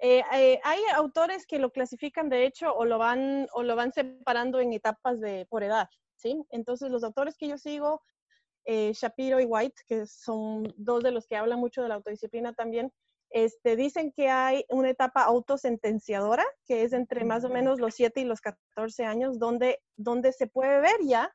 Eh, 0.00 0.22
eh, 0.32 0.60
hay 0.62 0.80
autores 0.94 1.46
que 1.46 1.58
lo 1.58 1.70
clasifican, 1.70 2.28
de 2.28 2.46
hecho, 2.46 2.72
o 2.72 2.84
lo 2.84 2.98
van, 2.98 3.48
o 3.52 3.62
lo 3.62 3.74
van 3.74 3.92
separando 3.92 4.60
en 4.60 4.72
etapas 4.72 5.20
de, 5.20 5.46
por 5.46 5.64
edad, 5.64 5.88
¿sí? 6.16 6.44
Entonces, 6.50 6.90
los 6.90 7.02
autores 7.02 7.36
que 7.36 7.48
yo 7.48 7.58
sigo, 7.58 8.02
eh, 8.64 8.92
Shapiro 8.92 9.40
y 9.40 9.44
White, 9.44 9.82
que 9.86 10.06
son 10.06 10.72
dos 10.76 11.02
de 11.02 11.10
los 11.10 11.26
que 11.26 11.36
hablan 11.36 11.58
mucho 11.58 11.82
de 11.82 11.88
la 11.88 11.96
autodisciplina 11.96 12.52
también, 12.52 12.92
este, 13.30 13.76
dicen 13.76 14.12
que 14.12 14.28
hay 14.28 14.64
una 14.68 14.90
etapa 14.90 15.22
autosentenciadora, 15.22 16.44
que 16.66 16.82
es 16.82 16.92
entre 16.92 17.24
más 17.24 17.44
o 17.44 17.48
menos 17.48 17.80
los 17.80 17.94
7 17.94 18.20
y 18.20 18.24
los 18.24 18.40
14 18.40 19.04
años, 19.04 19.38
donde, 19.38 19.80
donde 19.96 20.32
se 20.32 20.46
puede 20.46 20.80
ver 20.80 20.96
ya 21.04 21.32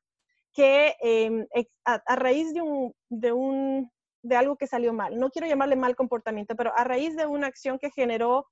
que 0.54 0.96
em, 1.02 1.48
a, 1.86 2.16
raíz 2.16 2.54
de, 2.54 2.62
un, 2.62 2.94
de, 3.10 3.32
un, 3.32 3.92
de 4.22 4.36
algo 4.36 4.56
que 4.56 4.68
salió 4.68 4.94
mal, 4.94 5.20
no 5.20 5.30
quiero 5.30 5.48
llamarle 5.48 5.76
mal 5.76 5.96
comportamiento, 5.96 6.56
pero 6.56 6.72
a 6.78 6.84
raíz 6.84 7.16
de 7.16 7.26
una 7.26 7.48
acción 7.48 7.80
que 7.80 7.90
generó 7.92 8.48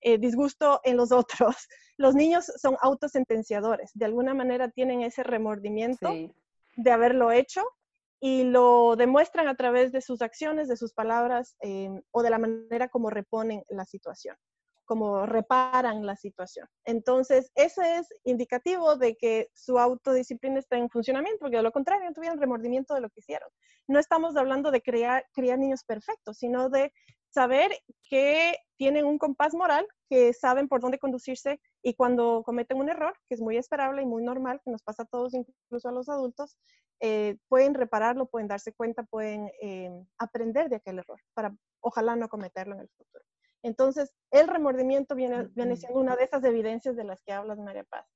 eh, 0.00 0.18
disgusto 0.18 0.80
en 0.84 0.96
los 0.96 1.12
otros, 1.12 1.56
los 1.96 2.14
niños 2.14 2.46
son 2.56 2.76
autosentenciadores, 2.80 3.90
de 3.94 4.04
alguna 4.04 4.34
manera 4.34 4.70
tienen 4.70 5.02
ese 5.02 5.22
remordimiento 5.22 6.12
de 6.76 6.90
haberlo 6.90 7.32
hecho 7.32 7.64
y 8.20 8.44
lo 8.44 8.96
demuestran 8.96 9.48
a 9.48 9.56
través 9.56 9.92
de 9.92 10.00
sus 10.00 10.22
acciones, 10.22 10.68
de 10.68 10.76
sus 10.76 10.92
palabras 10.92 11.56
em, 11.60 12.00
o 12.10 12.22
de 12.22 12.30
la 12.30 12.38
manera 12.38 12.88
como 12.88 13.10
reponen 13.10 13.62
la 13.68 13.84
situación, 13.84 14.36
como 14.84 15.26
reparan 15.26 16.06
la 16.06 16.16
situación. 16.16 16.66
Entonces, 16.84 17.50
eso 17.54 17.82
es 17.82 18.08
indicativo 18.24 18.96
de 18.96 19.16
que 19.16 19.48
su 19.54 19.78
autodisciplina 19.78 20.58
está 20.58 20.76
en 20.76 20.88
funcionamiento, 20.88 21.40
porque 21.40 21.58
de 21.58 21.62
lo 21.62 21.72
contrario 21.72 22.06
no 22.06 22.14
tuvieran 22.14 22.40
remordimiento 22.40 22.94
de 22.94 23.00
lo 23.00 23.10
que 23.10 23.20
hicieron. 23.20 23.48
No 23.86 23.98
estamos 23.98 24.36
hablando 24.36 24.70
de 24.70 24.80
crear, 24.80 25.24
criar 25.32 25.58
niños 25.58 25.84
perfectos, 25.84 26.38
sino 26.38 26.70
de 26.70 26.92
saber 27.28 27.70
que 28.08 28.56
tienen 28.76 29.06
un 29.06 29.18
compás 29.18 29.54
moral, 29.54 29.86
que 30.08 30.32
saben 30.32 30.68
por 30.68 30.80
dónde 30.80 30.98
conducirse 30.98 31.60
y 31.82 31.94
cuando 31.94 32.42
cometen 32.44 32.78
un 32.78 32.88
error, 32.88 33.14
que 33.28 33.34
es 33.34 33.40
muy 33.40 33.56
esperable 33.56 34.02
y 34.02 34.06
muy 34.06 34.22
normal, 34.22 34.60
que 34.64 34.70
nos 34.70 34.82
pasa 34.82 35.04
a 35.04 35.06
todos, 35.06 35.34
incluso 35.34 35.88
a 35.88 35.92
los 35.92 36.08
adultos, 36.08 36.56
eh, 37.00 37.36
pueden 37.48 37.74
repararlo, 37.74 38.26
pueden 38.26 38.48
darse 38.48 38.72
cuenta, 38.72 39.02
pueden 39.02 39.50
eh, 39.60 39.90
aprender 40.18 40.68
de 40.68 40.76
aquel 40.76 40.98
error 40.98 41.20
para 41.34 41.54
ojalá 41.80 42.16
no 42.16 42.28
cometerlo 42.28 42.74
en 42.74 42.80
el 42.80 42.88
futuro. 42.88 43.24
Entonces, 43.62 44.12
el 44.30 44.48
remordimiento 44.48 45.14
viene, 45.14 45.48
viene 45.54 45.76
siendo 45.76 46.00
una 46.00 46.16
de 46.16 46.24
esas 46.24 46.44
evidencias 46.44 46.96
de 46.96 47.04
las 47.04 47.20
que 47.22 47.32
hablas, 47.32 47.58
María 47.58 47.84
Paz, 47.84 48.06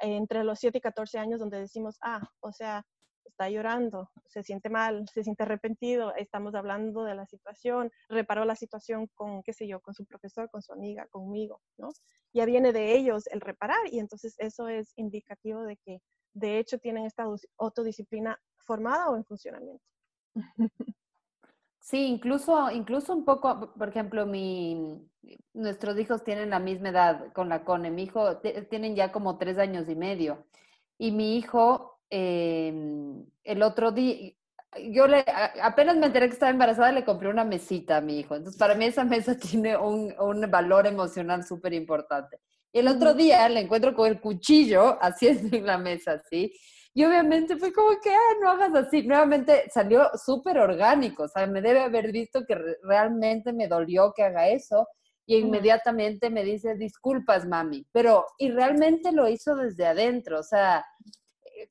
entre 0.00 0.44
los 0.44 0.58
7 0.58 0.78
y 0.78 0.80
14 0.80 1.18
años, 1.18 1.40
donde 1.40 1.58
decimos, 1.60 1.98
ah, 2.02 2.20
o 2.40 2.52
sea, 2.52 2.84
está 3.28 3.48
llorando, 3.48 4.10
se 4.26 4.42
siente 4.42 4.70
mal, 4.70 5.08
se 5.08 5.22
siente 5.22 5.42
arrepentido, 5.42 6.14
estamos 6.16 6.54
hablando 6.54 7.04
de 7.04 7.14
la 7.14 7.26
situación, 7.26 7.90
reparó 8.08 8.44
la 8.44 8.56
situación 8.56 9.08
con, 9.14 9.42
qué 9.42 9.52
sé 9.52 9.66
yo, 9.66 9.80
con 9.80 9.94
su 9.94 10.04
profesor, 10.04 10.50
con 10.50 10.62
su 10.62 10.72
amiga, 10.72 11.06
conmigo, 11.08 11.60
¿no? 11.76 11.90
Ya 12.32 12.44
viene 12.44 12.72
de 12.72 12.96
ellos 12.96 13.26
el 13.28 13.40
reparar 13.40 13.80
y 13.90 13.98
entonces 13.98 14.34
eso 14.38 14.68
es 14.68 14.92
indicativo 14.96 15.62
de 15.62 15.76
que 15.76 16.00
de 16.34 16.58
hecho 16.58 16.78
tienen 16.78 17.04
esta 17.04 17.24
autodisciplina 17.58 18.38
formada 18.58 19.10
o 19.10 19.16
en 19.16 19.24
funcionamiento. 19.24 19.84
Sí, 21.80 22.06
incluso, 22.06 22.70
incluso 22.70 23.14
un 23.14 23.24
poco, 23.24 23.72
por 23.72 23.88
ejemplo, 23.88 24.26
mi, 24.26 25.08
nuestros 25.54 25.98
hijos 25.98 26.22
tienen 26.22 26.50
la 26.50 26.58
misma 26.58 26.90
edad 26.90 27.32
con 27.32 27.48
la 27.48 27.64
CONE. 27.64 27.90
Mi 27.90 28.02
hijo 28.02 28.38
tienen 28.68 28.94
ya 28.94 29.10
como 29.10 29.38
tres 29.38 29.56
años 29.56 29.88
y 29.88 29.96
medio. 29.96 30.44
Y 30.98 31.12
mi 31.12 31.36
hijo, 31.38 31.97
em, 32.10 33.24
el 33.44 33.62
otro 33.62 33.92
día, 33.92 34.32
yo 34.92 35.06
le, 35.06 35.24
apenas 35.62 35.96
me 35.96 36.06
enteré 36.06 36.28
que 36.28 36.34
estaba 36.34 36.50
embarazada, 36.50 36.92
le 36.92 37.04
compré 37.04 37.28
una 37.28 37.44
mesita 37.44 37.96
a 37.96 38.00
mi 38.00 38.18
hijo. 38.18 38.36
Entonces, 38.36 38.58
para 38.58 38.74
mí 38.74 38.84
esa 38.84 39.04
mesa 39.04 39.36
tiene 39.36 39.76
un, 39.76 40.14
un 40.18 40.50
valor 40.50 40.86
emocional 40.86 41.44
súper 41.44 41.74
importante. 41.74 42.40
Y 42.72 42.80
el 42.80 42.88
otro 42.88 43.14
día 43.14 43.48
le 43.48 43.60
encuentro 43.60 43.94
con 43.94 44.08
el 44.08 44.20
cuchillo 44.20 44.98
haciendo 45.02 45.56
en 45.56 45.66
la 45.66 45.78
mesa, 45.78 46.22
¿sí? 46.30 46.52
Y 46.94 47.04
obviamente 47.04 47.56
fue 47.56 47.72
como 47.72 47.90
que, 48.02 48.10
ah, 48.10 48.34
no 48.40 48.50
hagas 48.50 48.74
así. 48.74 49.02
Nuevamente 49.06 49.70
salió 49.72 50.10
súper 50.24 50.58
orgánico, 50.58 51.24
o 51.24 51.28
sea, 51.28 51.46
me 51.46 51.60
debe 51.62 51.80
haber 51.80 52.10
visto 52.10 52.44
que 52.44 52.58
realmente 52.82 53.52
me 53.52 53.68
dolió 53.68 54.12
que 54.16 54.24
haga 54.24 54.48
eso. 54.48 54.88
Y 55.24 55.36
inmediatamente 55.36 56.30
me 56.30 56.42
dice, 56.42 56.74
disculpas, 56.74 57.46
mami. 57.46 57.86
Pero, 57.92 58.24
y 58.38 58.50
realmente 58.50 59.12
lo 59.12 59.28
hizo 59.28 59.54
desde 59.54 59.86
adentro, 59.86 60.40
o 60.40 60.42
sea, 60.42 60.78
eh, 60.78 61.17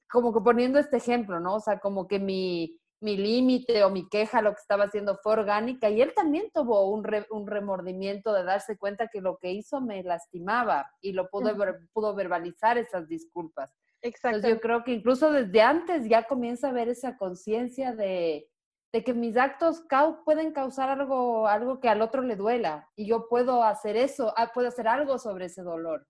como 0.09 0.33
que 0.33 0.41
poniendo 0.41 0.79
este 0.79 0.97
ejemplo, 0.97 1.39
¿no? 1.39 1.55
O 1.55 1.59
sea, 1.59 1.79
como 1.79 2.07
que 2.07 2.19
mi, 2.19 2.77
mi 2.99 3.15
límite 3.15 3.83
o 3.83 3.89
mi 3.89 4.09
queja, 4.09 4.41
lo 4.41 4.51
que 4.53 4.61
estaba 4.61 4.85
haciendo 4.85 5.17
fue 5.21 5.33
orgánica 5.33 5.89
y 5.89 6.01
él 6.01 6.13
también 6.15 6.49
tuvo 6.53 6.89
un, 6.89 7.07
un 7.29 7.47
remordimiento 7.47 8.33
de 8.33 8.43
darse 8.43 8.77
cuenta 8.77 9.07
que 9.07 9.21
lo 9.21 9.37
que 9.37 9.51
hizo 9.51 9.81
me 9.81 10.01
lastimaba 10.03 10.89
y 11.01 11.11
lo 11.11 11.29
pudo, 11.29 11.55
pudo 11.93 12.15
verbalizar 12.15 12.77
esas 12.77 13.07
disculpas. 13.07 13.71
Exacto. 14.01 14.37
Entonces 14.37 14.57
yo 14.57 14.61
creo 14.61 14.83
que 14.83 14.93
incluso 14.93 15.31
desde 15.31 15.61
antes 15.61 16.07
ya 16.07 16.23
comienza 16.23 16.67
a 16.67 16.69
haber 16.71 16.89
esa 16.89 17.17
conciencia 17.17 17.93
de, 17.93 18.47
de, 18.93 19.03
que 19.03 19.13
mis 19.13 19.37
actos 19.37 19.83
pueden 20.25 20.51
causar 20.51 20.89
algo, 20.89 21.47
algo 21.47 21.79
que 21.79 21.89
al 21.89 22.01
otro 22.01 22.21
le 22.21 22.35
duela 22.35 22.89
y 22.95 23.07
yo 23.07 23.27
puedo 23.27 23.63
hacer 23.63 23.95
eso, 23.95 24.33
ah, 24.37 24.51
puedo 24.53 24.67
hacer 24.67 24.87
algo 24.87 25.19
sobre 25.19 25.45
ese 25.45 25.61
dolor. 25.61 26.07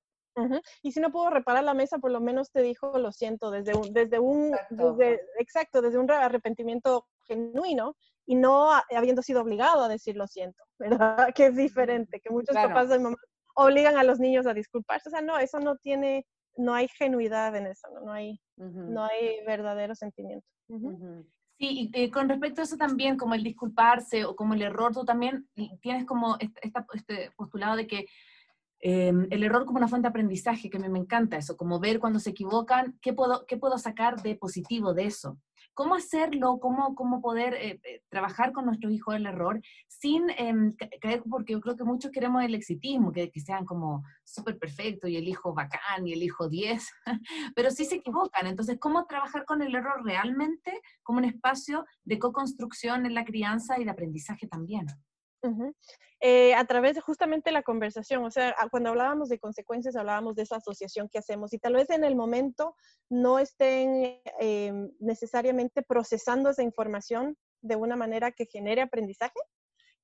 Y 0.82 0.92
si 0.92 1.00
no 1.00 1.12
puedo 1.12 1.30
reparar 1.30 1.64
la 1.64 1.74
mesa, 1.74 1.98
por 1.98 2.12
lo 2.12 2.20
menos 2.20 2.52
te 2.52 2.62
dijo 2.62 2.98
lo 2.98 3.12
siento 3.12 3.52
desde 3.52 3.76
un, 3.76 3.94
desde 3.94 4.20
un, 4.20 4.54
exacto. 4.54 4.94
Desde, 4.94 5.22
exacto, 5.40 5.82
desde 5.82 5.98
un 5.98 6.10
arrepentimiento 6.12 7.08
genuino 7.26 7.96
y 8.26 8.36
no 8.36 8.70
habiendo 8.96 9.22
sido 9.22 9.42
obligado 9.42 9.84
a 9.84 9.88
decir 9.88 10.16
lo 10.16 10.28
siento, 10.28 10.64
¿verdad? 10.80 11.34
Que 11.34 11.48
es 11.48 11.56
diferente, 11.56 12.20
que 12.20 12.30
muchos 12.30 12.56
papás 12.56 12.90
de 12.90 13.00
mamá 13.00 13.18
obligan 13.56 13.98
a 13.98 14.04
los 14.04 14.20
niños 14.20 14.46
a 14.46 14.54
disculparse. 14.54 15.10
O 15.10 15.12
sea, 15.12 15.22
no, 15.22 15.38
eso 15.40 15.60
no 15.60 15.78
tiene, 15.78 16.26
no 16.56 16.74
hay 16.74 16.88
genuidad 16.88 17.56
en 17.56 17.68
eso, 17.68 17.88
no, 17.94 18.02
no 18.02 18.12
hay, 18.12 18.40
no 18.58 19.04
hay 19.04 19.44
verdadero 19.46 19.96
sentimiento. 19.96 20.48
Sí, 21.60 21.90
y 21.92 22.12
con 22.12 22.30
respecto 22.30 22.62
a 22.62 22.66
eso 22.66 22.78
también, 22.78 23.18
como 23.18 23.34
el 23.34 23.44
disculparse 23.44 24.26
o 24.26 24.36
como 24.36 24.54
el 24.54 24.62
error, 24.62 24.94
tú 24.94 25.04
también 25.04 25.48
tienes 25.82 26.06
como 26.06 26.38
este 26.40 27.32
postulado 27.36 27.76
de 27.78 27.88
que 27.88 28.06
Em, 28.80 29.28
el 29.32 29.44
error 29.44 29.66
como 29.66 29.78
una 29.78 29.88
fuente 29.88 30.06
de 30.06 30.10
aprendizaje, 30.10 30.70
que 30.70 30.80
me, 30.80 30.90
me 30.90 31.00
encanta 31.00 31.38
eso, 31.38 31.58
como 31.58 31.80
ver 31.80 32.00
cuando 32.00 32.20
se 32.20 32.30
equivocan, 32.30 32.98
¿qué 33.02 33.14
puedo, 33.14 33.46
qué 33.48 33.58
puedo 33.58 33.78
sacar 33.78 34.22
de 34.22 34.36
positivo 34.36 34.94
de 34.94 35.06
eso? 35.06 35.40
¿Cómo 35.74 35.94
hacerlo? 35.94 36.60
¿Cómo, 36.60 36.96
cómo 36.96 37.22
poder 37.22 37.54
eh, 37.54 37.80
eh, 37.84 38.02
trabajar 38.10 38.52
con 38.52 38.66
nuestros 38.66 38.92
hijos 38.92 39.16
el 39.16 39.28
error 39.28 39.62
sin 39.88 40.28
caer, 41.00 41.22
porque 41.30 41.54
yo 41.54 41.62
creo 41.62 41.76
que 41.76 41.84
muchos 41.84 42.12
queremos 42.12 42.44
el 42.44 42.56
exitismo, 42.56 43.12
que, 43.12 43.30
que 43.30 43.40
sean 43.40 43.64
como 43.64 44.04
súper 44.24 44.58
perfectos 44.58 45.10
y 45.10 45.18
el 45.18 45.28
hijo 45.28 45.54
bacán 45.54 46.08
y 46.08 46.14
el 46.14 46.24
hijo 46.24 46.50
10, 46.50 46.84
pero 47.56 47.70
sí 47.70 47.86
se 47.86 47.96
equivocan. 47.96 48.48
Entonces, 48.48 48.78
¿cómo 48.80 49.06
trabajar 49.06 49.46
con 49.46 49.62
el 49.62 49.76
error 49.76 50.04
realmente 50.04 50.82
como 51.04 51.20
un 51.20 51.26
espacio 51.26 51.86
de 52.04 52.18
co-construcción 52.18 53.06
en 53.06 53.14
la 53.14 53.24
crianza 53.24 53.80
y 53.80 53.84
de 53.84 53.92
aprendizaje 53.92 54.48
también? 54.48 54.88
Eh, 56.20 56.56
a 56.56 56.66
través 56.66 56.96
de 56.96 57.02
justamente 57.02 57.52
la 57.52 57.62
conversación, 57.62 58.24
o 58.24 58.32
sea, 58.32 58.56
cuando 58.72 58.90
hablábamos 58.90 59.30
de 59.30 59.40
consecuencias, 59.40 59.96
hablábamos 59.96 60.36
de 60.36 60.44
esa 60.44 60.58
asociación 60.58 61.10
que 61.10 61.20
hacemos 61.20 61.54
y 61.54 61.60
tal 61.60 61.74
vez 61.74 61.90
en 61.92 62.04
el 62.04 62.16
momento 62.16 62.76
no 63.10 63.38
estén 63.38 64.20
eh, 64.40 64.74
necesariamente 65.00 65.84
procesando 65.84 66.50
esa 66.50 66.64
información 66.64 67.38
de 67.62 67.76
una 67.76 67.96
manera 67.96 68.32
que 68.32 68.46
genere 68.46 68.82
aprendizaje, 68.82 69.40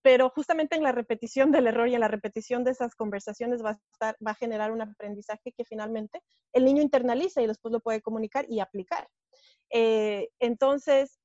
pero 0.03 0.29
justamente 0.29 0.75
en 0.75 0.83
la 0.83 0.91
repetición 0.91 1.51
del 1.51 1.67
error 1.67 1.87
y 1.87 1.95
en 1.95 2.01
la 2.01 2.09
repetición 2.09 2.63
de 2.63 2.71
esas 2.71 2.93
conversaciones 2.93 3.63
va 3.63 3.71
a, 3.71 3.79
estar, 3.93 4.17
va 4.25 4.31
a 4.31 4.35
generar 4.35 4.71
un 4.71 4.81
aprendizaje 4.81 5.51
que 5.51 5.65
finalmente 5.65 6.21
el 6.51 6.65
niño 6.65 6.81
internaliza 6.81 7.41
y 7.41 7.47
después 7.47 7.71
lo 7.71 7.79
puede 7.79 8.01
comunicar 8.01 8.45
y 8.49 8.59
aplicar. 8.59 9.07
Eh, 9.71 10.29
entonces, 10.39 11.19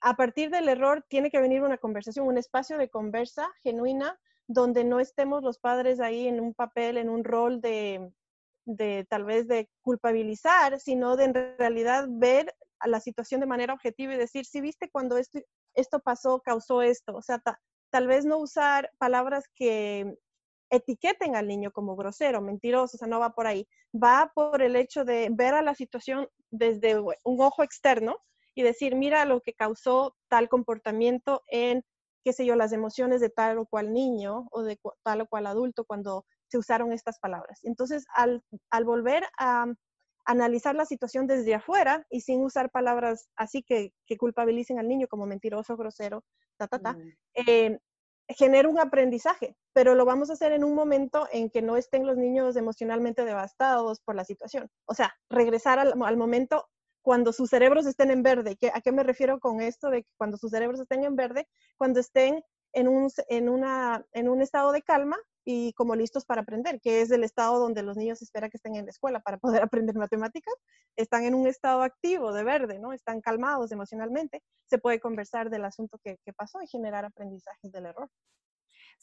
a 0.00 0.14
partir 0.14 0.50
del 0.50 0.68
error 0.68 1.04
tiene 1.08 1.30
que 1.30 1.40
venir 1.40 1.62
una 1.62 1.78
conversación, 1.78 2.26
un 2.26 2.38
espacio 2.38 2.78
de 2.78 2.88
conversa 2.88 3.48
genuina 3.62 4.18
donde 4.46 4.82
no 4.84 4.98
estemos 4.98 5.42
los 5.42 5.58
padres 5.58 6.00
ahí 6.00 6.26
en 6.26 6.40
un 6.40 6.54
papel, 6.54 6.96
en 6.96 7.08
un 7.08 7.22
rol 7.22 7.60
de, 7.60 8.12
tal 9.08 9.24
vez 9.24 9.46
de 9.46 9.68
culpabilizar, 9.82 10.80
sino 10.80 11.16
de 11.16 11.24
en 11.24 11.34
realidad 11.58 12.06
ver 12.08 12.54
a 12.80 12.88
la 12.88 13.00
situación 13.00 13.40
de 13.40 13.46
manera 13.46 13.74
objetiva 13.74 14.14
y 14.14 14.18
decir, 14.18 14.44
si 14.44 14.60
viste 14.60 14.90
cuando 14.90 15.18
esto, 15.18 15.38
esto 15.74 16.00
pasó, 16.00 16.40
causó 16.40 16.82
esto. 16.82 17.14
O 17.14 17.22
sea, 17.22 17.40
tal 17.90 18.06
vez 18.08 18.24
no 18.24 18.38
usar 18.38 18.90
palabras 18.98 19.44
que 19.54 20.16
etiqueten 20.70 21.36
al 21.36 21.46
niño 21.46 21.70
como 21.72 21.94
grosero, 21.94 22.40
mentiroso, 22.40 22.96
o 22.96 22.98
sea, 22.98 23.08
no 23.08 23.20
va 23.20 23.34
por 23.34 23.46
ahí. 23.46 23.68
Va 23.94 24.32
por 24.34 24.62
el 24.62 24.76
hecho 24.76 25.04
de 25.04 25.28
ver 25.30 25.54
a 25.54 25.62
la 25.62 25.74
situación 25.74 26.28
desde 26.50 26.98
un 26.98 27.40
ojo 27.40 27.62
externo 27.62 28.18
y 28.54 28.62
decir, 28.62 28.96
mira 28.96 29.24
lo 29.24 29.40
que 29.40 29.54
causó 29.54 30.16
tal 30.28 30.48
comportamiento 30.48 31.42
en, 31.48 31.84
qué 32.24 32.32
sé 32.32 32.44
yo, 32.44 32.56
las 32.56 32.72
emociones 32.72 33.20
de 33.20 33.30
tal 33.30 33.58
o 33.58 33.66
cual 33.66 33.92
niño 33.92 34.48
o 34.50 34.62
de 34.62 34.78
tal 35.02 35.22
o 35.22 35.26
cual 35.26 35.46
adulto 35.46 35.84
cuando 35.84 36.24
se 36.48 36.58
usaron 36.58 36.92
estas 36.92 37.18
palabras. 37.18 37.60
Entonces, 37.62 38.04
al, 38.14 38.42
volver 38.84 39.24
a 39.38 39.66
analizar 40.26 40.74
la 40.74 40.84
situación 40.84 41.26
desde 41.26 41.54
afuera 41.54 42.04
y 42.10 42.20
sin 42.20 42.42
usar 42.42 42.70
palabras 42.70 43.28
así 43.36 43.62
que, 43.62 43.92
que 44.06 44.16
culpabilicen 44.16 44.78
al 44.78 44.88
niño 44.88 45.08
como 45.08 45.26
mentiroso, 45.26 45.76
grosero, 45.76 46.24
ta, 46.56 46.68
ta, 46.68 46.78
ta, 46.78 46.92
mm. 46.92 47.12
eh, 47.46 47.78
genera 48.36 48.68
un 48.68 48.78
aprendizaje, 48.78 49.56
pero 49.72 49.94
lo 49.94 50.04
vamos 50.04 50.30
a 50.30 50.34
hacer 50.34 50.52
en 50.52 50.64
un 50.64 50.74
momento 50.74 51.26
en 51.32 51.50
que 51.50 51.62
no 51.62 51.76
estén 51.76 52.06
los 52.06 52.16
niños 52.16 52.56
emocionalmente 52.56 53.24
devastados 53.24 54.00
por 54.00 54.14
la 54.14 54.24
situación. 54.24 54.68
O 54.86 54.94
sea, 54.94 55.14
regresar 55.28 55.78
al, 55.78 55.94
al 56.02 56.16
momento 56.16 56.68
cuando 57.10 57.32
sus 57.32 57.50
cerebros 57.50 57.86
estén 57.86 58.12
en 58.12 58.22
verde. 58.22 58.56
¿A 58.72 58.80
qué 58.80 58.92
me 58.92 59.02
refiero 59.02 59.40
con 59.40 59.60
esto 59.60 59.90
de 59.90 60.04
que 60.04 60.08
cuando 60.16 60.36
sus 60.36 60.52
cerebros 60.52 60.78
estén 60.78 61.02
en 61.02 61.16
verde? 61.16 61.48
Cuando 61.76 61.98
estén 61.98 62.40
en 62.72 62.86
un, 62.86 63.10
estado 64.40 64.70
de 64.70 64.80
calma 64.80 65.16
y 65.44 65.72
como 65.72 65.96
listos 65.96 66.24
para 66.24 66.42
aprender, 66.42 66.80
que 66.80 67.00
es 67.00 67.10
el 67.10 67.24
estado 67.24 67.58
donde 67.58 67.82
los 67.82 67.96
niños 67.96 68.22
esperan 68.22 68.48
que 68.48 68.58
estén 68.58 68.76
en 68.76 68.84
la 68.84 68.92
escuela 68.92 69.18
para 69.18 69.38
poder 69.38 69.60
aprender 69.64 69.96
matemáticas, 69.96 70.54
están 70.94 71.24
en 71.24 71.34
un 71.34 71.48
estado 71.48 71.82
activo 71.82 72.32
de 72.32 72.44
verde, 72.44 72.78
¿no? 72.78 72.92
Están 72.92 73.20
calmados 73.20 73.72
emocionalmente, 73.72 74.40
se 74.66 74.78
puede 74.78 75.00
conversar 75.00 75.50
del 75.50 75.64
asunto 75.64 75.98
que, 76.04 76.18
que 76.24 76.32
pasó 76.32 76.62
y 76.62 76.68
generar 76.68 77.04
aprendizajes 77.04 77.72
del 77.72 77.86
error. 77.86 78.08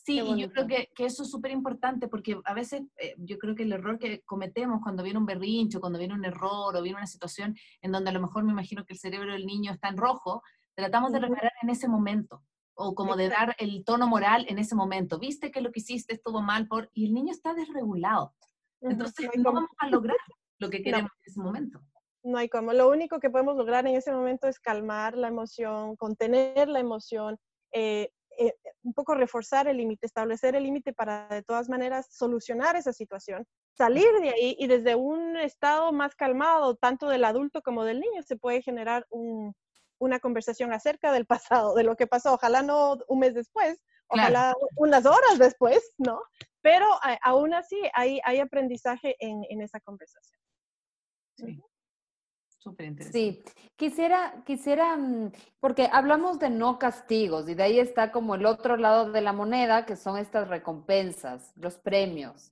Sí, 0.06 0.22
y 0.22 0.40
yo 0.40 0.50
creo 0.52 0.68
que, 0.68 0.90
que 0.96 1.06
eso 1.06 1.24
es 1.24 1.30
súper 1.30 1.52
importante 1.52 2.08
porque 2.08 2.40
a 2.46 2.54
veces 2.54 2.84
eh, 2.98 3.16
yo 3.18 3.38
creo 3.38 3.56
que 3.56 3.64
el 3.64 3.74
error 3.74 4.00
que 4.00 4.22
cometemos 4.22 4.80
cuando 4.82 5.04
viene 5.04 5.20
un 5.20 5.26
berrincho, 5.26 5.82
cuando 5.82 6.00
viene 6.00 6.14
un 6.14 6.24
error 6.24 6.76
o 6.76 6.82
viene 6.82 6.98
una 6.98 7.08
situación 7.08 7.56
en 7.82 7.92
donde 7.92 8.12
a 8.12 8.14
lo 8.14 8.22
mejor 8.22 8.44
me 8.46 8.54
imagino 8.54 8.86
que 8.86 8.94
el 8.94 9.00
cerebro 9.00 9.34
del 9.34 9.46
niño 9.46 9.74
está 9.74 9.90
en 9.90 9.98
rojo, 9.98 10.44
tratamos 10.76 11.12
de 11.12 11.20
reparar 11.20 11.52
en 11.62 11.70
ese 11.72 11.90
momento 11.90 12.42
o 12.78 12.94
como 12.94 13.16
de 13.16 13.28
dar 13.28 13.56
el 13.58 13.84
tono 13.84 14.08
moral 14.08 14.46
en 14.48 14.60
ese 14.60 14.76
momento. 14.76 15.20
Viste 15.20 15.52
que 15.52 15.62
lo 15.62 15.72
que 15.72 15.80
hiciste 15.80 16.14
estuvo 16.14 16.42
mal 16.42 16.68
por 16.68 16.90
y 16.94 17.08
el 17.08 17.14
niño 17.14 17.32
está 17.32 17.54
desregulado. 17.54 18.34
Entonces 18.82 19.30
no, 19.36 19.52
vamos 19.52 19.72
a 19.80 19.90
lograr 19.90 20.18
lo 20.60 20.70
que 20.70 20.84
queremos 20.84 21.12
en 21.12 21.32
ese 21.32 21.42
momento. 21.42 21.82
No 22.24 22.38
hay 22.38 22.50
como. 22.50 22.74
Lo 22.74 22.90
único 22.90 23.20
que 23.20 23.30
podemos 23.30 23.58
lograr 23.58 23.88
en 23.88 23.96
ese 23.96 24.12
momento 24.12 24.48
es 24.48 24.60
calmar 24.60 25.18
la 25.18 25.28
emoción, 25.28 25.96
contener 25.96 26.68
la 26.68 26.80
emoción, 26.80 27.38
eh, 27.74 28.12
eh, 28.38 28.54
un 28.84 28.94
poco 28.94 29.16
reforzar 29.16 29.68
el 29.68 29.78
límite, 29.78 30.06
establecer 30.06 30.56
el 30.56 30.64
límite 30.64 30.94
para 30.94 31.28
de 31.28 31.44
todas 31.44 31.70
maneras 31.70 32.08
solucionar 32.10 32.76
esa 32.76 32.94
situación, 32.94 33.46
salir 33.74 34.12
de 34.22 34.30
ahí 34.30 34.56
y 34.60 34.68
desde 34.68 34.96
un 34.96 35.38
estado 35.38 35.92
más 35.92 36.16
calmado, 36.16 36.76
tanto 36.76 37.10
del 37.10 37.26
adulto 37.26 37.62
como 37.62 37.84
del 37.84 38.00
niño, 38.00 38.22
se 38.24 38.38
puede 38.38 38.62
generar 38.62 39.06
una 40.00 40.20
conversación 40.20 40.74
acerca 40.74 41.12
del 41.12 41.26
pasado, 41.52 41.76
de 41.76 41.84
lo 41.84 41.96
que 41.96 42.08
pasó, 42.08 42.34
ojalá 42.34 42.62
no 42.62 42.98
un 43.08 43.20
mes 43.20 43.34
después, 43.34 43.84
ojalá 44.08 44.54
unas 44.76 45.06
horas 45.06 45.38
después, 45.38 45.94
¿no? 45.98 46.22
Pero 46.62 46.86
aún 47.24 47.54
así 47.54 47.78
hay, 47.94 48.20
hay 48.24 48.40
aprendizaje 48.40 49.16
en, 49.20 49.62
esa 49.62 49.80
conversación. 49.80 50.40
Sí. 51.38 51.62
Súper 52.60 52.88
interesante. 52.88 53.20
Sí, 53.20 53.44
quisiera, 53.76 54.44
quisiera, 54.46 54.98
mm, 54.98 55.32
porque 55.60 55.90
hablamos 55.92 56.40
de 56.40 56.50
no 56.50 56.80
castigos 56.80 57.48
y 57.50 57.54
de 57.54 57.64
ahí 57.64 57.80
está 57.80 58.12
como 58.12 58.36
el 58.36 58.46
otro 58.46 58.78
lado 58.78 59.12
de 59.12 59.22
la 59.22 59.34
moneda, 59.34 59.86
que 59.86 59.96
son 59.96 60.18
estas 60.18 60.48
recompensas, 60.48 61.54
los 61.56 61.78
premios, 61.78 62.52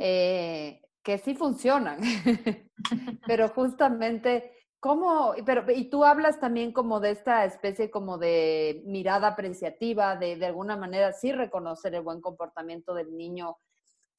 eh, 0.00 0.82
que 1.02 1.18
sí 1.18 1.34
funcionan, 1.34 2.00
pero 3.26 3.48
justamente, 3.50 4.52
¿cómo? 4.80 5.34
Pero, 5.46 5.64
y 5.72 5.88
tú 5.90 6.04
hablas 6.04 6.40
también 6.40 6.72
como 6.72 6.98
de 7.00 7.12
esta 7.12 7.44
especie 7.44 7.90
como 7.90 8.18
de 8.18 8.82
mirada 8.86 9.28
apreciativa, 9.28 10.16
de 10.16 10.36
de 10.36 10.46
alguna 10.46 10.76
manera 10.76 11.12
sí 11.12 11.32
reconocer 11.32 11.94
el 11.94 12.02
buen 12.02 12.20
comportamiento 12.20 12.94
del 12.94 13.16
niño 13.16 13.56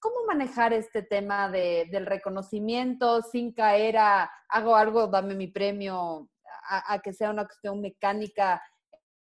¿Cómo 0.01 0.25
manejar 0.25 0.73
este 0.73 1.03
tema 1.03 1.47
de, 1.49 1.87
del 1.91 2.07
reconocimiento 2.07 3.21
sin 3.21 3.53
caer 3.53 3.97
a 3.97 4.31
hago 4.49 4.75
algo, 4.75 5.05
dame 5.05 5.35
mi 5.35 5.47
premio, 5.47 6.27
a, 6.67 6.99
que 7.03 7.13
sea 7.13 7.29
una 7.29 7.45
cuestión 7.45 7.81
mecánica 7.81 8.63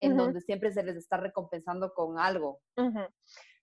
en 0.00 0.16
donde 0.16 0.42
siempre 0.42 0.70
se 0.70 0.82
les 0.82 0.96
está 0.96 1.16
recompensando 1.16 1.92
con 1.94 2.18
algo? 2.18 2.60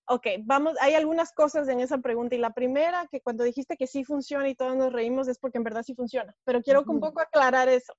Ok, 0.08 0.28
vamos, 0.46 0.76
hay 0.82 0.96
algunas 0.96 1.32
cosas 1.32 1.68
en 1.68 1.80
esa 1.80 2.00
pregunta 2.00 2.36
y 2.36 2.40
la 2.40 2.54
primera, 2.54 3.08
que 3.12 3.22
cuando 3.22 3.44
dijiste 3.44 3.78
que 3.78 3.86
sí 3.86 4.04
funciona 4.04 4.50
y 4.50 4.56
todos 4.56 4.76
nos 4.76 4.92
reímos 4.92 5.28
es 5.28 5.38
porque 5.38 5.60
en 5.60 5.64
verdad 5.64 5.84
sí 5.84 5.94
funciona, 5.94 6.36
pero 6.44 6.64
quiero 6.64 6.84
un 6.88 7.00
poco 7.00 7.22
aclarar 7.22 7.70
eso. 7.70 7.94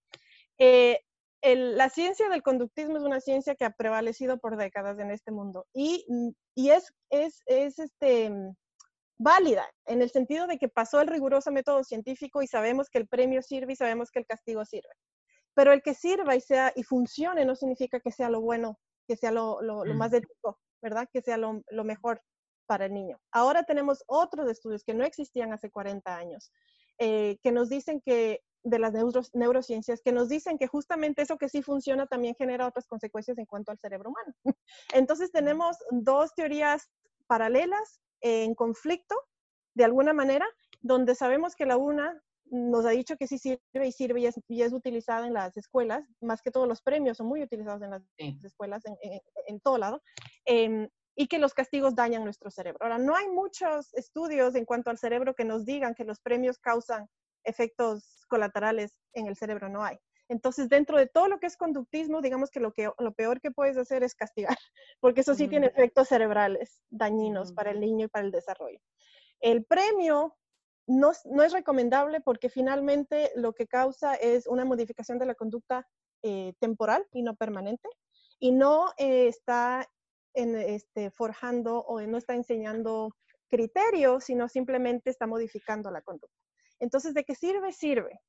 Eh, 0.59 1.01
la 1.43 1.91
ciencia 1.91 2.29
del 2.29 2.43
conductismo 2.43 2.97
es 2.97 3.05
una 3.05 3.21
ciencia 3.21 3.55
que 3.55 3.65
ha 3.65 3.71
prevalecido 3.71 4.39
por 4.39 4.57
décadas 4.57 4.99
en 4.99 5.13
este 5.13 5.31
mundo 5.31 5.67
y, 5.73 6.05
y 6.57 6.71
es, 6.71 6.93
es, 7.11 7.43
es 7.47 7.79
este, 7.79 8.33
válida, 9.19 9.69
en 9.87 10.03
el 10.03 10.11
sentido 10.11 10.47
de 10.47 10.59
que 10.59 10.69
pasó 10.69 11.01
el 11.01 11.09
riguroso 11.09 11.51
método 11.51 11.83
científico 11.85 12.43
y 12.43 12.47
sabemos 12.47 12.91
que 12.91 12.99
el 12.99 13.09
premio 13.09 13.43
sirve 13.43 13.73
y 13.73 13.77
sabemos 13.77 14.11
que 14.11 14.21
el 14.21 14.27
castigo 14.27 14.65
sirve. 14.65 14.91
Pero 15.55 15.73
el 15.73 15.83
que 15.83 15.95
sirva 15.95 16.37
y 16.37 16.41
sea 16.41 16.73
y 16.77 16.83
funcione 16.83 17.45
no 17.45 17.57
significa 17.57 18.01
que 18.01 18.13
sea 18.13 18.29
lo 18.29 18.41
bueno, 18.41 18.79
que 19.09 19.17
sea 19.17 19.33
lo, 19.33 19.61
más 19.95 20.13
ético, 20.13 20.59
¿verdad? 20.83 21.09
Que 21.11 21.23
sea 21.23 21.39
lo, 21.39 21.63
mejor 21.85 22.21
para 22.67 22.87
el 22.87 22.93
niño. 22.93 23.19
Ahora 23.33 23.63
tenemos 23.63 24.05
otros 24.07 24.51
estudios 24.51 24.85
que 24.85 24.93
no 24.93 25.05
existían 25.05 25.53
hace 25.53 25.71
40 25.71 26.15
años, 26.15 26.53
eh, 26.99 27.39
que 27.43 27.53
nos 27.53 27.69
dicen 27.69 28.03
que 28.05 28.43
de 28.65 28.81
las 28.81 28.93
neurociencias 29.33 30.03
que 30.03 30.11
nos 30.11 30.29
dicen 30.29 30.59
que 30.59 30.67
justamente 30.67 31.23
eso 31.23 31.39
que 31.39 31.49
sí 31.49 31.63
funciona 31.63 32.07
también 32.07 32.35
genera 32.35 32.67
otras 32.67 32.89
consecuencias 32.89 33.39
en 33.39 33.47
cuanto 33.47 33.71
al 33.71 33.79
cerebro 33.79 34.11
humano. 34.11 34.35
Entonces 34.93 35.31
tenemos 35.31 35.77
dos 35.91 36.35
teorías 36.35 36.91
paralelas 37.29 38.01
en 38.21 38.55
conflicto 38.55 39.15
de 39.75 39.85
alguna 39.85 40.13
manera, 40.13 40.47
donde 40.81 41.15
sabemos 41.15 41.55
que 41.55 41.67
la 41.67 41.77
una 41.77 42.21
nos 42.51 42.87
ha 42.87 42.91
dicho 42.91 43.17
que 43.17 43.27
sí 43.27 43.39
sirve 43.39 43.87
y 43.87 43.93
sirve 43.93 44.21
y 44.21 44.27
es, 44.27 44.41
y 44.49 44.63
es 44.63 44.73
utilizada 44.73 45.27
en 45.27 45.35
las 45.35 45.57
escuelas, 45.57 46.05
más 46.21 46.43
que 46.43 46.51
todos 46.51 46.69
los 46.69 46.81
premios 46.81 47.17
son 47.17 47.27
muy 47.27 47.43
utilizados 47.43 47.83
en 47.83 47.91
las 47.91 48.03
escuelas, 48.45 48.83
en, 49.47 49.61
todo 49.61 49.79
lado, 49.79 50.01
em, 50.45 50.89
y 51.17 51.27
que 51.27 51.39
los 51.39 51.55
castigos 51.55 51.95
dañan 51.95 52.25
nuestro 52.25 52.51
cerebro. 52.51 52.79
Ahora, 52.83 52.99
no 52.99 53.17
hay 53.17 53.29
muchos 53.29 53.93
estudios 53.95 54.55
en 54.55 54.65
cuanto 54.65 54.91
al 54.91 54.99
cerebro 54.99 55.35
que 55.35 55.45
nos 55.45 55.65
digan 55.65 55.95
que 55.95 56.05
los 56.05 56.21
premios 56.21 56.59
causan 56.59 57.09
efectos 57.43 58.25
colaterales 58.29 59.01
en 59.13 59.27
el 59.27 59.37
cerebro, 59.37 59.69
no 59.69 59.83
hay. 59.83 59.99
Entonces, 60.29 60.69
dentro 60.69 60.99
de 60.99 61.07
todo 61.07 61.29
lo 61.29 61.39
que 61.39 61.47
es 61.47 61.57
conductismo, 61.57 62.21
digamos 62.21 62.51
que 62.51 62.61
lo, 62.61 62.73
que, 62.73 62.91
lo 62.99 63.15
peor 63.15 63.41
que 63.41 63.51
puedes 63.51 63.77
hacer 63.77 64.03
es 64.03 64.15
castigar, 64.15 64.57
porque 65.01 65.21
eso 65.21 65.35
sí 65.35 65.49
tiene 65.49 65.69
efectos 65.69 66.09
cerebrales 66.09 66.83
dañinos 66.91 67.53
para 67.53 67.71
el 67.71 67.81
niño 67.81 68.07
y 68.07 68.09
para 68.09 68.25
el 68.25 68.33
desarrollo. 68.33 68.81
El 69.41 69.65
premio 69.65 70.37
no, 70.87 71.11
es 71.11 71.53
recomendable 71.53 72.21
porque 72.21 72.49
finalmente 72.49 73.31
lo 73.35 73.53
que 73.53 73.67
causa 73.67 74.15
es 74.15 74.47
una 74.47 74.65
modificación 74.65 75.19
de 75.19 75.27
la 75.27 75.35
conducta 75.35 75.87
eh, 76.23 76.55
temporal 76.61 77.07
y 77.13 77.23
no 77.23 77.35
permanente, 77.37 77.89
y 78.39 78.53
no 78.53 78.93
eh, 78.99 79.29
está 79.29 79.89
en, 80.35 80.57
este, 80.57 81.11
forjando 81.11 81.81
o 81.81 82.01
no 82.01 82.19
está 82.19 82.35
enseñando 82.35 83.17
criterios, 83.49 84.25
sino 84.25 84.49
simplemente 84.49 85.11
está 85.11 85.27
modificando 85.27 85.91
la 85.91 86.03
conducta. 86.03 86.37
Entonces, 86.79 87.15
¿de 87.15 87.25
qué 87.25 87.35
sirve? 87.35 87.73
Sirve. 87.73 88.21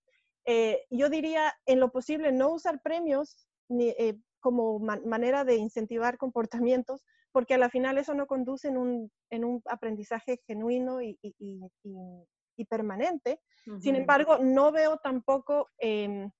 Eh, 0.49 0.85
yo 0.89 1.09
diría, 1.09 1.53
en 1.65 1.81
lo 1.81 1.91
posible, 1.91 2.31
no 2.31 2.53
usar 2.53 2.81
premios 2.81 3.45
eh, 3.69 4.17
como 4.39 4.79
manera 4.79 5.43
de 5.43 5.57
incentivar 5.57 6.17
comportamientos, 6.17 7.03
porque 7.33 7.53
a 7.53 7.57
la 7.57 7.69
final 7.69 7.97
eso 7.97 8.13
no 8.13 8.27
conduce 8.27 8.69
en 8.69 8.77
un, 8.77 9.61
aprendizaje 9.65 10.39
genuino 10.47 11.01
y, 11.01 11.17
permanente. 12.69 13.41
Sin 13.81 13.95
embargo, 13.95 14.37
no 14.39 14.71
veo 14.71 14.97
tampoco 14.97 15.67
em, 15.79 16.31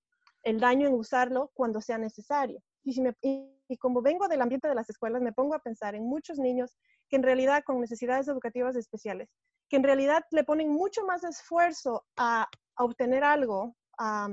el 0.43 0.59
daño 0.61 0.87
en 0.87 0.93
usarlo 0.93 1.51
cuando 1.53 1.81
sea 1.81 1.97
necesario. 1.97 2.63
y, 2.85 3.77
como 3.79 4.01
vengo 4.01 4.29
del 4.29 4.41
ambiente 4.41 4.69
de 4.69 4.75
las 4.75 4.89
escuelas, 4.89 5.21
me 5.21 5.33
pongo 5.33 5.53
a 5.53 5.59
pensar 5.59 5.95
en 5.95 6.05
muchos 6.05 6.39
niños 6.39 6.77
que 7.09 7.17
en 7.17 7.23
realidad 7.23 7.63
con 7.65 7.81
necesidades 7.81 8.29
educativas 8.29 8.77
especiales, 8.77 9.29
que 9.67 9.75
en 9.75 9.83
realidad 9.83 10.23
le 10.31 10.45
ponen 10.45 10.69
mucho 10.69 11.05
más 11.05 11.25
esfuerzo 11.25 12.05
a 12.15 12.47
obtener 12.77 13.25
algo 13.25 13.75
a, 13.97 14.29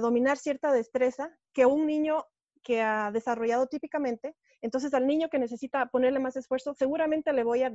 dominar 0.00 0.36
cierta 0.36 0.72
destreza 0.72 1.34
que 1.52 1.66
un 1.66 1.86
niño 1.86 2.24
que 2.62 2.82
ha 2.82 3.10
desarrollado 3.10 3.66
típicamente. 3.66 4.36
Entonces, 4.60 4.92
al 4.92 5.06
niño 5.06 5.30
que 5.30 5.38
necesita 5.38 5.86
ponerle 5.86 6.18
más 6.18 6.36
esfuerzo, 6.36 6.74
seguramente 6.74 7.32
le 7.32 7.44
voy 7.44 7.62
a 7.62 7.74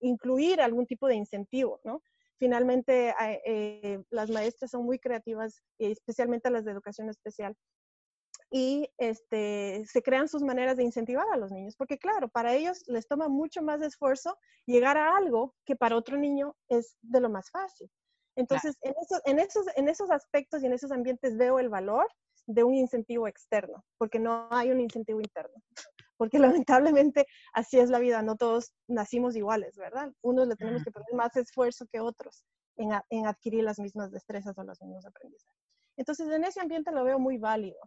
incluir 0.00 0.60
algún 0.60 0.86
tipo 0.86 1.06
de 1.06 1.14
incentivo, 1.14 1.80
¿no? 1.84 2.02
Finalmente, 2.38 3.14
eh, 3.44 4.02
las 4.10 4.30
maestras 4.30 4.70
son 4.70 4.84
muy 4.84 4.98
creativas, 4.98 5.62
especialmente 5.78 6.50
las 6.50 6.64
de 6.64 6.72
educación 6.72 7.08
especial, 7.08 7.56
y 8.50 8.88
este, 8.96 9.84
se 9.86 10.02
crean 10.02 10.28
sus 10.28 10.42
maneras 10.42 10.76
de 10.76 10.84
incentivar 10.84 11.26
a 11.32 11.36
los 11.36 11.52
niños, 11.52 11.76
porque 11.76 11.98
claro, 11.98 12.28
para 12.28 12.54
ellos 12.54 12.82
les 12.86 13.06
toma 13.06 13.28
mucho 13.28 13.62
más 13.62 13.82
esfuerzo 13.82 14.38
llegar 14.66 14.96
a 14.96 15.16
algo 15.16 15.54
que 15.66 15.76
para 15.76 15.96
otro 15.96 16.16
niño 16.16 16.56
es 16.68 16.96
de 17.02 17.20
lo 17.20 17.28
más 17.28 17.50
fácil. 17.50 17.90
Entonces, 18.38 18.76
en, 18.82 18.94
esos, 19.40 19.66
en, 19.74 19.88
esos, 19.88 20.10
aspectos 20.12 20.62
y 20.62 20.66
en 20.66 20.72
esos 20.72 20.92
ambientes 20.92 21.36
veo 21.36 21.58
el 21.58 21.68
valor 21.68 22.06
de 22.46 22.62
un 22.62 22.72
incentivo 22.72 23.26
externo, 23.26 23.84
porque 23.98 24.20
no 24.20 24.46
hay 24.52 24.70
un 24.70 24.80
incentivo 24.80 25.20
interno. 25.20 25.54
Porque 26.16 26.40
lamentablemente 26.40 27.26
así 27.52 27.78
es 27.78 27.90
la 27.90 28.00
vida, 28.00 28.22
no 28.22 28.34
todos 28.34 28.72
nacimos 28.88 29.36
iguales, 29.36 29.76
¿verdad? 29.76 30.12
Unos 30.20 30.48
le 30.48 30.56
tenemos 30.56 30.82
que 30.82 30.90
poner 30.90 31.14
más 31.14 31.36
esfuerzo 31.36 31.86
que 31.86 32.00
otros 32.00 32.44
en, 32.76 32.90
en 33.10 33.26
adquirir 33.28 33.62
las 33.62 33.78
mismas 33.78 34.10
destrezas 34.10 34.58
o 34.58 34.64
los 34.64 34.82
mismos 34.82 35.06
aprendizajes. 35.06 35.62
Entonces, 35.96 36.28
en 36.28 36.42
ese 36.42 36.60
ambiente 36.60 36.90
lo 36.90 37.04
veo 37.04 37.20
muy 37.20 37.38
válido. 37.38 37.78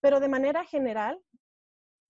Pero 0.00 0.18
de 0.18 0.28
manera 0.28 0.64
general, 0.64 1.22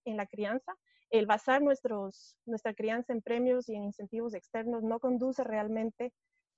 en 0.06 0.16
la 0.16 0.26
crianza, 0.26 0.74
el 1.10 1.26
basar 1.26 1.60
nuestros, 1.60 2.38
nuestra 2.46 2.72
crianza 2.72 3.12
en 3.12 3.20
premios 3.20 3.68
y 3.68 3.74
en 3.74 3.84
incentivos 3.84 4.32
externos 4.32 4.82
no 4.82 4.98
conduce 4.98 5.44
realmente 5.44 6.14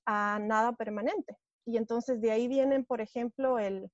a 0.09 0.39
nada 0.41 0.73
permanente. 0.73 1.37
Y 1.67 1.77
entonces 1.77 2.21
de 2.23 2.31
ahí 2.31 2.49
vienen, 2.49 2.87
por 2.87 3.03
ejemplo, 3.03 3.59
el, 3.59 3.91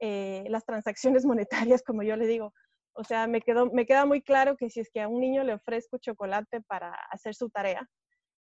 eh, 0.00 0.44
las 0.48 0.64
transacciones 0.64 1.24
monetarias, 1.26 1.82
como 1.82 2.02
yo 2.02 2.16
le 2.16 2.26
digo. 2.26 2.54
O 2.94 3.04
sea, 3.04 3.26
me, 3.26 3.42
quedó, 3.42 3.66
me 3.66 3.86
queda 3.86 4.06
muy 4.06 4.22
claro 4.22 4.56
que 4.56 4.70
si 4.70 4.80
es 4.80 4.90
que 4.90 5.02
a 5.02 5.08
un 5.08 5.20
niño 5.20 5.44
le 5.44 5.54
ofrezco 5.54 5.98
chocolate 5.98 6.62
para 6.62 6.92
hacer 7.10 7.34
su 7.34 7.50
tarea, 7.50 7.86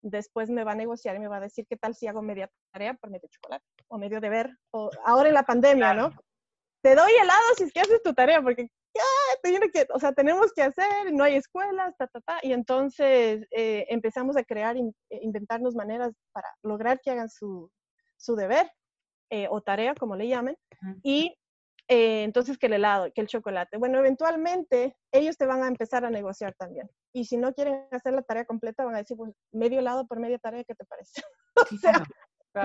después 0.02 0.50
me 0.50 0.66
va 0.66 0.74
a 0.74 0.76
negociar 0.76 1.16
y 1.16 1.20
me 1.20 1.28
va 1.30 1.38
a 1.38 1.42
decir 1.42 1.66
qué 1.70 1.78
tal 1.78 1.96
si 1.96 2.08
hago 2.08 2.22
media 2.22 2.50
tarea 2.72 2.94
por 2.94 3.10
medio 3.10 3.28
chocolate 3.30 3.66
o 3.88 3.98
medio 3.98 4.20
deber, 4.20 4.52
o 4.72 4.90
ahora 5.06 5.30
en 5.30 5.36
la 5.36 5.44
pandemia, 5.44 5.94
¿no? 5.94 6.12
Te 6.82 6.94
doy 6.94 7.12
helado 7.14 7.56
si 7.58 7.64
es 7.64 7.74
que 7.74 7.82
haces 7.82 8.04
tu 8.04 8.14
tarea, 8.14 8.42
porque 8.42 8.70
tiene 9.44 9.70
que, 9.72 9.88
o 9.94 10.00
sea, 10.00 10.14
tenemos 10.14 10.52
que 10.54 10.64
hacer, 10.64 11.14
no 11.14 11.24
hay 11.24 11.36
escuelas, 11.36 11.96
ta, 11.98 12.08
ta, 12.08 12.22
ta. 12.22 12.40
Y 12.42 12.54
entonces 12.54 13.46
eh, 13.52 13.86
empezamos 13.90 14.38
a 14.38 14.44
crear, 14.44 14.78
in, 14.78 14.94
eh, 15.10 15.20
inventarnos 15.22 15.76
maneras 15.76 16.14
para 16.32 16.48
lograr 16.64 17.00
que 17.02 17.12
hagan 17.12 17.30
su, 17.30 17.72
su 18.18 18.36
deber 18.36 18.70
eh, 19.30 19.48
o 19.50 19.62
tarea, 19.62 19.96
como 19.96 20.16
le 20.16 20.28
llamen. 20.28 20.58
Y 21.04 21.36
entonces 21.90 22.58
que 22.58 22.68
el 22.68 22.74
helado, 22.74 23.10
que 23.14 23.22
el 23.22 23.28
chocolate. 23.28 23.78
Bueno, 23.78 24.00
eventualmente 24.00 24.98
ellos 25.14 25.38
te 25.38 25.46
van 25.46 25.64
a 25.64 25.68
empezar 25.68 26.04
a 26.04 26.10
negociar 26.10 26.54
también. 26.56 26.90
Y 27.14 27.26
si 27.26 27.38
no 27.38 27.54
quieren 27.54 27.88
hacer 27.92 28.14
la 28.14 28.24
tarea 28.24 28.46
completa, 28.46 28.84
van 28.84 28.96
a 28.96 29.00
decir, 29.00 29.16
pues, 29.16 29.34
medio 29.54 29.80
helado 29.80 30.06
por 30.06 30.20
media 30.20 30.38
tarea, 30.38 30.66
¿qué 30.66 30.76
te 30.76 30.86
parece? 30.86 31.22
o 31.56 31.78
sea, 31.78 32.04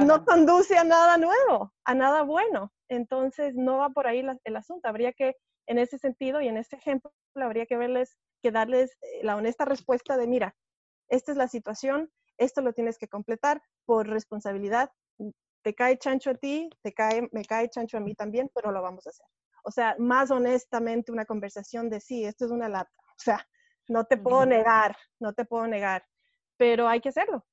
no 0.00 0.24
conduce 0.24 0.76
a 0.76 0.84
nada 0.84 1.18
nuevo, 1.18 1.72
a 1.84 1.94
nada 1.94 2.22
bueno. 2.22 2.72
Entonces, 2.88 3.54
no 3.54 3.78
va 3.78 3.90
por 3.90 4.06
ahí 4.06 4.26
el 4.44 4.56
asunto. 4.56 4.88
Habría 4.88 5.12
que 5.12 5.36
en 5.66 5.78
ese 5.78 5.98
sentido 5.98 6.40
y 6.40 6.48
en 6.48 6.56
este 6.56 6.76
ejemplo 6.76 7.12
habría 7.34 7.66
que 7.66 7.76
verles, 7.76 8.16
que 8.42 8.50
darles 8.50 8.92
eh, 9.02 9.20
la 9.22 9.36
honesta 9.36 9.64
respuesta 9.64 10.16
de, 10.16 10.26
mira, 10.26 10.56
esta 11.08 11.32
es 11.32 11.38
la 11.38 11.48
situación, 11.48 12.10
esto 12.38 12.60
lo 12.60 12.72
tienes 12.72 12.98
que 12.98 13.08
completar 13.08 13.62
por 13.84 14.08
responsabilidad, 14.08 14.90
te 15.62 15.74
cae 15.74 15.98
chancho 15.98 16.30
a 16.30 16.34
ti, 16.34 16.70
te 16.82 16.92
cae, 16.92 17.28
me 17.32 17.44
cae 17.44 17.68
chancho 17.68 17.96
a 17.96 18.00
mí 18.00 18.14
también, 18.14 18.50
pero 18.54 18.72
lo 18.72 18.82
vamos 18.82 19.06
a 19.06 19.10
hacer. 19.10 19.26
O 19.64 19.70
sea, 19.70 19.94
más 19.98 20.30
honestamente 20.30 21.12
una 21.12 21.24
conversación 21.24 21.88
de 21.88 22.00
sí, 22.00 22.24
esto 22.24 22.44
es 22.44 22.50
una 22.50 22.68
lata. 22.68 22.90
O 22.98 23.22
sea, 23.24 23.46
no 23.88 24.04
te 24.04 24.16
puedo 24.16 24.44
negar, 24.46 24.96
no 25.20 25.32
te 25.32 25.44
puedo 25.44 25.66
negar, 25.66 26.04
pero 26.56 26.88
hay 26.88 27.00
que 27.00 27.10
hacerlo. 27.10 27.46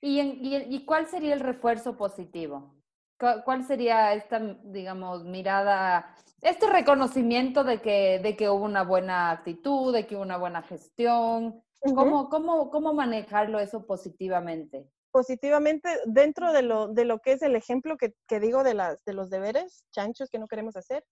¿Y, 0.00 0.20
y, 0.20 0.56
y 0.68 0.84
cuál 0.84 1.08
sería 1.08 1.34
el 1.34 1.40
refuerzo 1.40 1.96
positivo? 1.96 2.75
¿Cuál 3.18 3.64
sería 3.64 4.12
esta, 4.12 4.38
digamos, 4.64 5.24
mirada, 5.24 6.14
este 6.42 6.66
reconocimiento 6.66 7.64
de 7.64 7.80
que, 7.80 8.20
de 8.22 8.36
que 8.36 8.50
hubo 8.50 8.64
una 8.64 8.82
buena 8.82 9.30
actitud, 9.30 9.94
de 9.94 10.06
que 10.06 10.16
hubo 10.16 10.22
una 10.22 10.36
buena 10.36 10.62
gestión? 10.62 11.62
¿Cómo, 11.80 12.28
cómo, 12.28 12.70
cómo 12.70 12.92
manejarlo 12.92 13.58
eso 13.58 13.86
positivamente? 13.86 14.90
Positivamente, 15.10 15.88
dentro 16.04 16.52
de 16.52 16.62
lo, 16.62 16.88
de 16.88 17.06
lo 17.06 17.20
que 17.20 17.32
es 17.32 17.42
el 17.42 17.56
ejemplo 17.56 17.96
que, 17.96 18.12
que 18.28 18.38
digo 18.38 18.62
de, 18.62 18.74
las, 18.74 19.02
de 19.04 19.14
los 19.14 19.30
deberes 19.30 19.86
chanchos 19.92 20.28
que 20.28 20.38
no 20.38 20.46
queremos 20.46 20.76
hacer, 20.76 21.02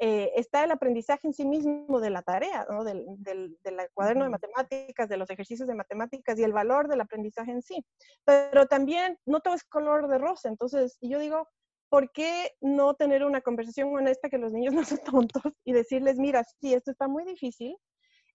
eh, 0.00 0.32
está 0.36 0.62
el 0.64 0.70
aprendizaje 0.70 1.26
en 1.26 1.34
sí 1.34 1.44
mismo 1.44 2.00
de 2.00 2.10
la 2.10 2.22
tarea, 2.22 2.66
¿no? 2.70 2.84
del, 2.84 3.04
del, 3.18 3.58
del, 3.64 3.76
cuaderno 3.92 4.24
de 4.24 4.30
matemáticas, 4.30 5.08
de 5.08 5.16
los 5.16 5.28
ejercicios 5.28 5.66
de 5.66 5.74
matemáticas 5.74 6.38
y 6.38 6.44
el 6.44 6.52
valor 6.52 6.88
del 6.88 7.00
aprendizaje 7.00 7.50
en 7.50 7.62
sí. 7.62 7.84
Pero 8.24 8.66
también 8.66 9.18
no 9.26 9.40
todo 9.40 9.54
es 9.54 9.64
color 9.64 10.08
de 10.08 10.18
rosa. 10.18 10.48
Entonces, 10.48 10.98
yo 11.00 11.18
digo, 11.18 11.48
¿por 11.88 12.12
qué 12.12 12.52
no 12.60 12.94
tener 12.94 13.24
una 13.24 13.40
conversación 13.40 13.94
honesta 13.94 14.28
que 14.28 14.38
los 14.38 14.52
niños 14.52 14.72
no 14.74 14.84
son 14.84 14.98
tontos 14.98 15.52
y 15.64 15.72
decirles, 15.72 16.16
mira, 16.16 16.44
sí, 16.60 16.74
esto 16.74 16.92
está 16.92 17.08
muy 17.08 17.24
difícil, 17.24 17.76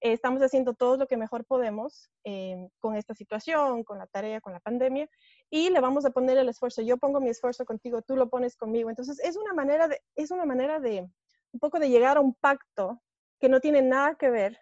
eh, 0.01 0.11
estamos 0.11 0.41
haciendo 0.41 0.73
todo 0.73 0.97
lo 0.97 1.07
que 1.07 1.15
mejor 1.15 1.45
podemos 1.45 2.09
eh, 2.25 2.67
con 2.79 2.97
esta 2.97 3.13
situación, 3.13 3.85
con 3.85 3.99
la 3.99 4.07
tarea, 4.07 4.41
con 4.41 4.51
la 4.51 4.59
pandemia, 4.59 5.07
y 5.49 5.69
le 5.69 5.79
vamos 5.79 6.05
a 6.05 6.11
poner 6.11 6.37
el 6.37 6.49
esfuerzo. 6.49 6.81
Yo 6.81 6.97
pongo 6.97 7.21
mi 7.21 7.29
esfuerzo 7.29 7.63
contigo, 7.63 8.01
tú 8.01 8.17
lo 8.17 8.29
pones 8.29 8.57
conmigo. 8.57 8.89
Entonces, 8.89 9.17
es 9.21 9.37
una 9.37 9.53
manera 9.53 9.87
de, 9.87 10.01
es 10.15 10.31
una 10.31 10.43
manera 10.43 10.81
de 10.81 11.09
un 11.53 11.59
poco 11.59 11.79
de 11.79 11.89
llegar 11.89 12.17
a 12.17 12.21
un 12.21 12.33
pacto 12.33 13.01
que 13.39 13.47
no 13.47 13.59
tiene 13.59 13.81
nada 13.81 14.15
que 14.15 14.29
ver 14.29 14.59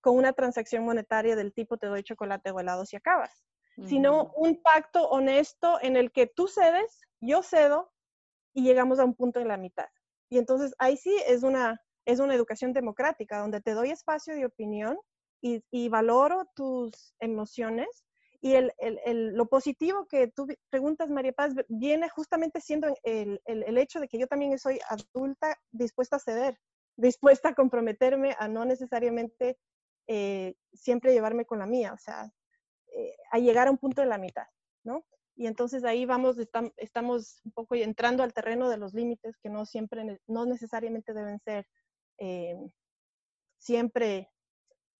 con 0.00 0.16
una 0.16 0.32
transacción 0.32 0.84
monetaria 0.84 1.36
del 1.36 1.54
tipo 1.54 1.78
te 1.78 1.86
doy 1.86 2.02
chocolate 2.02 2.50
o 2.50 2.60
helado 2.60 2.84
si 2.84 2.96
acabas, 2.96 3.44
sino 3.86 4.32
un 4.36 4.60
pacto 4.60 5.08
honesto 5.08 5.78
en 5.80 5.96
el 5.96 6.12
que 6.12 6.26
tú 6.26 6.48
cedes, 6.48 7.00
yo 7.20 7.42
cedo 7.42 7.90
y 8.52 8.64
llegamos 8.64 8.98
a 8.98 9.04
un 9.04 9.14
punto 9.14 9.40
en 9.40 9.48
la 9.48 9.56
mitad. 9.56 9.88
Y 10.28 10.38
entonces 10.38 10.74
ahí 10.78 10.96
sí 10.96 11.14
es 11.26 11.42
una, 11.42 11.80
es 12.04 12.18
una 12.18 12.34
educación 12.34 12.72
democrática 12.72 13.38
donde 13.38 13.60
te 13.60 13.72
doy 13.72 13.90
espacio 13.90 14.34
de 14.34 14.44
opinión 14.44 14.98
y, 15.40 15.64
y 15.70 15.88
valoro 15.88 16.46
tus 16.54 17.14
emociones 17.20 18.04
y 18.44 18.54
el, 18.54 18.72
el, 18.78 19.34
lo 19.34 19.46
positivo 19.46 20.06
que 20.08 20.26
tú 20.26 20.48
preguntas, 20.68 21.08
María 21.08 21.32
Paz, 21.32 21.54
viene 21.68 22.08
justamente 22.08 22.60
siendo 22.60 22.92
el, 23.04 23.40
el, 23.44 23.78
hecho 23.78 24.00
de 24.00 24.08
que 24.08 24.18
yo 24.18 24.26
también 24.26 24.58
soy 24.58 24.80
adulta 24.88 25.56
dispuesta 25.70 26.16
a 26.16 26.18
ceder, 26.18 26.58
dispuesta 26.96 27.50
a 27.50 27.54
comprometerme 27.54 28.34
a 28.36 28.48
no 28.48 28.64
necesariamente 28.64 29.58
eh, 30.08 30.56
siempre 30.72 31.12
llevarme 31.12 31.46
con 31.46 31.60
la 31.60 31.66
mía, 31.66 31.92
o 31.92 31.98
sea, 31.98 32.32
eh, 32.92 33.14
a 33.30 33.38
llegar 33.38 33.68
a 33.68 33.70
un 33.70 33.78
punto 33.78 34.02
de 34.02 34.08
la 34.08 34.18
mitad, 34.18 34.48
¿no? 34.82 35.06
Y 35.36 35.46
entonces 35.46 35.84
ahí 35.84 36.04
vamos, 36.04 36.36
estamos 36.78 37.40
un 37.44 37.52
poco 37.52 37.76
entrando 37.76 38.24
al 38.24 38.34
terreno 38.34 38.68
de 38.68 38.76
los 38.76 38.92
límites 38.92 39.36
que 39.38 39.50
no 39.50 39.66
siempre, 39.66 40.20
no 40.26 40.46
necesariamente 40.46 41.14
deben 41.14 41.38
ser 41.38 41.64
eh, 42.18 42.56
siempre 43.58 44.32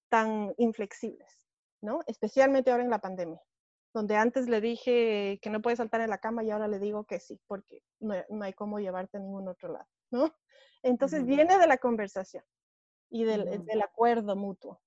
tan 0.08 0.54
inflexibles. 0.58 1.41
¿No? 1.82 2.00
Especialmente 2.06 2.70
ahora 2.70 2.84
en 2.84 2.90
la 2.90 3.00
pandemia, 3.00 3.40
donde 3.92 4.16
antes 4.16 4.48
le 4.48 4.60
dije 4.60 5.38
que 5.42 5.50
no 5.50 5.60
puede 5.60 5.76
saltar 5.76 6.00
en 6.00 6.10
la 6.10 6.18
cama 6.18 6.42
y 6.42 6.50
ahora 6.50 6.68
le 6.68 6.78
digo 6.78 7.04
que 7.04 7.20
sí, 7.20 7.38
porque 7.46 7.82
no, 8.00 8.14
hay 8.42 8.52
cómo 8.54 8.78
llevarte 8.78 9.18
a 9.18 9.20
ningún 9.20 9.48
otro 9.48 9.72
lado, 9.72 9.88
¿no? 10.10 10.34
Entonces 10.82 11.24
viene 11.24 11.58
de 11.58 11.66
la 11.66 11.76
conversación 11.76 12.44
y 13.10 13.24
del, 13.24 13.64
del 13.64 13.82
acuerdo 13.82 14.34
mutuo. 14.34 14.80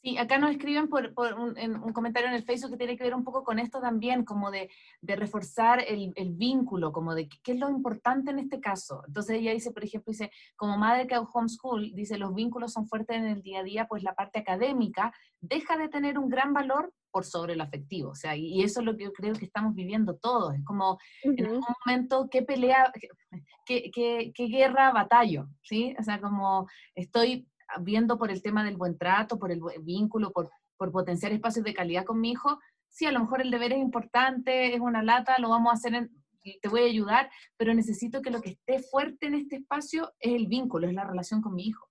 Sí, 0.00 0.16
acá 0.16 0.38
nos 0.38 0.52
escriben 0.52 0.88
por, 0.88 1.12
un, 1.16 1.58
en 1.58 1.74
un, 1.74 1.92
comentario 1.92 2.28
en 2.28 2.36
el 2.36 2.44
Facebook 2.44 2.70
que 2.70 2.76
tiene 2.76 2.96
que 2.96 3.02
ver 3.02 3.16
un 3.16 3.24
poco 3.24 3.42
con 3.42 3.58
esto 3.58 3.80
también, 3.80 4.24
como 4.24 4.52
de, 4.52 4.70
de 5.00 5.16
reforzar 5.16 5.82
el, 5.86 6.12
el, 6.14 6.30
vínculo, 6.34 6.92
como 6.92 7.16
de 7.16 7.28
qué 7.28 7.52
es 7.52 7.58
lo 7.58 7.68
importante 7.68 8.30
en 8.30 8.38
este 8.38 8.60
caso. 8.60 9.02
Entonces 9.08 9.36
ella 9.36 9.52
dice, 9.52 9.72
por 9.72 9.82
ejemplo, 9.82 10.12
dice, 10.12 10.30
como 10.54 10.78
madre 10.78 11.08
que 11.08 11.16
hago 11.16 11.28
homeschool, 11.32 11.94
dice, 11.94 12.16
los 12.16 12.32
vínculos 12.32 12.72
son 12.72 12.86
fuertes 12.86 13.16
en 13.16 13.26
el 13.26 13.42
día 13.42 13.60
a 13.60 13.64
día, 13.64 13.86
pues 13.88 14.04
la 14.04 14.14
parte 14.14 14.38
académica 14.38 15.12
deja 15.40 15.76
de 15.76 15.88
tener 15.88 16.16
un 16.16 16.28
gran 16.28 16.52
valor 16.52 16.92
por 17.10 17.24
sobre 17.24 17.56
lo 17.56 17.64
afectivo. 17.64 18.10
O 18.10 18.14
sea, 18.14 18.36
y, 18.36 18.62
eso 18.62 18.78
es 18.80 18.86
lo 18.86 18.96
que 18.96 19.04
yo 19.04 19.12
creo 19.12 19.34
que 19.34 19.46
estamos 19.46 19.74
viviendo 19.74 20.14
todos. 20.16 20.54
Es 20.54 20.64
como, 20.64 20.98
en 21.24 21.44
algún 21.44 21.64
momento, 21.84 22.28
¿qué 22.30 22.42
pelea, 22.42 22.92
qué, 23.66 23.90
qué, 23.92 24.32
qué 24.32 24.46
guerra 24.46 24.92
batallo? 24.92 25.48
¿Sí? 25.62 25.96
O 25.98 26.02
sea, 26.04 26.20
como 26.20 26.68
estoy 26.94 27.48
viendo 27.80 28.18
por 28.18 28.30
el 28.30 28.42
tema 28.42 28.64
del 28.64 28.76
buen 28.76 28.96
trato, 28.98 29.38
por 29.38 29.50
el 29.52 29.60
vínculo, 29.80 30.32
por, 30.32 30.50
por 30.76 30.92
potenciar 30.92 31.32
espacios 31.32 31.64
de 31.64 31.74
calidad 31.74 32.04
con 32.04 32.20
mi 32.20 32.30
hijo, 32.30 32.58
sí, 32.88 33.06
a 33.06 33.12
lo 33.12 33.20
mejor 33.20 33.40
el 33.40 33.50
deber 33.50 33.72
es 33.72 33.78
importante, 33.78 34.74
es 34.74 34.80
una 34.80 35.02
lata, 35.02 35.38
lo 35.38 35.50
vamos 35.50 35.70
a 35.70 35.74
hacer, 35.74 36.10
te 36.60 36.68
voy 36.68 36.82
a 36.82 36.86
ayudar, 36.86 37.30
pero 37.56 37.74
necesito 37.74 38.22
que 38.22 38.30
lo 38.30 38.40
que 38.40 38.50
esté 38.50 38.80
fuerte 38.80 39.26
en 39.26 39.34
este 39.34 39.56
espacio 39.56 40.12
es 40.18 40.34
el 40.34 40.46
vínculo, 40.46 40.88
es 40.88 40.94
la 40.94 41.04
relación 41.04 41.42
con 41.42 41.54
mi 41.54 41.66
hijo. 41.66 41.88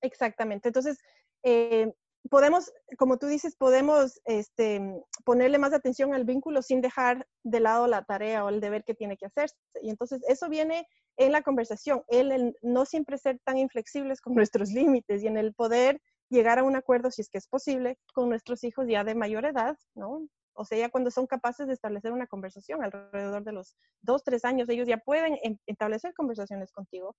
Exactamente. 0.00 0.68
Entonces, 0.68 0.98
eh, 1.42 1.92
podemos, 2.28 2.72
como 2.98 3.18
tú 3.18 3.26
dices, 3.26 3.56
podemos 3.56 4.20
este, 4.24 4.80
ponerle 5.24 5.58
más 5.58 5.72
atención 5.72 6.14
al 6.14 6.24
vínculo 6.24 6.62
sin 6.62 6.80
dejar 6.80 7.26
de 7.42 7.60
lado 7.60 7.86
la 7.86 8.04
tarea 8.04 8.44
o 8.44 8.48
el 8.48 8.60
deber 8.60 8.84
que 8.84 8.94
tiene 8.94 9.16
que 9.16 9.26
hacerse. 9.26 9.56
Y 9.82 9.90
entonces 9.90 10.22
eso 10.28 10.48
viene 10.48 10.86
en 11.16 11.32
la 11.32 11.42
conversación, 11.42 12.02
en 12.08 12.32
el 12.32 12.58
no 12.62 12.84
siempre 12.84 13.18
ser 13.18 13.38
tan 13.44 13.58
inflexibles 13.58 14.20
con 14.20 14.34
nuestros 14.50 14.70
límites 14.70 15.22
y 15.22 15.26
en 15.26 15.36
el 15.36 15.54
poder 15.54 16.00
llegar 16.28 16.58
a 16.58 16.64
un 16.64 16.76
acuerdo, 16.76 17.10
si 17.10 17.22
es 17.22 17.28
que 17.28 17.38
es 17.38 17.46
posible, 17.46 17.98
con 18.14 18.28
nuestros 18.28 18.64
hijos 18.64 18.86
ya 18.88 19.04
de 19.04 19.14
mayor 19.14 19.44
edad, 19.44 19.76
¿no? 19.94 20.26
O 20.58 20.64
sea, 20.64 20.78
ya 20.78 20.88
cuando 20.88 21.10
son 21.10 21.26
capaces 21.26 21.66
de 21.66 21.74
establecer 21.74 22.12
una 22.12 22.26
conversación 22.26 22.82
alrededor 22.82 23.44
de 23.44 23.52
los 23.52 23.76
dos, 24.00 24.24
tres 24.24 24.44
años, 24.44 24.68
ellos 24.70 24.88
ya 24.88 24.96
pueden 24.96 25.38
establecer 25.66 26.14
conversaciones 26.14 26.72
contigo 26.72 27.14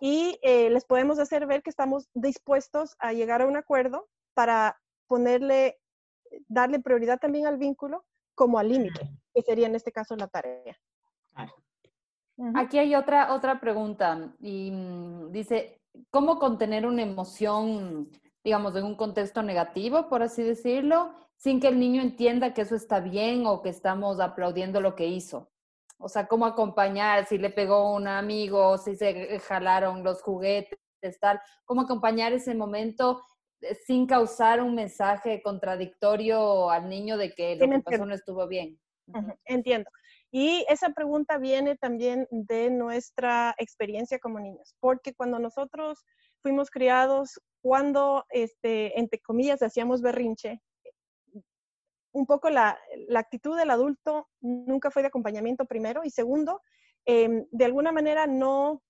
y 0.00 0.38
eh, 0.42 0.70
les 0.70 0.84
podemos 0.84 1.18
hacer 1.20 1.46
ver 1.46 1.62
que 1.62 1.70
estamos 1.70 2.08
dispuestos 2.14 2.96
a 2.98 3.12
llegar 3.12 3.42
a 3.42 3.46
un 3.46 3.56
acuerdo 3.56 4.08
para 4.34 4.80
ponerle, 5.06 5.78
darle 6.48 6.80
prioridad 6.80 7.18
también 7.18 7.46
al 7.46 7.58
vínculo 7.58 8.04
como 8.34 8.58
al 8.58 8.68
límite, 8.68 9.08
que 9.34 9.42
sería 9.42 9.66
en 9.66 9.76
este 9.76 9.92
caso 9.92 10.16
la 10.16 10.26
tarea. 10.26 10.76
Aquí 12.54 12.78
hay 12.78 12.94
otra, 12.94 13.34
otra 13.34 13.60
pregunta 13.60 14.32
y 14.40 14.70
mm, 14.70 15.30
dice, 15.30 15.80
¿cómo 16.10 16.38
contener 16.38 16.86
una 16.86 17.02
emoción, 17.02 18.10
digamos, 18.42 18.74
en 18.76 18.84
un 18.84 18.94
contexto 18.94 19.42
negativo, 19.42 20.08
por 20.08 20.22
así 20.22 20.42
decirlo, 20.42 21.12
sin 21.36 21.60
que 21.60 21.68
el 21.68 21.78
niño 21.78 22.00
entienda 22.00 22.54
que 22.54 22.62
eso 22.62 22.76
está 22.76 23.00
bien 23.00 23.46
o 23.46 23.62
que 23.62 23.68
estamos 23.68 24.20
aplaudiendo 24.20 24.80
lo 24.80 24.94
que 24.94 25.06
hizo? 25.06 25.50
O 25.98 26.08
sea, 26.08 26.26
¿cómo 26.26 26.46
acompañar 26.46 27.26
si 27.26 27.36
le 27.36 27.50
pegó 27.50 27.94
un 27.94 28.08
amigo, 28.08 28.78
si 28.78 28.96
se 28.96 29.38
jalaron 29.40 30.02
los 30.02 30.22
juguetes, 30.22 30.78
tal? 31.20 31.40
¿Cómo 31.66 31.82
acompañar 31.82 32.32
ese 32.32 32.54
momento 32.54 33.22
eh, 33.60 33.74
sin 33.74 34.06
causar 34.06 34.62
un 34.62 34.74
mensaje 34.74 35.42
contradictorio 35.42 36.70
al 36.70 36.88
niño 36.88 37.18
de 37.18 37.34
que 37.34 37.56
lo 37.56 37.68
que 37.68 37.80
pasó 37.80 38.06
no 38.06 38.14
estuvo 38.14 38.48
bien? 38.48 38.80
Entiendo. 39.44 39.90
Y 40.32 40.64
esa 40.68 40.90
pregunta 40.90 41.38
viene 41.38 41.76
también 41.76 42.28
de 42.30 42.70
nuestra 42.70 43.54
experiencia 43.58 44.18
como 44.18 44.38
niños, 44.38 44.76
porque 44.78 45.12
cuando 45.12 45.38
nosotros 45.38 46.04
fuimos 46.40 46.70
criados, 46.70 47.40
cuando, 47.60 48.24
este, 48.30 48.98
entre 48.98 49.20
comillas, 49.20 49.62
hacíamos 49.62 50.02
berrinche, 50.02 50.60
un 52.12 52.26
poco 52.26 52.50
la, 52.50 52.78
la, 53.08 53.20
actitud 53.20 53.56
del 53.56 53.70
adulto 53.70 54.28
nunca 54.40 54.90
fue 54.90 55.02
de 55.02 55.08
acompañamiento 55.08 55.64
primero 55.64 56.02
y 56.04 56.10
segundo, 56.10 56.60
em, 57.04 57.46
de 57.50 57.64
alguna 57.64 57.92
manera 57.92 58.26
no 58.26 58.82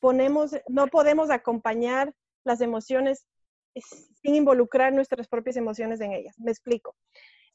ponemos, 0.00 0.52
no 0.68 0.86
podemos 0.86 1.30
acompañar 1.30 2.14
las 2.44 2.60
emociones 2.60 3.26
sin 4.22 4.34
involucrar 4.34 4.92
nuestras 4.92 5.28
propias 5.28 5.56
emociones 5.56 6.00
en 6.00 6.12
ellas. 6.12 6.38
Me 6.38 6.50
explico. 6.50 6.94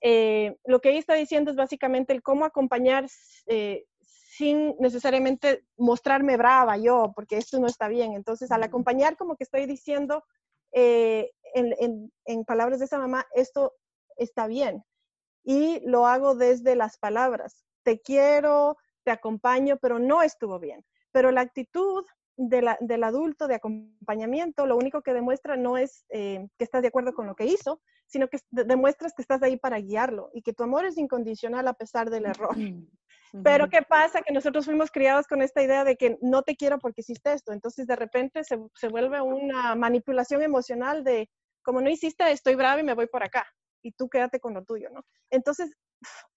Eh, 0.02 0.56
lo 0.66 0.80
que 0.80 0.90
ella 0.90 1.00
está 1.00 1.14
diciendo 1.14 1.52
es 1.52 1.58
básicamente 1.58 2.14
el 2.14 2.22
cómo 2.22 2.46
acompañar 2.46 3.08
eh, 3.48 3.86
sin 4.02 4.76
necesariamente 4.80 5.66
mostrarme 5.78 6.38
brava 6.38 6.78
yo, 6.78 7.12
porque 7.14 7.38
esto 7.38 7.60
no 7.60 7.68
está 7.68 7.88
bien. 7.90 8.14
Entonces, 8.14 8.52
al 8.52 8.64
acompañar, 8.64 9.18
como 9.18 9.36
que 9.36 9.44
estoy 9.44 9.66
diciendo 9.66 10.24
eh, 10.72 11.32
en, 11.54 12.12
en, 12.26 12.46
palabras 12.46 12.80
de 12.80 12.86
esa 12.86 13.00
mamá, 13.00 13.26
esto 13.34 13.74
está 14.16 14.48
bien. 14.48 14.84
Y 15.44 15.82
lo 15.86 16.08
hago 16.08 16.36
desde 16.36 16.76
las 16.76 16.98
palabras. 16.98 17.66
Te 17.84 18.00
quiero, 18.00 18.78
te 19.04 19.12
acompaño, 19.12 19.78
pero 19.78 20.00
no 20.00 20.22
estuvo 20.22 20.60
bien. 20.60 20.86
Pero 21.12 21.32
la 21.32 21.42
actitud 21.42 22.06
del 22.40 23.04
adulto 23.04 23.48
de 23.48 23.56
acompañamiento, 23.56 24.66
lo 24.66 24.78
único 24.78 25.02
que 25.02 25.14
demuestra 25.14 25.58
no 25.58 25.78
es 25.78 26.06
que 26.10 26.50
estás 26.60 26.82
de 26.82 26.88
acuerdo 26.88 27.14
con 27.14 27.28
lo 27.28 27.36
que 27.36 27.46
hizo, 27.46 27.82
sino 28.08 28.30
que 28.30 28.40
demuestras 28.50 29.14
que 29.14 29.22
estás 29.22 29.44
ahí 29.44 29.58
para 29.58 29.80
guiarlo 29.80 30.30
y 30.34 30.42
que 30.42 30.54
tu 30.54 30.64
amor 30.64 30.86
es 30.86 30.98
incondicional 30.98 31.68
a 31.68 31.74
pesar 31.74 32.10
del 32.10 32.26
error. 32.26 32.56
Pero 33.44 33.70
¿qué 33.70 33.82
pasa? 33.82 34.22
Que 34.22 34.34
nosotros 34.34 34.66
fuimos 34.66 34.90
criados 34.90 35.28
con 35.28 35.42
esta 35.42 35.62
idea 35.62 35.84
de 35.84 35.98
que 35.98 36.18
no 36.22 36.42
te 36.42 36.56
quiero 36.56 36.80
porque 36.80 37.02
hiciste 37.02 37.34
esto. 37.34 37.52
Entonces 37.52 37.86
de 37.86 37.96
repente 37.96 38.44
se, 38.44 38.58
se 38.74 38.88
vuelve 38.88 39.22
una 39.22 39.76
manipulación 39.76 40.42
emocional 40.42 41.04
de, 41.04 41.30
como 41.62 41.82
no 41.82 41.90
hiciste, 41.90 42.32
estoy 42.32 42.56
bravo 42.56 42.80
y 42.80 42.84
me 42.84 42.96
voy 42.96 43.08
por 43.08 43.22
acá. 43.22 43.46
Y 43.84 43.92
tú 43.92 44.10
quédate 44.10 44.40
con 44.40 44.54
lo 44.54 44.64
tuyo, 44.64 44.90
¿no? 44.92 45.04
Entonces 45.30 45.76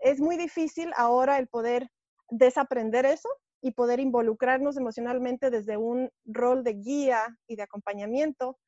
es 0.00 0.20
muy 0.20 0.36
difícil 0.36 0.92
ahora 0.96 1.38
el 1.38 1.46
poder 1.46 1.88
desaprender 2.28 3.07
eso 3.07 3.28
y 3.63 3.71
poder 3.71 4.01
involucrarnos 4.01 4.77
emocionalmente 4.77 5.49
desde 5.49 5.77
un 5.77 6.11
rol 6.27 6.65
de 6.65 6.75
guía 6.75 7.39
y 7.47 7.57
de 7.57 7.63
acompañamiento, 7.63 8.59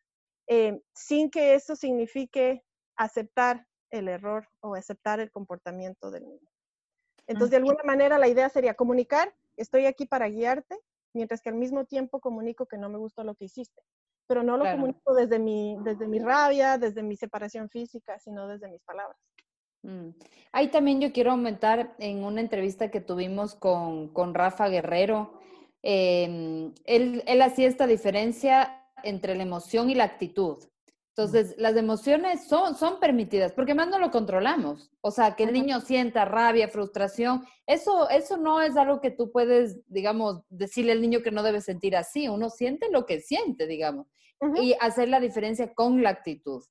eh, 0.47 0.81
sin 0.95 1.31
que 1.31 1.55
eso 1.55 1.75
signifique 1.75 2.65
aceptar 2.97 3.67
el 3.91 4.09
error 4.09 4.49
o 4.61 4.77
aceptar 4.77 5.19
el 5.19 5.31
comportamiento 5.33 6.11
del 6.13 6.29
niño. 6.29 6.49
Entonces, 7.27 7.51
de 7.51 7.57
alguna 7.57 7.83
manera, 7.85 8.19
la 8.19 8.29
idea 8.29 8.49
sería 8.49 8.75
comunicar, 8.75 9.35
estoy 9.57 9.87
aquí 9.87 10.07
para 10.07 10.29
guiarte, 10.29 10.79
mientras 11.13 11.41
que 11.43 11.49
al 11.49 11.57
mismo 11.57 11.85
tiempo 11.87 12.21
comunico 12.21 12.67
que 12.67 12.79
no 12.79 12.89
me 12.89 12.99
gustó 12.99 13.25
lo 13.25 13.35
que 13.35 13.47
hiciste. 13.47 13.83
Pero 14.27 14.43
no 14.43 14.57
lo 14.57 14.65
comunico 14.65 15.13
desde 15.15 15.39
mi, 15.39 15.77
desde 15.83 16.07
mi 16.07 16.19
rabia, 16.19 16.79
desde 16.79 17.03
mi 17.03 17.17
separación 17.17 17.69
física, 17.69 18.19
sino 18.19 18.49
desde 18.49 18.69
mis 18.69 18.83
palabras. 18.83 19.19
Mm. 19.85 20.11
Ahí 20.53 20.69
también 20.69 21.01
yo 21.01 21.13
quiero 21.13 21.33
aumentar 21.33 21.95
en 21.99 22.25
una 22.25 22.41
entrevista 22.41 22.91
que 22.91 23.01
tuvimos 23.01 23.55
con, 23.55 24.09
con 24.09 24.35
Rafa 24.35 24.69
Guerrero. 24.69 25.41
Em, 25.83 26.73
él, 26.85 27.23
él 27.27 27.43
hacía 27.43 27.69
esta 27.69 27.87
diferencia 27.87 28.89
entre 29.03 29.37
la 29.37 29.43
emoción 29.43 29.91
y 29.91 29.95
la 29.95 30.05
actitud. 30.05 30.59
Entonces, 31.17 31.55
las 31.59 31.77
emociones 31.77 32.49
son, 32.49 32.75
son 32.75 32.99
permitidas, 32.99 33.53
porque 33.53 33.75
más 33.75 33.87
no 33.89 34.01
lo 34.01 34.11
controlamos. 34.11 34.91
O 35.01 35.13
sea, 35.13 35.37
que 35.37 35.45
el 35.45 35.53
niño 35.53 35.81
sienta 35.81 36.25
rabia, 36.25 36.67
frustración, 36.67 37.45
eso, 37.69 38.09
eso 38.11 38.37
no 38.37 38.61
es 38.61 38.77
algo 38.77 39.01
que 39.01 39.13
tú 39.13 39.31
puedes, 39.31 39.79
digamos, 39.87 40.43
decirle 40.49 40.91
al 40.91 41.01
niño 41.01 41.23
que 41.23 41.31
no 41.31 41.45
debe 41.45 41.61
sentir 41.61 41.95
así. 41.97 42.27
Uno 42.29 42.51
siente 42.51 42.91
lo 42.91 43.07
que 43.07 43.21
siente, 43.21 43.69
digamos, 43.69 44.09
y 44.61 44.75
hacer 44.81 45.09
la 45.09 45.21
diferencia 45.21 45.73
con 45.73 46.03
la 46.03 46.11
actitud. 46.11 46.65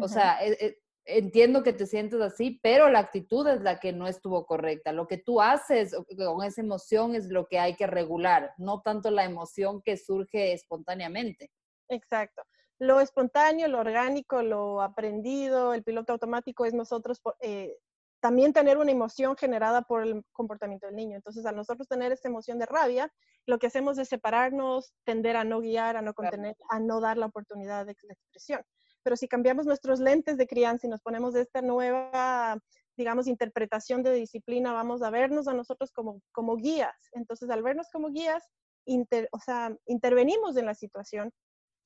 O 0.00 0.08
sea, 0.08 0.42
e, 0.44 0.52
e, 0.52 0.78
entiendo 1.04 1.62
que 1.62 1.72
te 1.72 1.86
sientes 1.86 2.20
así, 2.20 2.58
pero 2.62 2.90
la 2.90 3.00
actitud 3.00 3.46
es 3.48 3.60
la 3.62 3.80
que 3.80 3.92
no 3.92 4.06
estuvo 4.06 4.46
correcta. 4.46 4.92
Lo 4.92 5.06
que 5.06 5.18
tú 5.18 5.40
haces 5.40 5.94
con 6.16 6.44
esa 6.44 6.60
emoción 6.60 7.14
es 7.14 7.28
lo 7.28 7.46
que 7.46 7.58
hay 7.58 7.76
que 7.76 7.86
regular, 7.86 8.52
no 8.58 8.80
tanto 8.82 9.10
la 9.10 9.24
emoción 9.24 9.82
que 9.82 9.96
surge 9.96 10.52
espontáneamente. 10.52 11.50
Exacto 11.88 12.42
lo 12.78 13.00
espontáneo, 13.00 13.68
lo 13.68 13.80
orgánico, 13.80 14.42
lo 14.42 14.82
aprendido, 14.82 15.74
el 15.74 15.82
piloto 15.82 16.12
automático 16.12 16.64
es 16.64 16.74
nosotros 16.74 17.20
eh, 17.40 17.76
también 18.20 18.52
tener 18.52 18.78
una 18.78 18.90
emoción 18.90 19.36
generada 19.36 19.82
por 19.82 20.02
el 20.02 20.24
comportamiento 20.32 20.86
del 20.86 20.96
niño. 20.96 21.16
Entonces, 21.16 21.44
al 21.46 21.56
nosotros 21.56 21.86
tener 21.86 22.10
esta 22.10 22.28
emoción 22.28 22.58
de 22.58 22.66
rabia, 22.66 23.12
lo 23.46 23.58
que 23.58 23.66
hacemos 23.66 23.98
es 23.98 24.08
separarnos, 24.08 24.94
tender 25.04 25.36
a 25.36 25.44
no 25.44 25.60
guiar, 25.60 25.96
a 25.96 26.02
no 26.02 26.14
contener, 26.14 26.56
a 26.70 26.80
no 26.80 27.00
dar 27.00 27.18
la 27.18 27.26
oportunidad 27.26 27.84
de 27.86 27.92
expresión. 27.92 28.62
Pero 29.04 29.16
si 29.16 29.28
cambiamos 29.28 29.66
nuestros 29.66 30.00
lentes 30.00 30.36
de 30.36 30.48
crianza 30.48 30.86
y 30.86 30.90
nos 30.90 31.02
ponemos 31.02 31.36
esta 31.36 31.62
nueva, 31.62 32.58
digamos, 32.96 33.28
interpretación 33.28 34.02
de 34.02 34.12
disciplina, 34.12 34.72
vamos 34.72 35.02
a 35.02 35.10
vernos 35.10 35.46
a 35.46 35.54
nosotros 35.54 35.92
como, 35.92 36.56
guías. 36.56 36.96
Entonces, 37.12 37.50
al 37.50 37.62
vernos 37.62 37.88
como 37.92 38.10
guías, 38.10 38.42
intervenimos 38.86 40.56
en 40.56 40.66
la 40.66 40.74
situación 40.74 41.32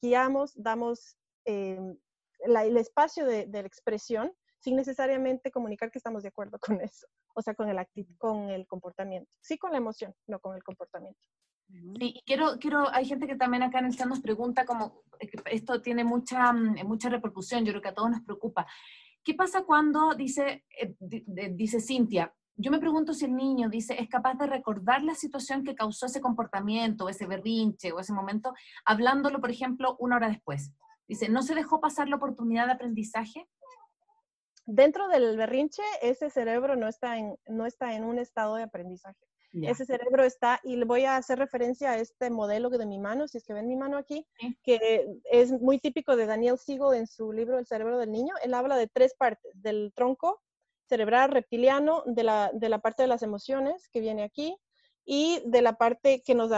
guiamos, 0.00 0.52
damos 0.54 1.16
em, 1.44 1.98
el 2.40 2.76
espacio 2.76 3.26
de, 3.26 3.46
la 3.46 3.60
expresión 3.60 4.32
sin 4.60 4.76
necesariamente 4.76 5.50
comunicar 5.50 5.90
que 5.90 5.98
estamos 5.98 6.22
de 6.22 6.28
acuerdo 6.28 6.58
con 6.58 6.80
eso, 6.80 7.06
o 7.34 7.42
sea, 7.42 7.54
con 7.54 7.68
el, 7.68 7.86
con 8.18 8.50
el 8.50 8.66
comportamiento. 8.66 9.30
Sí 9.40 9.58
con 9.58 9.72
la 9.72 9.78
emoción, 9.78 10.14
no 10.26 10.40
con 10.40 10.56
el 10.56 10.62
comportamiento. 10.62 11.20
Y 11.68 12.22
quiero, 12.24 12.58
quiero, 12.58 12.88
hay 12.92 13.04
gente 13.04 13.26
que 13.26 13.36
también 13.36 13.62
acá 13.62 13.78
en 13.78 13.86
el 13.86 13.96
chat 13.96 14.06
nos 14.06 14.20
pregunta 14.20 14.64
como, 14.64 15.02
esto 15.50 15.82
tiene 15.82 16.04
mucha, 16.04 16.52
mm, 16.52 16.86
mucha 16.86 17.08
repercusión, 17.08 17.64
yo 17.64 17.72
creo 17.72 17.82
que 17.82 17.88
a 17.88 17.94
todos 17.94 18.10
nos 18.10 18.22
preocupa. 18.22 18.66
¿Qué 19.22 19.34
pasa 19.34 19.62
cuando, 19.62 20.14
dice, 20.14 20.64
eh, 20.80 20.94
dice 21.52 21.80
Cintia, 21.80 22.32
yo 22.56 22.70
me 22.70 22.80
pregunto 22.80 23.12
si 23.12 23.24
el 23.24 23.36
niño, 23.36 23.68
dice, 23.68 24.00
es 24.00 24.08
capaz 24.08 24.34
de 24.34 24.46
recordar 24.46 25.02
la 25.02 25.14
situación 25.14 25.62
que 25.62 25.74
causó 25.74 26.06
ese 26.06 26.20
comportamiento, 26.20 27.08
ese 27.08 27.26
berrinche 27.26 27.92
o 27.92 28.00
ese 28.00 28.12
momento, 28.12 28.52
hablándolo, 28.84 29.40
por 29.40 29.50
ejemplo, 29.50 29.96
una 30.00 30.16
hora 30.16 30.28
después. 30.28 30.72
Dice, 31.06 31.28
¿no 31.28 31.42
se 31.42 31.54
dejó 31.54 31.80
pasar 31.80 32.08
la 32.08 32.16
oportunidad 32.16 32.66
de 32.66 32.72
aprendizaje? 32.72 33.48
Dentro 34.66 35.08
del 35.08 35.36
berrinche, 35.36 35.82
ese 36.02 36.30
cerebro 36.30 36.74
no 36.74 36.88
está 36.88 37.16
en, 37.16 37.36
no 37.46 37.64
está 37.64 37.94
en 37.94 38.04
un 38.04 38.18
estado 38.18 38.56
de 38.56 38.64
aprendizaje. 38.64 39.24
Ese 39.52 39.86
cerebro 39.86 40.24
está, 40.24 40.60
y 40.62 40.76
le 40.76 40.84
voy 40.84 41.04
a 41.04 41.16
hacer 41.16 41.38
referencia 41.38 41.92
a 41.92 41.98
este 41.98 42.30
modelo 42.30 42.68
de 42.68 42.86
mi 42.86 42.98
mano, 42.98 43.26
si 43.26 43.38
es 43.38 43.44
que 43.44 43.54
ven 43.54 43.66
mi 43.66 43.76
mano 43.76 43.96
aquí, 43.96 44.26
que 44.62 45.08
es 45.30 45.52
muy 45.52 45.78
típico 45.78 46.16
de 46.16 46.26
Daniel 46.26 46.58
Siegel 46.58 46.94
en 46.94 47.06
su 47.06 47.32
libro 47.32 47.58
El 47.58 47.66
cerebro 47.66 47.98
del 47.98 48.12
niño. 48.12 48.34
Él 48.42 48.54
habla 48.54 48.76
de 48.76 48.88
tres 48.88 49.14
partes, 49.14 49.50
del 49.54 49.92
tronco, 49.94 50.42
cerebral 50.88 51.30
reptiliano, 51.30 52.02
de 52.06 52.24
la, 52.24 52.50
de 52.52 52.68
la 52.68 52.78
parte 52.78 53.02
de 53.02 53.08
las 53.08 53.22
emociones 53.22 53.88
que 53.88 54.00
viene 54.00 54.22
aquí 54.22 54.56
y 55.04 55.42
de 55.46 55.62
la 55.62 55.74
parte 55.74 56.22
que 56.22 56.34
nos, 56.34 56.50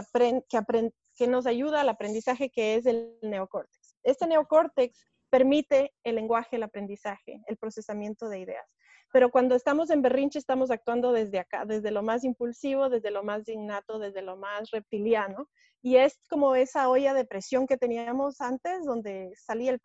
que, 0.48 0.90
que 1.16 1.26
nos 1.28 1.46
ayuda 1.46 1.80
al 1.80 1.88
aprendizaje, 1.88 2.50
que 2.50 2.74
es 2.74 2.86
el 2.86 3.18
neocórtex. 3.22 3.96
Este 4.02 4.26
neocórtex 4.26 4.98
permite 5.30 5.94
el 6.02 6.16
lenguaje, 6.16 6.56
el 6.56 6.64
aprendizaje, 6.64 7.40
el 7.46 7.56
procesamiento 7.56 8.28
de 8.28 8.40
ideas. 8.40 8.66
Pero 9.12 9.30
cuando 9.30 9.54
estamos 9.54 9.90
en 9.90 10.02
berrinche 10.02 10.38
estamos 10.38 10.70
actuando 10.70 11.12
desde 11.12 11.40
acá, 11.40 11.64
desde 11.64 11.90
lo 11.90 12.02
más 12.02 12.24
impulsivo, 12.24 12.88
desde 12.88 13.10
lo 13.10 13.24
más 13.24 13.48
innato, 13.48 13.98
desde 13.98 14.22
lo 14.22 14.36
más 14.36 14.70
reptiliano. 14.70 15.48
Y 15.82 15.96
es 15.96 16.20
como 16.28 16.54
esa 16.54 16.88
olla 16.88 17.14
de 17.14 17.24
presión 17.24 17.66
que 17.66 17.76
teníamos 17.76 18.40
antes, 18.40 18.84
donde 18.84 19.32
salía 19.36 19.72
el... 19.72 19.80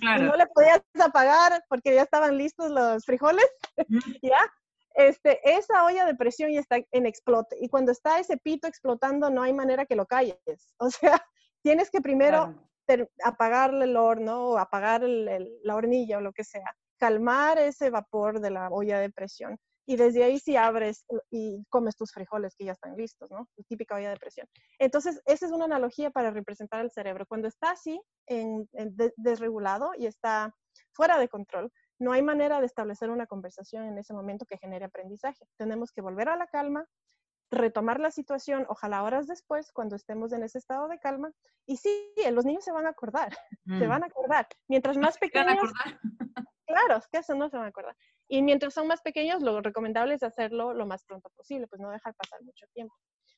Y 0.00 0.22
no 0.22 0.36
le 0.36 0.46
podías 0.48 0.82
apagar 1.00 1.62
porque 1.68 1.94
ya 1.94 2.02
estaban 2.02 2.36
listos 2.36 2.70
los 2.70 3.04
frijoles, 3.04 3.46
¿ya? 4.22 4.38
Este, 4.94 5.40
esa 5.44 5.84
olla 5.84 6.04
de 6.06 6.14
presión 6.14 6.52
ya 6.52 6.60
está 6.60 6.76
en 6.90 7.06
explote. 7.06 7.56
Y 7.60 7.68
cuando 7.68 7.92
está 7.92 8.18
ese 8.18 8.36
pito 8.36 8.66
explotando, 8.68 9.30
no 9.30 9.42
hay 9.42 9.52
manera 9.52 9.86
que 9.86 9.96
lo 9.96 10.06
calles. 10.06 10.38
O 10.78 10.90
sea, 10.90 11.24
tienes 11.62 11.90
que 11.90 12.00
primero 12.00 12.54
apagarle 13.24 13.86
el 13.86 13.96
horno 13.96 14.50
o 14.50 14.58
apagar 14.58 15.02
la 15.02 15.74
hornilla 15.74 16.18
o 16.18 16.20
lo 16.20 16.32
que 16.32 16.44
sea 16.44 16.76
calmar 16.98 17.58
ese 17.58 17.90
vapor 17.90 18.40
de 18.40 18.50
la 18.50 18.68
olla 18.68 18.98
de 18.98 19.10
presión. 19.10 19.58
Y 19.86 19.96
desde 19.96 20.24
ahí 20.24 20.38
sí 20.38 20.56
abres 20.56 21.04
y 21.30 21.62
comes 21.68 21.94
tus 21.96 22.10
frijoles 22.10 22.54
que 22.56 22.64
ya 22.64 22.72
están 22.72 22.96
listos, 22.96 23.30
¿no? 23.30 23.46
típica 23.68 23.96
olla 23.96 24.10
de 24.10 24.16
presión. 24.16 24.48
Entonces, 24.78 25.20
esa 25.26 25.44
es 25.44 25.52
una 25.52 25.66
analogía 25.66 26.10
para 26.10 26.30
representar 26.30 26.82
el 26.82 26.90
cerebro. 26.90 27.26
Cuando 27.26 27.48
está 27.48 27.72
así, 27.72 28.00
en, 28.26 28.66
desregulado 29.16 29.90
y 29.98 30.06
está 30.06 30.54
fuera 30.92 31.18
de 31.18 31.28
control, 31.28 31.70
no 31.98 32.12
hay 32.12 32.22
manera 32.22 32.60
de 32.60 32.66
establecer 32.66 33.10
una 33.10 33.26
conversación 33.26 33.84
en 33.84 33.98
ese 33.98 34.14
momento 34.14 34.46
que 34.46 34.58
genere 34.58 34.86
aprendizaje. 34.86 35.46
Tenemos 35.58 35.92
que 35.92 36.00
volver 36.00 36.30
a 36.30 36.36
la 36.36 36.46
calma, 36.46 36.86
retomar 37.50 38.00
la 38.00 38.10
situación, 38.10 38.64
ojalá 38.68 39.02
horas 39.02 39.26
después, 39.26 39.70
cuando 39.72 39.96
estemos 39.96 40.32
en 40.32 40.42
ese 40.42 40.58
estado 40.58 40.88
de 40.88 40.98
calma. 40.98 41.30
Y 41.66 41.76
sí, 41.76 42.12
los 42.32 42.44
niños 42.44 42.64
se 42.64 42.72
van 42.72 42.86
a 42.86 42.90
acordar, 42.90 43.36
se 43.66 43.86
mm. 43.86 43.88
van 43.88 44.02
a 44.02 44.06
acordar. 44.06 44.48
Mientras 44.68 44.96
más 45.14 45.18
pequeños, 45.18 45.72
Claro, 46.66 46.96
es 46.96 47.06
que 47.08 47.18
eso 47.18 47.34
no 47.34 47.48
se 47.48 47.56
van 47.56 47.66
a 47.66 47.68
acordar. 47.68 47.96
Y 48.28 48.42
mientras 48.42 48.74
son 48.74 48.86
más 48.86 49.02
pequeños, 49.02 49.42
lo 49.42 49.60
recomendable 49.60 50.14
es 50.14 50.22
hacerlo 50.22 50.72
lo 50.72 50.86
más 50.86 51.04
pronto 51.04 51.30
posible, 51.36 51.66
pues 51.66 51.80
no 51.80 51.90
dejar 51.90 52.14
pasar 52.14 52.42
mucho 52.42 52.66
tiempo. 52.72 52.94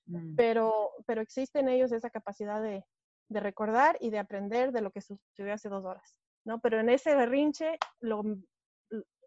Mm. 0.06 0.36
Pero, 0.36 0.90
pero 1.06 1.20
existe 1.20 1.58
en 1.58 1.68
ellos 1.68 1.92
esa 1.92 2.10
capacidad 2.10 2.62
de, 2.62 2.84
de, 3.28 3.40
recordar 3.40 3.96
y 4.00 4.10
de 4.10 4.18
aprender 4.18 4.70
de 4.70 4.80
lo 4.80 4.90
que 4.92 5.00
sucedió 5.00 5.52
hace 5.52 5.68
dos 5.68 5.84
horas, 5.84 6.20
¿no? 6.44 6.60
Pero 6.60 6.78
en 6.78 6.88
ese 6.88 7.16
berrinche, 7.16 7.78
lo, 8.00 8.20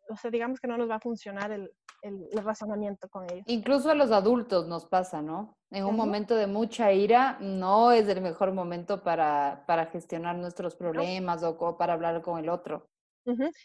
o 0.09 0.15
sea, 0.15 0.31
digamos 0.31 0.59
que 0.59 0.67
no 0.67 0.77
nos 0.77 0.89
va 0.89 0.95
a 0.95 0.99
funcionar 1.01 1.51
el, 1.51 1.71
el, 2.01 2.29
razonamiento 2.43 3.09
con 3.09 3.25
ellos. 3.31 3.43
Incluso 3.47 3.89
a 3.91 3.95
los 3.95 4.11
adultos 4.11 4.67
nos 4.67 4.85
pasa, 4.85 5.21
¿no? 5.21 5.57
En 5.71 5.85
un 5.85 5.95
momento 5.95 6.35
de 6.35 6.47
mucha 6.47 6.91
ira, 6.91 7.37
no 7.39 7.91
es 7.91 8.07
el 8.07 8.21
mejor 8.21 8.53
momento 8.53 9.03
para, 9.03 9.63
para 9.67 9.85
gestionar 9.87 10.35
nuestros 10.35 10.75
problemas 10.75 11.43
o 11.43 11.77
para 11.77 11.93
hablar 11.93 12.21
con 12.21 12.39
el 12.39 12.49
otro. 12.49 12.87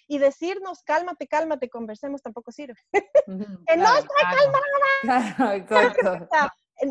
Y 0.06 0.18
decirnos, 0.18 0.82
cálmate, 0.82 1.26
cálmate, 1.26 1.68
conversemos, 1.68 2.22
tampoco 2.22 2.52
sirve. 2.52 2.78
que 2.92 3.76
no 3.76 3.96
estoy 3.96 4.22
calmada. 4.22 4.62
en, 6.80 6.90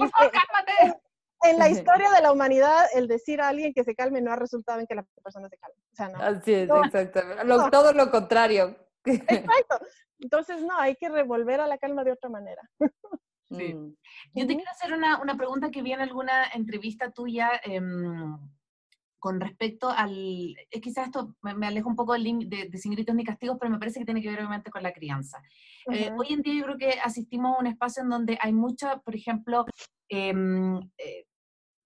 en, 1.43 1.59
la 1.59 1.69
historia 1.69 2.11
de 2.11 2.21
la 2.21 2.31
humanidad, 2.31 2.85
el 2.93 3.07
decir 3.07 3.41
a 3.41 3.49
alguien 3.49 3.73
que 3.73 3.83
se 3.83 3.95
calme 3.95 4.21
no 4.21 4.31
ha 4.31 4.35
resultado 4.35 4.79
en 4.79 4.87
que 4.87 4.95
la 4.95 5.05
persona 5.23 5.49
se 5.49 5.57
calme. 5.57 5.75
O 5.91 5.95
sea, 5.95 6.09
no. 6.09 6.21
Así 6.21 6.53
es, 6.53 6.69
exactamente. 6.85 7.43
Todo 7.71 7.93
lo 7.93 8.11
contrario. 8.11 8.75
Exacto. 9.05 9.79
Entonces, 10.19 10.63
no, 10.63 10.77
hay 10.77 10.95
que 10.95 11.09
revolver 11.09 11.59
a 11.59 11.67
la 11.67 11.77
calma 11.77 12.03
de 12.03 12.13
otra 12.13 12.29
manera. 12.29 12.61
Sí. 13.51 13.73
Mm. 13.73 13.95
Yo 14.33 14.47
te 14.47 14.55
quiero 14.55 14.71
hacer 14.71 14.93
una, 14.93 15.21
una, 15.21 15.35
pregunta 15.35 15.69
que 15.69 15.81
vi 15.81 15.91
en 15.91 15.99
alguna 15.99 16.45
entrevista 16.53 17.11
tuya. 17.11 17.59
Eh, 17.65 17.81
con 19.23 19.39
respecto 19.39 19.89
al, 19.89 20.53
es 20.69 20.81
quizás 20.81 21.05
esto 21.05 21.33
me, 21.41 21.65
alejo 21.65 21.87
un 21.87 21.95
poco 21.95 22.11
de, 22.11 22.67
de, 22.69 22.77
Sin 22.77 22.91
Gritos 22.91 23.15
ni 23.15 23.23
Castigos, 23.23 23.55
pero 23.57 23.71
me 23.71 23.79
parece 23.79 23.99
que 23.99 24.05
tiene 24.05 24.21
que 24.21 24.27
ver 24.27 24.39
obviamente 24.39 24.69
con 24.69 24.83
la 24.83 24.91
crianza. 24.91 25.41
Eh, 25.89 26.11
hoy 26.17 26.33
en 26.33 26.41
día 26.41 26.55
yo 26.55 26.65
creo 26.65 26.77
que 26.77 26.99
asistimos 26.99 27.55
a 27.55 27.59
un 27.61 27.67
espacio 27.67 28.03
en 28.03 28.09
donde 28.09 28.37
hay 28.41 28.51
mucha, 28.51 28.97
por 28.97 29.15
ejemplo, 29.15 29.65
em, 30.09 30.75
eh, 30.97 31.25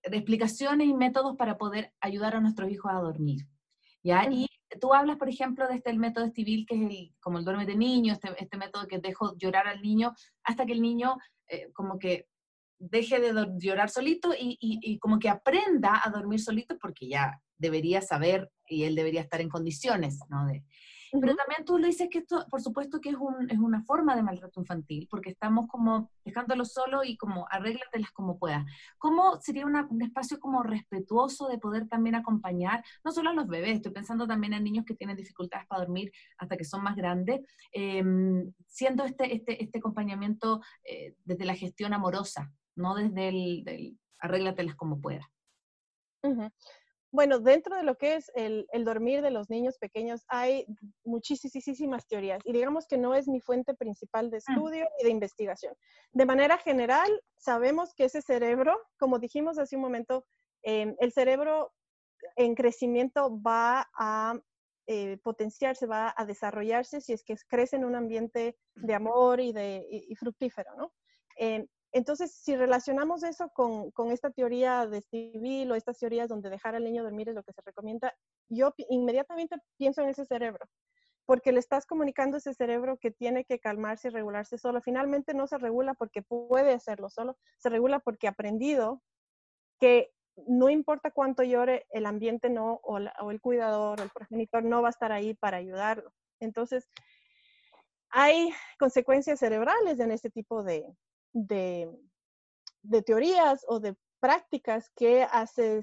de 0.10 0.18
explicaciones 0.18 0.88
y 0.88 0.96
métodos 0.96 1.38
para 1.38 1.60
poder 1.60 1.94
ayudar 2.02 2.36
a 2.36 2.42
nuestros 2.42 2.72
hijos 2.72 2.92
a 2.92 3.02
dormir. 3.02 3.46
¿ya? 4.02 4.28
Y 4.32 4.48
tú 4.82 4.96
hablas, 4.96 5.18
por 5.18 5.30
ejemplo, 5.30 5.68
de 5.68 5.76
este 5.76 5.92
el 5.92 6.00
método 6.00 6.32
civil, 6.32 6.66
que 6.68 6.74
es 6.74 6.82
el, 6.90 7.16
como 7.20 7.38
el 7.38 7.46
duerme 7.46 7.68
de 7.68 7.76
niño, 7.76 8.14
este, 8.14 8.30
este 8.40 8.58
método 8.58 8.88
que 8.88 8.98
dejo 8.98 9.38
llorar 9.38 9.68
al 9.68 9.84
niño 9.84 10.12
hasta 10.44 10.66
que 10.66 10.74
el 10.74 10.82
niño 10.82 11.18
eh, 11.50 11.70
como 11.74 12.00
que 12.00 12.26
deje 12.80 13.20
de 13.20 13.34
llorar 13.60 13.90
solito 13.90 14.34
y, 14.34 14.58
y, 14.60 15.00
como 15.00 15.20
que 15.20 15.30
aprenda 15.30 16.02
a 16.04 16.10
dormir 16.10 16.40
solito 16.40 16.78
porque 16.78 17.08
ya 17.08 17.42
debería 17.58 18.02
saber 18.02 18.52
y 18.68 18.84
él 18.84 18.96
debería 18.96 19.22
estar 19.22 19.42
en 19.42 19.50
condiciones, 19.50 20.20
¿no? 20.30 20.46
De, 20.46 20.64
pero 21.12 21.36
también 21.36 21.64
tú 21.66 21.78
le 21.78 21.88
dices 21.88 22.10
que 22.12 22.20
esto, 22.20 22.46
por 22.50 22.62
supuesto 22.62 23.00
que 23.00 23.10
es, 23.10 23.16
un, 23.16 23.50
es 23.50 23.58
una 23.58 23.82
forma 23.84 24.16
de 24.16 24.24
maltrato 24.24 24.60
infantil, 24.60 25.08
porque 25.10 25.30
estamos 25.30 25.68
como 25.68 26.12
dejándolo 26.26 26.66
solo 26.66 27.04
y 27.04 27.18
como 27.18 27.48
arréglatelas 27.50 28.12
como 28.12 28.38
puedas. 28.38 28.66
¿Cómo 28.98 29.40
sería 29.42 29.66
un 29.66 30.02
espacio 30.02 30.40
como 30.40 30.64
respetuoso 30.64 31.48
de 31.48 31.60
poder 31.60 31.88
también 31.88 32.16
acompañar, 32.16 32.84
no 33.04 33.12
solo 33.12 33.30
a 33.30 33.34
los 33.34 33.48
bebés, 33.48 33.78
estoy 33.78 33.94
pensando 33.94 34.28
también 34.28 34.54
en 34.54 34.64
niños 34.64 34.86
que 34.86 34.96
tienen 34.96 35.16
dificultades 35.16 35.68
para 35.68 35.82
dormir 35.82 36.12
hasta 36.38 36.58
que 36.58 36.66
son 36.66 36.84
más 36.84 36.96
grandes, 36.96 37.42
em, 37.72 38.52
siendo 38.68 39.06
este, 39.06 39.34
este, 39.34 39.64
este 39.64 39.80
acompañamiento 39.80 40.62
eh, 40.84 41.16
desde 41.24 41.46
la 41.46 41.56
gestión 41.56 41.94
amorosa, 41.94 42.52
no 42.78 42.96
desde 42.96 43.30
el, 43.30 43.64
del 43.64 44.00
arréglatelas 44.20 44.76
como 44.76 45.02
puedas? 45.02 45.26
Bueno, 47.12 47.40
dentro 47.40 47.76
de 47.76 47.84
lo 47.84 47.96
que 47.96 48.16
es 48.16 48.30
el, 48.36 48.68
dormir 48.84 49.22
de 49.22 49.32
los 49.32 49.50
niños 49.50 49.78
pequeños 49.78 50.26
hay 50.28 50.66
muchísimas 51.06 52.06
teorías 52.06 52.42
y 52.44 52.52
digamos 52.52 52.86
que 52.86 52.98
no 52.98 53.16
es 53.16 53.28
mi 53.28 53.40
fuente 53.40 53.74
principal 53.74 54.30
de 54.30 54.38
mm. 54.38 54.44
estudio 54.46 54.88
y 55.00 55.06
de 55.06 55.10
investigación. 55.10 55.74
De 56.12 56.26
manera 56.26 56.58
general, 56.58 57.10
sabemos 57.38 57.94
que 57.96 58.06
ese 58.06 58.22
cerebro, 58.22 58.78
como 59.00 59.20
dijimos 59.20 59.58
hace 59.58 59.78
un 59.78 59.84
momento, 59.84 60.26
em, 60.64 60.96
el 61.00 61.14
cerebro 61.14 61.72
en 62.36 62.56
crecimiento 62.56 63.42
va 63.42 63.90
a 63.98 64.38
eh, 64.88 65.18
potenciarse, 65.24 65.86
va 65.86 66.14
a 66.16 66.26
desarrollarse 66.26 67.00
si 67.02 67.14
es 67.14 67.24
que 67.24 67.36
crece 67.48 67.78
en 67.78 67.86
un 67.86 67.96
ambiente 67.96 68.58
de 68.76 68.94
amor 68.94 69.40
y, 69.40 69.54
de, 69.54 69.86
fructífero, 70.20 70.76
¿no? 70.76 70.94
Em, 71.38 71.68
entonces, 71.98 72.32
si 72.32 72.56
relacionamos 72.56 73.24
eso 73.24 73.50
con, 73.50 73.92
esta 74.12 74.30
teoría 74.30 74.86
de 74.86 75.02
Stevie 75.02 75.70
o 75.70 75.76
estas 75.76 75.98
teorías 75.98 76.30
donde 76.30 76.50
dejar 76.50 76.76
al 76.76 76.84
niño 76.84 77.04
dormir 77.04 77.30
es 77.30 77.36
lo 77.36 77.44
que 77.44 77.54
se 77.54 77.62
recomienda, 77.66 78.14
yo 78.50 78.74
inmediatamente 78.90 79.58
pienso 79.78 80.02
en 80.04 80.10
ese 80.10 80.24
cerebro, 80.26 80.66
porque 81.26 81.52
le 81.52 81.60
estás 81.60 81.88
comunicando 81.88 82.36
a 82.36 82.38
ese 82.38 82.54
cerebro 82.54 82.98
que 82.98 83.10
tiene 83.10 83.46
que 83.46 83.60
calmarse 83.60 84.10
y 84.10 84.12
regularse 84.12 84.60
solo. 84.60 84.80
Finalmente 84.80 85.34
no 85.34 85.48
se 85.48 85.58
regula 85.58 85.96
porque 85.96 86.22
puede 86.22 86.74
hacerlo 86.74 87.10
solo, 87.10 87.36
se 87.58 87.70
regula 87.70 88.00
porque 88.00 88.28
ha 88.28 88.32
aprendido 88.32 89.02
que 89.80 90.12
no 90.46 90.70
importa 90.70 91.10
cuánto 91.10 91.42
llore, 91.42 91.88
el 91.90 92.06
ambiente 92.06 92.52
no, 92.52 92.80
o, 92.84 93.00
el 93.32 93.42
cuidador, 93.42 94.00
o 94.00 94.04
el 94.04 94.12
progenitor 94.12 94.64
no 94.64 94.84
va 94.84 94.90
a 94.90 94.92
estar 94.92 95.12
ahí 95.12 95.34
para 95.34 95.58
ayudarlo. 95.58 96.14
Entonces, 96.40 96.88
hay 98.12 98.54
consecuencias 98.78 99.40
cerebrales 99.40 100.00
en 100.00 100.12
este 100.12 100.30
tipo 100.30 100.62
de, 100.62 100.96
de, 101.46 101.90
teorías 103.06 103.64
o 103.68 103.80
de 103.80 103.96
prácticas 104.20 104.90
que 104.96 105.24
hace 105.24 105.82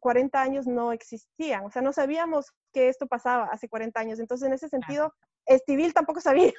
40 0.00 0.40
años 0.40 0.66
no 0.66 0.92
existían. 0.92 1.64
O 1.64 1.70
sea, 1.70 1.80
no 1.80 1.92
sabíamos 1.92 2.52
que 2.72 2.88
esto 2.88 3.06
pasaba 3.06 3.44
hace 3.46 3.68
40 3.68 3.98
años. 3.98 4.18
Entonces, 4.18 4.46
en 4.46 4.54
ese 4.54 4.68
sentido, 4.68 5.14
Estivil 5.46 5.94
tampoco 5.94 6.20
sabía. 6.20 6.52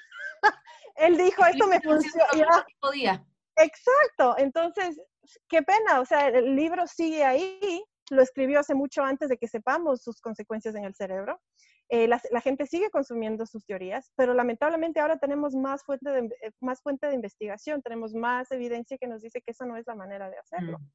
Él 0.96 1.18
dijo, 1.18 1.46
esto 1.46 1.68
me 1.68 1.80
funciona. 1.80 2.66
Podía. 2.80 3.26
Exacto. 3.58 4.36
Entonces, 4.38 5.00
qué 5.48 5.62
pena. 5.62 6.00
O 6.00 6.06
sea, 6.06 6.30
el 6.30 6.56
libro 6.56 6.88
sigue 6.88 7.24
ahí. 7.24 7.84
Lo 8.12 8.22
escribió 8.22 8.60
hace 8.60 8.76
mucho 8.76 9.04
antes 9.04 9.30
de 9.30 9.38
que 9.38 9.48
sepamos 9.48 10.04
sus 10.04 10.20
consecuencias 10.20 10.76
en 10.76 10.84
el 10.84 10.94
cerebro. 10.94 11.40
Eh, 11.94 12.08
la, 12.08 12.42
gente 12.42 12.68
sigue 12.68 12.90
consumiendo 12.90 13.46
sus 13.46 13.66
teorías, 13.66 14.14
pero 14.16 14.34
lamentablemente 14.34 15.02
ahora 15.02 15.18
tenemos 15.18 15.54
más 15.56 15.84
fuente, 15.84 16.10
de, 16.10 16.20
eh, 16.42 16.52
más 16.62 16.82
fuente 16.82 17.08
de 17.08 17.16
investigación, 17.16 17.82
tenemos 17.82 18.14
más 18.14 18.50
evidencia 18.52 18.98
que 18.98 19.08
nos 19.08 19.22
dice 19.22 19.42
que 19.42 19.52
esa 19.52 19.66
no 19.66 19.76
es 19.76 19.86
la 19.88 19.96
manera 19.96 20.30
de 20.30 20.38
hacerlo. 20.38 20.80
Mm. 20.80 20.86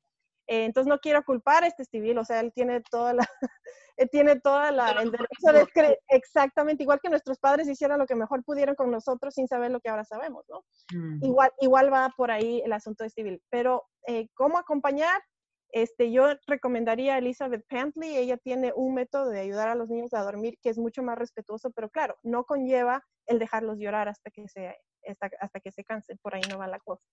Eh, 0.48 0.64
entonces 0.64 0.88
no 0.88 0.98
quiero 0.98 1.22
culpar 1.22 1.64
a 1.64 1.66
este 1.66 1.84
civil, 1.84 2.16
o 2.16 2.24
sea, 2.24 2.40
él 2.40 2.50
tiene 2.54 2.80
toda 2.80 3.12
la, 3.12 3.28
tiene 4.10 4.40
toda 4.40 4.70
la, 4.72 4.92
el 4.92 5.10
derecho 5.10 5.52
de 5.52 5.66
creer, 5.66 5.98
exactamente, 6.08 6.82
igual 6.82 7.00
que 7.02 7.10
nuestros 7.10 7.38
padres 7.38 7.68
hicieron 7.68 7.98
lo 7.98 8.06
que 8.06 8.14
mejor 8.14 8.42
pudieron 8.42 8.74
con 8.74 8.90
nosotros 8.90 9.34
sin 9.34 9.48
saber 9.48 9.70
lo 9.70 9.80
que 9.80 9.90
ahora 9.90 10.04
sabemos, 10.04 10.46
¿no? 10.48 10.64
Mm. 10.94 11.24
Igual, 11.24 11.50
igual 11.60 11.92
va 11.92 12.10
por 12.16 12.30
ahí 12.30 12.62
el 12.64 12.72
asunto 12.72 13.04
de 13.04 13.10
civil, 13.10 13.42
pero 13.50 13.84
¿cómo 14.34 14.56
acompañar? 14.56 15.20
Este, 15.70 16.10
yo 16.10 16.26
recomendaría 16.46 17.14
a 17.14 17.18
Elizabeth 17.18 17.66
Pantley, 17.68 18.16
ella 18.16 18.36
tiene 18.36 18.72
un 18.74 18.94
método 18.94 19.30
de 19.30 19.40
ayudar 19.40 19.68
a 19.68 19.74
los 19.74 19.88
niños 19.88 20.14
a 20.14 20.22
dormir 20.22 20.58
que 20.62 20.70
es 20.70 20.78
mucho 20.78 21.02
más 21.02 21.18
respetuoso, 21.18 21.70
pero 21.70 21.90
claro, 21.90 22.16
no 22.22 22.44
conlleva 22.44 23.04
el 23.26 23.38
dejarlos 23.38 23.78
llorar 23.78 24.08
hasta 24.08 24.30
que 24.30 24.48
se, 24.48 24.74
hasta, 25.40 25.60
que 25.60 25.72
se 25.72 25.84
cansen, 25.84 26.18
por 26.22 26.34
ahí 26.34 26.42
no 26.50 26.58
va 26.58 26.66
la 26.66 26.78
cosa. 26.78 27.04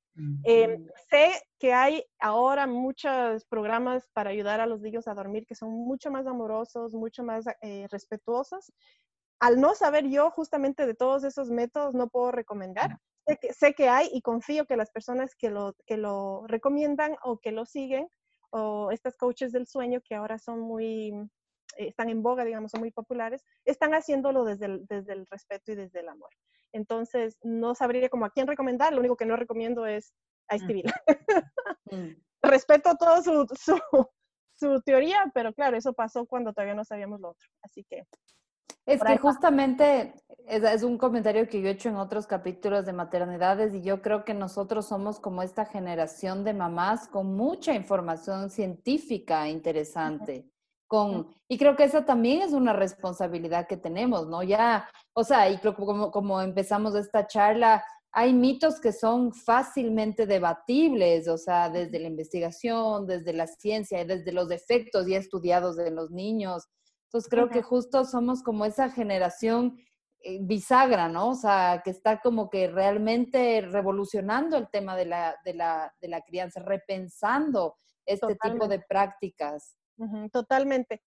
Eh, 0.43 0.79
sé 1.09 1.31
que 1.59 1.73
hay 1.73 2.05
ahora 2.19 2.67
muchos 2.67 3.45
programas 3.45 4.07
para 4.13 4.29
ayudar 4.29 4.59
a 4.59 4.67
los 4.67 4.81
niños 4.81 5.07
a 5.07 5.13
dormir 5.13 5.45
que 5.45 5.55
son 5.55 5.71
mucho 5.71 6.11
más 6.11 6.27
amorosos, 6.27 6.93
mucho 6.93 7.23
más 7.23 7.45
eh, 7.61 7.87
respetuosos. 7.89 8.71
Al 9.39 9.59
no 9.59 9.75
saber 9.75 10.07
yo 10.07 10.31
justamente 10.31 10.85
de 10.85 10.93
todos 10.93 11.23
esos 11.23 11.49
métodos, 11.49 11.93
no 11.93 12.07
puedo 12.07 12.31
recomendar. 12.31 12.97
Sé 13.27 13.37
que, 13.37 13.53
sé 13.53 13.73
que 13.73 13.89
hay 13.89 14.09
y 14.11 14.21
confío 14.21 14.65
que 14.65 14.77
las 14.77 14.91
personas 14.91 15.35
que 15.35 15.49
lo, 15.49 15.75
que 15.85 15.97
lo 15.97 16.45
recomiendan 16.47 17.15
o 17.23 17.39
que 17.39 17.51
lo 17.51 17.65
siguen 17.65 18.07
o 18.53 18.91
estas 18.91 19.17
coaches 19.17 19.51
del 19.51 19.67
sueño 19.67 19.99
que 20.01 20.15
ahora 20.15 20.37
son 20.37 20.59
muy, 20.59 21.09
eh, 21.77 21.87
están 21.87 22.09
en 22.09 22.21
boga, 22.21 22.45
digamos, 22.45 22.71
son 22.71 22.81
muy 22.81 22.91
populares, 22.91 23.43
están 23.65 23.93
haciéndolo 23.93 24.45
desde 24.45 24.67
el, 24.67 24.85
desde 24.85 25.13
el 25.13 25.25
respeto 25.25 25.71
y 25.71 25.75
desde 25.75 26.01
el 26.01 26.09
amor. 26.09 26.29
Entonces, 26.71 27.37
no 27.41 27.73
sabría 27.73 28.09
como 28.09 28.25
a 28.25 28.29
quién 28.29 28.47
recomendar, 28.47 28.93
lo 28.93 28.99
único 28.99 29.17
que 29.17 29.25
no 29.25 29.35
recomiendo 29.35 29.85
es 29.85 30.13
a 30.49 30.57
Stevie. 30.57 30.83
Mm. 31.91 32.15
Respeto 32.43 32.95
todo 32.97 33.23
su, 33.23 33.47
su, 33.55 33.79
su, 34.55 34.81
teoría, 34.81 35.31
pero 35.33 35.53
claro, 35.53 35.77
eso 35.77 35.93
pasó 35.93 36.25
cuando 36.25 36.53
todavía 36.53 36.75
no 36.75 36.85
sabíamos 36.85 37.21
lo 37.21 37.29
otro. 37.29 37.47
Así 37.61 37.83
que 37.85 38.03
es 38.85 39.01
que 39.01 39.17
justamente 39.17 40.13
es, 40.47 40.83
un 40.83 40.97
comentario 40.97 41.47
que 41.47 41.61
yo 41.61 41.67
he 41.67 41.71
hecho 41.71 41.89
en 41.89 41.95
otros 41.95 42.27
capítulos 42.27 42.85
de 42.85 42.93
maternidades 42.93 43.73
y 43.73 43.81
yo 43.81 44.01
creo 44.01 44.25
que 44.25 44.33
nosotros 44.33 44.87
somos 44.87 45.19
como 45.19 45.41
esta 45.41 45.65
generación 45.65 46.43
de 46.43 46.53
mamás 46.53 47.07
con 47.07 47.35
mucha 47.35 47.73
información 47.73 48.49
científica 48.49 49.47
interesante. 49.47 50.49
Con, 50.85 51.27
y 51.47 51.57
creo 51.57 51.75
que 51.75 51.85
esa 51.85 52.05
también 52.05 52.41
es 52.41 52.51
una 52.51 52.73
responsabilidad 52.73 53.67
que 53.67 53.77
tenemos, 53.77 54.27
¿no? 54.27 54.43
Ya, 54.43 54.87
o 55.13 55.23
sea, 55.23 55.49
y 55.49 55.57
como, 55.57 56.11
como 56.11 56.41
empezamos 56.41 56.93
esta 56.93 57.25
charla, 57.25 57.83
hay 58.11 58.31
mitos 58.31 58.79
que 58.79 58.91
son 58.91 59.33
fácilmente 59.33 60.27
debatibles, 60.27 61.27
o 61.27 61.37
sea, 61.37 61.69
desde 61.69 61.99
la 61.99 62.09
investigación, 62.09 63.07
desde 63.07 63.33
la 63.33 63.47
ciencia, 63.47 64.05
desde 64.05 64.31
los 64.31 64.51
efectos 64.51 65.07
ya 65.07 65.17
estudiados 65.17 65.77
de 65.77 65.89
los 65.89 66.11
niños. 66.11 66.67
Entonces 67.13 67.29
creo 67.29 67.47
que 67.47 67.61
justo 67.61 68.05
somos 68.05 68.41
como 68.41 68.65
esa 68.65 68.89
generación 68.89 69.77
eh, 70.21 70.39
bisagra, 70.41 71.07
¿no? 71.09 71.29
O 71.29 71.35
sea, 71.35 71.83
que 71.85 71.91
está 71.91 72.19
como 72.19 72.49
que 72.49 72.67
realmente 72.67 73.61
revolucionando 73.61 74.57
el 74.57 74.67
tema 74.71 74.95
de 74.95 75.05
la, 75.05 75.35
de 75.45 75.53
la, 75.53 75.93
de 76.01 76.07
la 76.07 76.21
crianza, 76.21 76.59
repensando 76.61 77.75
este 78.07 78.35
tipo 78.41 78.67
de 78.67 78.79
prácticas. 78.79 79.77
totalmente. 80.31 81.03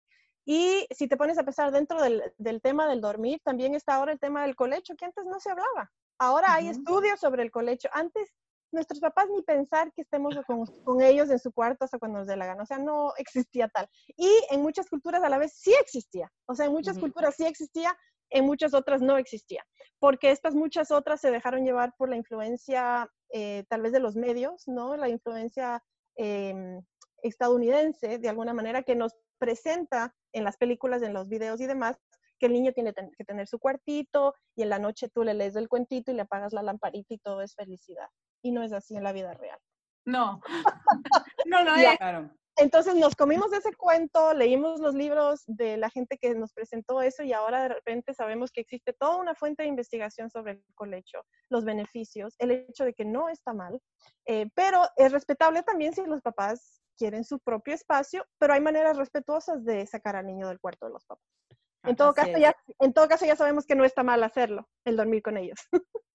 Y 0.44 0.88
si 0.90 1.06
te 1.06 1.16
pones 1.16 1.38
a 1.38 1.44
pensar 1.44 1.70
dentro 1.70 2.02
del, 2.02 2.20
del, 2.36 2.60
tema 2.60 2.88
del 2.88 3.00
dormir, 3.00 3.40
también 3.44 3.76
está 3.76 3.94
ahora 3.94 4.10
el 4.10 4.18
tema 4.18 4.42
del 4.42 4.56
colecho, 4.56 4.96
que 4.96 5.04
antes 5.04 5.24
no 5.24 5.38
se 5.38 5.52
hablaba. 5.52 5.88
Ahora 6.18 6.54
hay 6.54 6.66
estudios 6.66 7.20
sobre 7.20 7.44
el 7.44 7.52
colecho. 7.52 7.88
Antes 7.92 8.28
nuestros 8.72 9.00
papás 9.00 9.26
ni 9.30 9.42
pensar 9.42 9.92
que 9.92 10.02
estemos 10.02 10.34
con, 10.46 10.66
con, 10.84 11.00
ellos 11.02 11.30
en 11.30 11.38
su 11.38 11.52
cuarto 11.52 11.84
hasta 11.84 11.98
cuando 11.98 12.18
nos 12.18 12.26
dé 12.26 12.36
la 12.36 12.46
gana. 12.46 12.62
O 12.62 12.66
sea, 12.66 12.78
no 12.78 13.12
existía 13.16 13.68
tal. 13.68 13.88
Y 14.16 14.28
en 14.50 14.62
muchas 14.62 14.88
culturas 14.88 15.22
a 15.22 15.28
la 15.28 15.38
vez 15.38 15.52
sí 15.54 15.72
existía. 15.80 16.30
O 16.46 16.54
sea, 16.54 16.66
en 16.66 16.72
muchas 16.72 16.98
culturas 16.98 17.34
sí 17.36 17.44
existía, 17.44 17.96
en 18.30 18.44
muchas 18.44 18.74
otras 18.74 19.02
no 19.02 19.18
existía. 19.18 19.64
Porque 19.98 20.30
estas 20.30 20.54
muchas 20.54 20.90
otras 20.90 21.20
se 21.20 21.30
dejaron 21.30 21.64
llevar 21.64 21.94
por 21.96 22.08
la 22.08 22.16
influencia 22.16 23.08
eh, 23.30 23.64
tal 23.68 23.82
vez 23.82 23.92
de 23.92 24.00
los 24.00 24.16
medios, 24.16 24.64
¿no? 24.66 24.96
La 24.96 25.08
influencia 25.08 25.82
em, 26.16 26.82
estadounidense, 27.22 28.18
de 28.18 28.28
alguna 28.28 28.54
manera, 28.54 28.82
que 28.82 28.96
nos 28.96 29.14
presenta 29.38 30.14
en 30.32 30.44
las 30.44 30.56
películas, 30.56 31.02
en 31.02 31.12
los 31.12 31.28
videos 31.28 31.60
y 31.60 31.66
demás, 31.66 31.96
que 32.38 32.46
el 32.46 32.52
niño 32.52 32.72
tiene 32.72 32.92
que 32.92 33.24
tener 33.24 33.46
su 33.46 33.58
cuartito 33.58 34.34
y 34.56 34.62
en 34.62 34.70
la 34.70 34.78
noche 34.78 35.08
tú 35.08 35.22
le 35.22 35.34
lees 35.34 35.54
el 35.54 35.68
cuentito 35.68 36.10
y 36.10 36.14
le 36.14 36.22
apagas 36.22 36.52
la 36.52 36.62
lamparita 36.62 37.14
y 37.14 37.18
todo 37.18 37.40
es 37.42 37.54
felicidad 37.54 38.08
y 38.42 38.52
no 38.52 38.62
es 38.62 38.72
así 38.72 38.96
en 38.96 39.04
la 39.04 39.12
vida 39.12 39.34
real. 39.34 39.58
No, 40.04 40.40
no 41.46 41.64
no 41.64 41.74
es. 41.76 41.98
Entonces 42.56 42.94
nos 42.94 43.16
comimos 43.16 43.50
ese 43.52 43.74
cuento, 43.74 44.34
leímos 44.34 44.78
los 44.78 44.94
libros 44.94 45.42
de 45.46 45.78
la 45.78 45.88
gente 45.88 46.18
que 46.18 46.34
nos 46.34 46.52
presentó 46.52 47.00
eso 47.00 47.22
y 47.22 47.32
ahora 47.32 47.62
de 47.62 47.68
repente 47.70 48.12
sabemos 48.12 48.50
que 48.50 48.60
existe 48.60 48.92
toda 48.92 49.16
una 49.16 49.34
fuente 49.34 49.62
de 49.62 49.70
investigación 49.70 50.28
sobre 50.28 50.52
el 50.52 50.64
colecho, 50.74 51.22
los 51.48 51.64
beneficios, 51.64 52.34
el 52.38 52.50
hecho 52.50 52.84
de 52.84 52.92
que 52.92 53.06
no 53.06 53.30
está 53.30 53.54
mal, 53.54 53.80
eh, 54.26 54.48
pero 54.54 54.82
es 54.96 55.12
respetable 55.12 55.62
también 55.62 55.94
si 55.94 56.04
los 56.04 56.20
papás 56.20 56.82
quieren 56.98 57.24
su 57.24 57.38
propio 57.38 57.72
espacio, 57.72 58.26
pero 58.38 58.52
hay 58.52 58.60
maneras 58.60 58.98
respetuosas 58.98 59.64
de 59.64 59.86
sacar 59.86 60.16
al 60.16 60.26
niño 60.26 60.48
del 60.48 60.60
cuarto 60.60 60.86
de 60.86 60.92
los 60.92 61.06
papás. 61.06 61.24
En 61.84 61.96
todo, 61.96 62.12
caso, 62.12 62.36
ya, 62.38 62.54
en 62.78 62.92
todo 62.92 63.08
caso 63.08 63.24
ya 63.26 63.34
sabemos 63.34 63.66
que 63.66 63.74
no 63.74 63.84
está 63.84 64.02
mal 64.02 64.22
hacerlo, 64.22 64.68
el 64.84 64.96
dormir 64.96 65.22
con 65.22 65.36
ellos. 65.36 65.58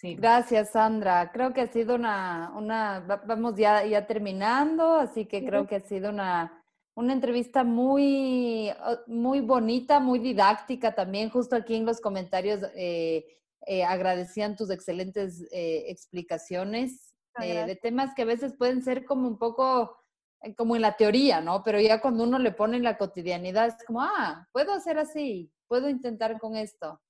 Sí. 0.00 0.14
Gracias, 0.14 0.70
Sandra. 0.70 1.30
Creo 1.30 1.52
que 1.52 1.60
ha 1.60 1.66
sido 1.66 1.94
una, 1.94 2.54
una 2.56 3.00
vamos 3.26 3.54
ya, 3.56 3.84
ya 3.84 4.06
terminando, 4.06 4.94
así 4.94 5.26
que 5.26 5.44
creo 5.44 5.66
que 5.66 5.76
ha 5.76 5.80
sido 5.80 6.08
una, 6.08 6.64
una 6.94 7.12
entrevista 7.12 7.64
muy, 7.64 8.72
muy 9.06 9.40
bonita, 9.40 10.00
muy 10.00 10.18
didáctica 10.18 10.94
también. 10.94 11.28
Justo 11.28 11.54
aquí 11.54 11.74
en 11.74 11.84
los 11.84 12.00
comentarios 12.00 12.62
eh, 12.74 13.26
eh, 13.66 13.84
agradecían 13.84 14.56
tus 14.56 14.70
excelentes 14.70 15.46
eh, 15.52 15.84
explicaciones 15.88 17.14
de 17.38 17.78
temas 17.80 18.14
que 18.14 18.22
a 18.22 18.26
veces 18.26 18.54
pueden 18.56 18.82
ser 18.82 19.04
como 19.04 19.28
un 19.28 19.38
poco 19.38 19.96
como 20.56 20.76
en 20.76 20.82
la 20.82 20.96
teoría, 20.96 21.42
¿no? 21.42 21.62
Pero 21.62 21.78
ya 21.78 22.00
cuando 22.00 22.24
uno 22.24 22.38
le 22.38 22.52
pone 22.52 22.78
en 22.78 22.82
la 22.82 22.96
cotidianidad 22.96 23.68
es 23.68 23.84
como, 23.86 24.00
ah, 24.00 24.46
puedo 24.52 24.72
hacer 24.72 24.98
así, 24.98 25.52
puedo 25.68 25.90
intentar 25.90 26.38
con 26.38 26.56
esto. 26.56 27.00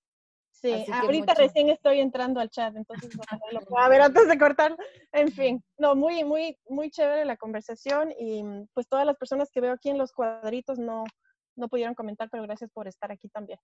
Sí, 0.62 0.84
ahorita 0.92 1.34
recién 1.34 1.70
estoy 1.70 2.00
entrando 2.00 2.38
al 2.38 2.50
chat, 2.50 2.76
entonces 2.76 3.10
lo 3.50 3.60
puedo 3.68 3.88
ver 3.88 4.02
antes 4.02 4.28
de 4.28 4.38
cortar. 4.38 4.76
En 5.12 5.32
fin, 5.32 5.64
no, 5.78 5.94
muy, 5.94 6.22
muy, 6.24 6.58
muy 6.68 6.90
chévere 6.90 7.24
la 7.24 7.36
conversación 7.36 8.12
y 8.18 8.44
pues 8.74 8.86
todas 8.86 9.06
las 9.06 9.16
personas 9.16 9.50
que 9.50 9.60
veo 9.60 9.72
aquí 9.72 9.88
en 9.88 9.96
los 9.96 10.12
cuadritos 10.12 10.78
no, 10.78 11.04
no 11.56 11.68
pudieron 11.68 11.94
comentar, 11.94 12.28
pero 12.30 12.42
gracias 12.42 12.70
por 12.72 12.88
estar 12.88 13.10
aquí 13.10 13.28
también. 13.28 13.58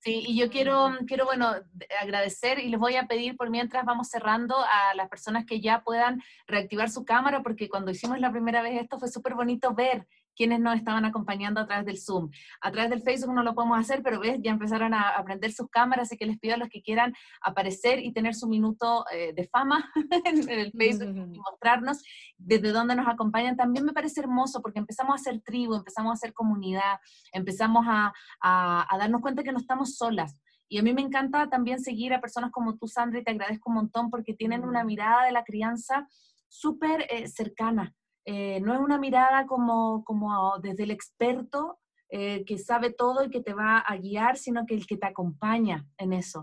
Sí, 0.00 0.22
y 0.26 0.38
yo 0.38 0.50
quiero, 0.50 0.90
quiero, 1.06 1.26
bueno, 1.26 1.52
agradecer 2.00 2.58
y 2.58 2.68
les 2.68 2.80
voy 2.80 2.96
a 2.96 3.06
pedir 3.06 3.36
por 3.36 3.50
mientras 3.50 3.84
vamos 3.84 4.08
cerrando 4.08 4.56
a 4.58 4.94
las 4.94 5.08
personas 5.08 5.44
que 5.44 5.60
ya 5.60 5.82
puedan 5.82 6.22
reactivar 6.46 6.90
su 6.90 7.04
cámara, 7.04 7.42
porque 7.42 7.68
cuando 7.68 7.90
hicimos 7.90 8.20
la 8.20 8.32
primera 8.32 8.62
vez 8.62 8.80
esto 8.80 8.98
fue 8.98 9.08
súper 9.08 9.34
bonito 9.34 9.74
ver 9.74 10.06
quienes 10.34 10.60
nos 10.60 10.76
estaban 10.76 11.04
acompañando 11.04 11.60
a 11.60 11.66
través 11.66 11.86
del 11.86 11.98
Zoom. 11.98 12.30
A 12.60 12.70
través 12.70 12.90
del 12.90 13.02
Facebook 13.02 13.34
no 13.34 13.42
lo 13.42 13.54
podemos 13.54 13.78
hacer, 13.78 14.02
pero 14.02 14.20
ves, 14.20 14.38
ya 14.42 14.52
empezaron 14.52 14.94
a 14.94 15.10
aprender 15.10 15.52
sus 15.52 15.68
cámaras, 15.68 16.08
así 16.08 16.16
que 16.16 16.26
les 16.26 16.38
pido 16.38 16.54
a 16.54 16.58
los 16.58 16.68
que 16.68 16.82
quieran 16.82 17.14
aparecer 17.40 17.98
y 17.98 18.12
tener 18.12 18.34
su 18.34 18.48
minuto 18.48 19.04
eh, 19.12 19.32
de 19.34 19.46
fama 19.48 19.90
en, 20.24 20.48
el 20.48 20.72
Facebook 20.72 21.14
y 21.32 21.38
mostrarnos 21.38 22.02
desde 22.36 22.70
dónde 22.70 22.94
nos 22.94 23.08
acompañan. 23.08 23.56
También 23.56 23.84
me 23.84 23.92
parece 23.92 24.20
hermoso 24.20 24.60
porque 24.62 24.78
empezamos 24.78 25.12
a 25.12 25.16
hacer 25.16 25.40
tribu, 25.40 25.74
empezamos 25.74 26.10
a 26.10 26.14
hacer 26.14 26.32
comunidad, 26.32 26.98
empezamos 27.32 27.84
a, 27.88 28.12
a, 28.40 28.98
darnos 28.98 29.20
cuenta 29.20 29.42
que 29.42 29.52
no 29.52 29.58
estamos 29.58 29.96
solas. 29.96 30.38
Y 30.68 30.78
a 30.78 30.82
mí 30.82 30.94
me 30.94 31.02
encanta 31.02 31.50
también 31.50 31.80
seguir 31.80 32.14
a 32.14 32.20
personas 32.20 32.50
como 32.50 32.76
tú, 32.78 32.88
Sandra, 32.88 33.20
y 33.20 33.24
te 33.24 33.30
agradezco 33.30 33.68
un 33.68 33.76
montón 33.76 34.10
porque 34.10 34.32
tienen 34.32 34.64
una 34.64 34.84
mirada 34.84 35.24
de 35.26 35.32
la 35.32 35.44
crianza 35.44 36.08
súper 36.48 37.06
eh, 37.10 37.28
cercana 37.28 37.94
eh, 38.24 38.60
no 38.60 38.74
es 38.74 38.80
una 38.80 38.98
mirada 38.98 39.46
como, 39.46 40.04
como 40.04 40.58
desde 40.58 40.84
el 40.84 40.90
experto 40.90 41.78
eh, 42.08 42.44
que 42.44 42.58
sabe 42.58 42.92
todo 42.92 43.24
y 43.24 43.30
que 43.30 43.40
te 43.40 43.54
va 43.54 43.78
a 43.78 43.96
guiar, 43.96 44.36
sino 44.36 44.66
que 44.66 44.74
el 44.74 44.86
que 44.86 44.98
te 44.98 45.06
acompaña 45.06 45.86
en 45.96 46.12
eso. 46.12 46.42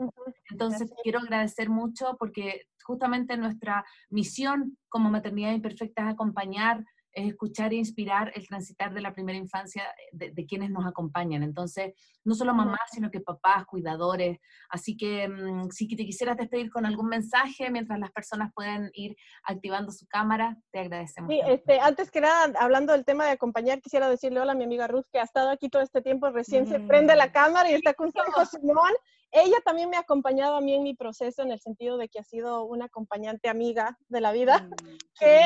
Entonces, 0.50 0.92
quiero 1.04 1.20
agradecer 1.20 1.70
mucho 1.70 2.18
porque 2.18 2.64
justamente 2.84 3.38
nuestra 3.38 3.86
misión 4.10 4.78
como 4.90 5.12
Maternidad 5.12 5.52
Imperfecta 5.52 6.02
es 6.02 6.14
acompañar 6.14 6.84
es 7.14 7.28
escuchar 7.30 7.74
e 7.74 7.78
inspirar 7.78 8.32
el 8.36 8.48
transitar 8.48 8.94
de 8.94 9.02
la 9.02 9.14
primera 9.14 9.38
infancia 9.38 9.84
de, 10.12 10.46
quienes 10.46 10.70
nos 10.70 10.86
acompañan. 10.86 11.44
Entonces, 11.44 11.94
no 12.24 12.36
solo 12.36 12.54
mamás, 12.54 12.80
sino 12.92 13.10
que 13.12 13.20
papás, 13.20 13.66
cuidadores. 13.66 14.40
Así 14.70 14.96
que 14.96 15.28
mm, 15.28 15.70
si 15.72 15.88
te 15.88 16.06
quisieras 16.06 16.38
despedir 16.38 16.70
con 16.70 16.86
algún 16.86 17.08
mensaje 17.08 17.70
mientras 17.70 18.00
las 18.00 18.12
personas 18.12 18.52
pueden 18.54 18.90
ir 18.94 19.16
activando 19.44 19.92
su 19.92 20.08
cámara, 20.08 20.58
te 20.72 20.80
agradecemos. 20.80 21.30
Sí, 21.30 21.42
este, 21.46 21.80
antes 21.80 22.12
que 22.12 22.22
nada, 22.22 22.54
hablando 22.60 22.94
del 22.94 23.06
tema 23.06 23.26
de 23.26 23.32
acompañar, 23.32 23.82
quisiera 23.82 24.10
decirle 24.10 24.40
hola 24.40 24.54
a 24.54 24.56
mi 24.56 24.64
amiga 24.64 24.88
Ruth, 24.88 25.06
que 25.12 25.20
ha 25.20 25.24
estado 25.24 25.50
aquí 25.50 25.70
todo 25.70 25.82
este 25.82 26.02
tiempo, 26.02 26.30
recién 26.30 26.68
se 26.68 26.80
prende 26.80 27.16
la 27.16 27.28
mm. 27.28 27.32
cámara 27.32 27.72
y 27.72 27.74
está 27.74 27.94
con 27.94 28.12
su 28.12 28.18
hijo 28.28 28.46
Simón. 28.46 28.94
Ella 29.32 29.58
también 29.64 29.90
me 29.90 29.98
ha 29.98 30.02
acompañado 30.02 30.56
a 30.56 30.62
mí 30.62 30.74
en 30.74 30.84
mi 30.84 30.96
proceso 30.96 31.44
en 31.44 31.52
el 31.52 31.60
sentido 31.60 31.98
de 31.98 32.10
que 32.10 32.20
ha 32.20 32.24
sido 32.24 32.64
una 32.64 32.86
acompañante 32.86 33.48
amiga 33.48 33.98
de 34.08 34.22
la 34.22 34.32
vida, 34.32 34.62
mm, 34.62 34.98
que 35.20 35.44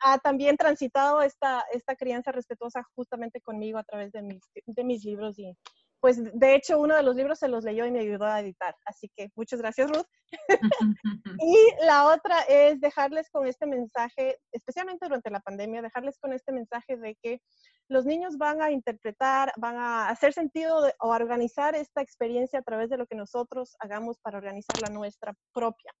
ha, 0.00 0.18
también 0.18 0.56
transitado 0.56 1.22
esta, 1.22 1.64
esta 1.72 1.96
crianza 1.96 2.30
respetuosa 2.30 2.82
justamente 2.94 3.40
conmigo 3.40 3.78
a 3.78 3.84
través 3.84 4.12
de 4.12 4.22
mis, 4.22 4.42
de 4.66 4.84
mis 4.84 5.04
libros 5.04 5.38
y 5.38 5.56
pues 6.00 6.18
de 6.22 6.54
hecho 6.54 6.78
uno 6.78 6.94
de 6.94 7.02
los 7.02 7.16
libros 7.16 7.38
se 7.38 7.48
los 7.48 7.64
leyó 7.64 7.86
y 7.86 7.90
me 7.90 8.00
ayudó 8.00 8.26
a 8.26 8.40
editar. 8.40 8.74
Así 8.84 9.10
que 9.16 9.30
muchas 9.34 9.60
gracias, 9.60 9.90
Ruth. 9.90 10.06
y 11.40 11.56
la 11.84 12.06
otra 12.06 12.40
es 12.42 12.80
dejarles 12.80 13.30
con 13.30 13.46
este 13.46 13.66
mensaje, 13.66 14.38
especialmente 14.52 15.06
durante 15.06 15.30
la 15.30 15.40
pandemia, 15.40 15.82
dejarles 15.82 16.18
con 16.18 16.32
este 16.32 16.52
mensaje 16.52 16.96
de 16.96 17.16
que 17.22 17.40
los 17.88 18.04
niños 18.04 18.36
van 18.36 18.62
a 18.62 18.70
interpretar, 18.70 19.52
van 19.56 19.76
a 19.76 20.08
hacer 20.08 20.32
sentido 20.32 20.90
o 21.00 21.08
organizar 21.08 21.74
esta 21.74 22.02
experiencia 22.02 22.58
a 22.58 22.62
través 22.62 22.90
de 22.90 22.98
lo 22.98 23.06
que 23.06 23.16
nosotros 23.16 23.76
hagamos 23.78 24.18
para 24.18 24.38
organizar 24.38 24.80
la 24.82 24.92
nuestra 24.92 25.34
propia. 25.52 25.92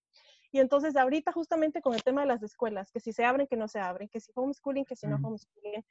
Y 0.52 0.60
entonces 0.60 0.96
ahorita 0.96 1.32
justamente 1.32 1.80
con 1.80 1.94
el 1.94 2.02
tema 2.02 2.22
de 2.22 2.28
las 2.28 2.42
escuelas, 2.42 2.90
que 2.90 3.00
si 3.00 3.12
se 3.12 3.24
abren, 3.24 3.46
que 3.46 3.56
no 3.56 3.68
se 3.68 3.78
abren, 3.78 4.08
que 4.08 4.20
si 4.20 4.32
homeschooling, 4.34 4.84
que 4.84 4.96
si 4.96 5.06
no 5.06 5.16
homeschooling, 5.16 5.84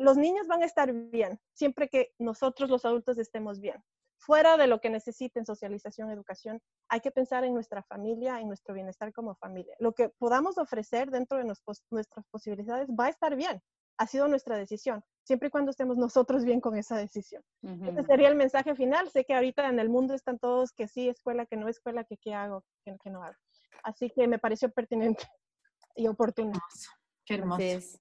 los 0.00 0.16
niños 0.16 0.46
van 0.46 0.62
a 0.62 0.66
estar 0.66 0.92
bien 0.92 1.38
siempre 1.52 1.88
que 1.88 2.14
nosotros 2.18 2.70
los 2.70 2.84
adultos 2.84 3.18
estemos 3.18 3.60
bien. 3.60 3.84
Fuera 4.18 4.56
de 4.56 4.66
lo 4.66 4.80
que 4.80 4.90
necesiten 4.90 5.46
socialización, 5.46 6.10
educación, 6.10 6.60
hay 6.88 7.00
que 7.00 7.10
pensar 7.10 7.44
en 7.44 7.54
nuestra 7.54 7.82
familia, 7.82 8.40
en 8.40 8.48
nuestro 8.48 8.74
bienestar 8.74 9.12
como 9.12 9.34
familia. 9.34 9.74
Lo 9.78 9.92
que 9.92 10.08
podamos 10.08 10.58
ofrecer 10.58 11.10
dentro 11.10 11.38
de 11.38 11.44
nuestras 11.44 12.26
posibilidades 12.30 12.88
va 12.88 13.06
a 13.06 13.08
estar 13.10 13.36
bien. 13.36 13.62
Ha 13.98 14.06
sido 14.06 14.28
nuestra 14.28 14.56
decisión, 14.56 15.02
siempre 15.22 15.48
y 15.48 15.50
cuando 15.50 15.70
estemos 15.70 15.98
nosotros 15.98 16.44
bien 16.44 16.60
con 16.62 16.76
esa 16.76 16.96
decisión. 16.96 17.42
Ese 17.62 18.02
sería 18.04 18.28
el 18.28 18.36
mensaje 18.36 18.74
final. 18.74 19.10
Sé 19.10 19.26
que 19.26 19.34
ahorita 19.34 19.68
en 19.68 19.78
el 19.78 19.90
mundo 19.90 20.14
están 20.14 20.38
todos 20.38 20.72
que 20.72 20.88
sí, 20.88 21.10
escuela, 21.10 21.44
que 21.44 21.56
no 21.56 21.68
escuela, 21.68 22.04
que 22.04 22.16
qué 22.16 22.32
hago, 22.32 22.64
que, 22.84 22.96
que 23.02 23.10
no 23.10 23.22
hago. 23.22 23.36
Así 23.82 24.10
que 24.10 24.26
me 24.26 24.38
pareció 24.38 24.70
pertinente 24.70 25.24
y 25.94 26.06
oportuno. 26.06 26.58
Qué 27.26 27.34
hermoso. 27.34 28.00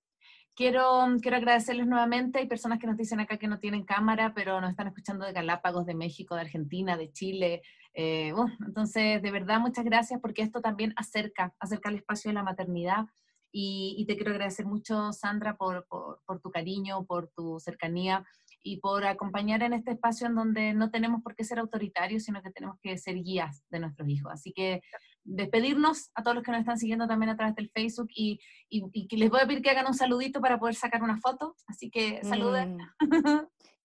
Quiero, 0.60 1.06
quiero 1.22 1.38
agradecerles 1.38 1.88
nuevamente. 1.88 2.40
Hay 2.40 2.46
personas 2.46 2.80
que 2.80 2.88
nos 2.88 2.98
dicen 2.98 3.22
acá 3.22 3.38
que 3.38 3.48
no 3.48 3.60
tienen 3.60 3.86
cámara, 3.86 4.34
pero 4.36 4.60
nos 4.60 4.72
están 4.72 4.88
escuchando 4.88 5.26
de 5.26 5.32
Galápagos, 5.32 5.86
de 5.86 5.96
México, 5.96 6.36
de 6.36 6.42
Argentina, 6.42 6.98
de 6.98 7.14
Chile. 7.14 7.62
Eh, 7.94 8.34
entonces, 8.68 9.22
de 9.22 9.32
verdad, 9.32 9.62
muchas 9.62 9.86
gracias 9.86 10.20
porque 10.20 10.42
esto 10.42 10.60
también 10.60 10.94
acerca, 10.98 11.56
acerca 11.62 11.88
el 11.88 11.96
espacio 11.96 12.28
de 12.28 12.34
la 12.36 12.44
maternidad. 12.44 13.06
Y, 13.54 14.04
te 14.06 14.18
quiero 14.18 14.32
agradecer 14.32 14.66
mucho, 14.66 15.14
Sandra, 15.14 15.56
por, 15.56 15.88
por, 15.88 16.20
por 16.26 16.42
tu 16.42 16.52
cariño, 16.52 17.06
por 17.06 17.30
tu 17.30 17.58
cercanía 17.62 18.26
y 18.62 18.82
por 18.82 19.06
acompañar 19.06 19.64
en 19.64 19.72
este 19.72 19.92
espacio 19.92 20.28
en 20.28 20.36
donde 20.36 20.74
no 20.74 20.92
tenemos 20.92 21.24
por 21.24 21.38
qué 21.38 21.46
ser 21.46 21.60
autoritarios, 21.60 22.24
sino 22.24 22.42
que 22.42 22.52
tenemos 22.52 22.78
que 22.82 22.98
ser 22.98 23.16
guías 23.16 23.64
de 23.70 23.80
nuestros 23.80 24.10
hijos. 24.10 24.34
Así 24.34 24.52
que 24.52 24.82
despedirnos 25.30 26.12
a 26.16 26.24
todos 26.24 26.36
los 26.36 26.44
que 26.44 26.52
nos 26.52 26.62
están 26.62 26.78
siguiendo 26.78 27.08
también 27.08 27.30
a 27.30 27.38
través 27.38 27.56
del 27.56 27.70
Facebook 27.70 28.10
y, 28.14 28.40
y, 28.70 29.16
les 29.16 29.30
voy 29.30 29.40
a 29.42 29.48
pedir 29.48 29.62
que 29.62 29.70
hagan 29.70 29.88
un 29.88 29.94
saludito 29.94 30.42
para 30.42 30.60
poder 30.60 30.76
sacar 30.76 31.04
una 31.04 31.18
foto, 31.18 31.56
así 31.68 31.90
que 31.90 32.20
saluden. 32.24 32.78
Mm. 33.00 33.48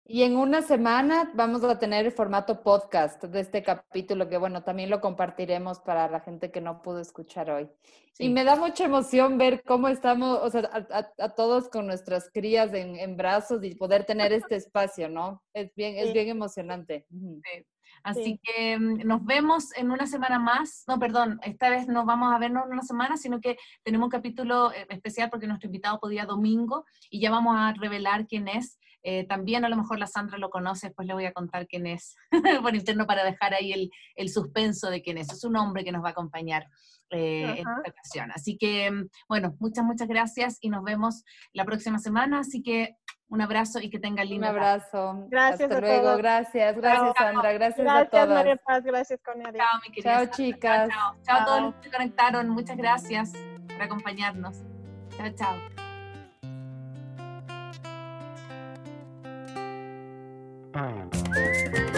Y 0.08 0.22
en 0.22 0.36
una 0.36 0.62
semana 0.62 1.32
vamos 1.34 1.64
a 1.64 1.80
tener 1.80 2.06
el 2.06 2.12
formato 2.12 2.62
podcast 2.62 3.24
de 3.24 3.40
este 3.40 3.64
capítulo, 3.64 4.28
que 4.28 4.38
bueno, 4.38 4.62
también 4.62 4.88
lo 4.88 5.00
compartiremos 5.00 5.80
para 5.80 6.08
la 6.08 6.20
gente 6.20 6.52
que 6.52 6.60
no 6.60 6.80
pudo 6.80 7.00
escuchar 7.00 7.50
hoy. 7.50 7.68
Y 8.16 8.28
me 8.28 8.44
da 8.44 8.54
mucha 8.54 8.84
emoción 8.84 9.36
ver 9.36 9.64
cómo 9.64 9.88
estamos, 9.88 10.38
o 10.40 10.48
sea, 10.48 10.70
a, 11.18 11.34
todos 11.34 11.68
con 11.68 11.88
nuestras 11.88 12.30
crías 12.32 12.72
en, 12.72 13.16
brazos 13.16 13.64
y 13.64 13.74
poder 13.74 14.04
tener 14.04 14.32
este 14.32 14.54
espacio, 14.54 15.08
¿no? 15.08 15.42
Es 15.52 15.74
bien, 15.74 15.96
es 15.96 16.12
bien 16.12 16.28
emocionante. 16.28 17.04
Sí. 17.10 17.66
Así 18.06 18.38
que 18.40 18.78
mm, 18.78 19.04
nos 19.04 19.24
vemos 19.24 19.76
en 19.76 19.90
una 19.90 20.06
semana 20.06 20.38
más. 20.38 20.84
No, 20.86 20.96
perdón, 21.00 21.40
esta 21.42 21.70
vez 21.70 21.88
no 21.88 22.04
vamos 22.04 22.32
a 22.32 22.38
vernos 22.38 22.64
en 22.66 22.72
una 22.72 22.82
semana, 22.82 23.16
sino 23.16 23.40
que 23.40 23.58
tenemos 23.82 24.06
un 24.06 24.10
capítulo 24.10 24.72
eh, 24.72 24.86
especial 24.90 25.28
porque 25.28 25.48
nuestro 25.48 25.66
invitado 25.66 25.98
podía 25.98 26.24
domingo 26.24 26.84
y 27.10 27.18
ya 27.18 27.32
vamos 27.32 27.56
a 27.58 27.72
revelar 27.72 28.28
quién 28.28 28.46
es. 28.46 28.78
Eh, 29.08 29.24
también 29.24 29.64
a 29.64 29.68
lo 29.68 29.76
mejor 29.76 30.00
la 30.00 30.08
Sandra 30.08 30.36
lo 30.36 30.50
conoce, 30.50 30.90
pues 30.90 31.06
le 31.06 31.14
voy 31.14 31.26
a 31.26 31.32
contar 31.32 31.68
quién 31.68 31.86
es 31.86 32.16
por 32.60 32.74
interno 32.74 33.06
para 33.06 33.22
dejar 33.22 33.54
ahí 33.54 33.72
el, 33.72 33.88
el, 34.16 34.28
suspenso 34.28 34.90
de 34.90 35.00
quién 35.00 35.16
es. 35.16 35.32
Es 35.32 35.44
un 35.44 35.54
hombre 35.54 35.84
que 35.84 35.92
nos 35.92 36.02
va 36.02 36.08
a 36.08 36.10
acompañar 36.10 36.66
eh, 37.10 37.44
en 37.44 37.58
esta 37.58 37.88
ocasión. 37.88 38.32
Así 38.34 38.58
que, 38.58 38.90
mm, 38.90 39.08
bueno, 39.28 39.54
muchas, 39.60 39.84
muchas 39.84 40.08
gracias 40.08 40.58
y 40.60 40.70
nos 40.70 40.82
vemos 40.82 41.22
la 41.52 41.64
próxima 41.64 42.00
semana. 42.00 42.40
Así 42.40 42.64
que 42.64 42.96
un 43.28 43.40
abrazo 43.40 43.78
y 43.78 43.90
que 43.90 44.00
tengan 44.00 44.28
lindo. 44.28 44.48
Un 44.48 44.56
abrazo. 44.56 45.26
Gracias. 45.28 45.70
Hasta 45.70 45.80
luego. 45.80 46.16
Gracias. 46.16 46.76
Gracias, 46.76 47.14
Sandra. 47.16 47.52
Gracias, 47.52 47.86
a 47.86 48.06
todos. 48.06 48.10
Gracias, 48.10 48.28
María 48.28 48.56
Paz. 48.56 48.82
Gracias, 48.82 49.20
Cornelia. 49.24 49.62
Chao, 49.62 49.80
mi 49.84 49.94
querida. 49.94 50.14
Chao, 50.14 50.36
chicas. 50.36 50.88
Chao, 50.88 51.16
chao. 51.22 51.42
a 51.42 51.44
todos 51.44 51.62
los 51.62 51.74
que 51.76 51.82
se 51.84 51.90
conectaron. 51.96 52.48
Muchas 52.48 52.76
gracias 52.76 53.32
por 53.68 53.82
acompañarnos. 53.82 54.64
Chao, 55.16 55.30
chao. 55.36 55.85
Thank 60.76 61.94
you. 61.94 61.95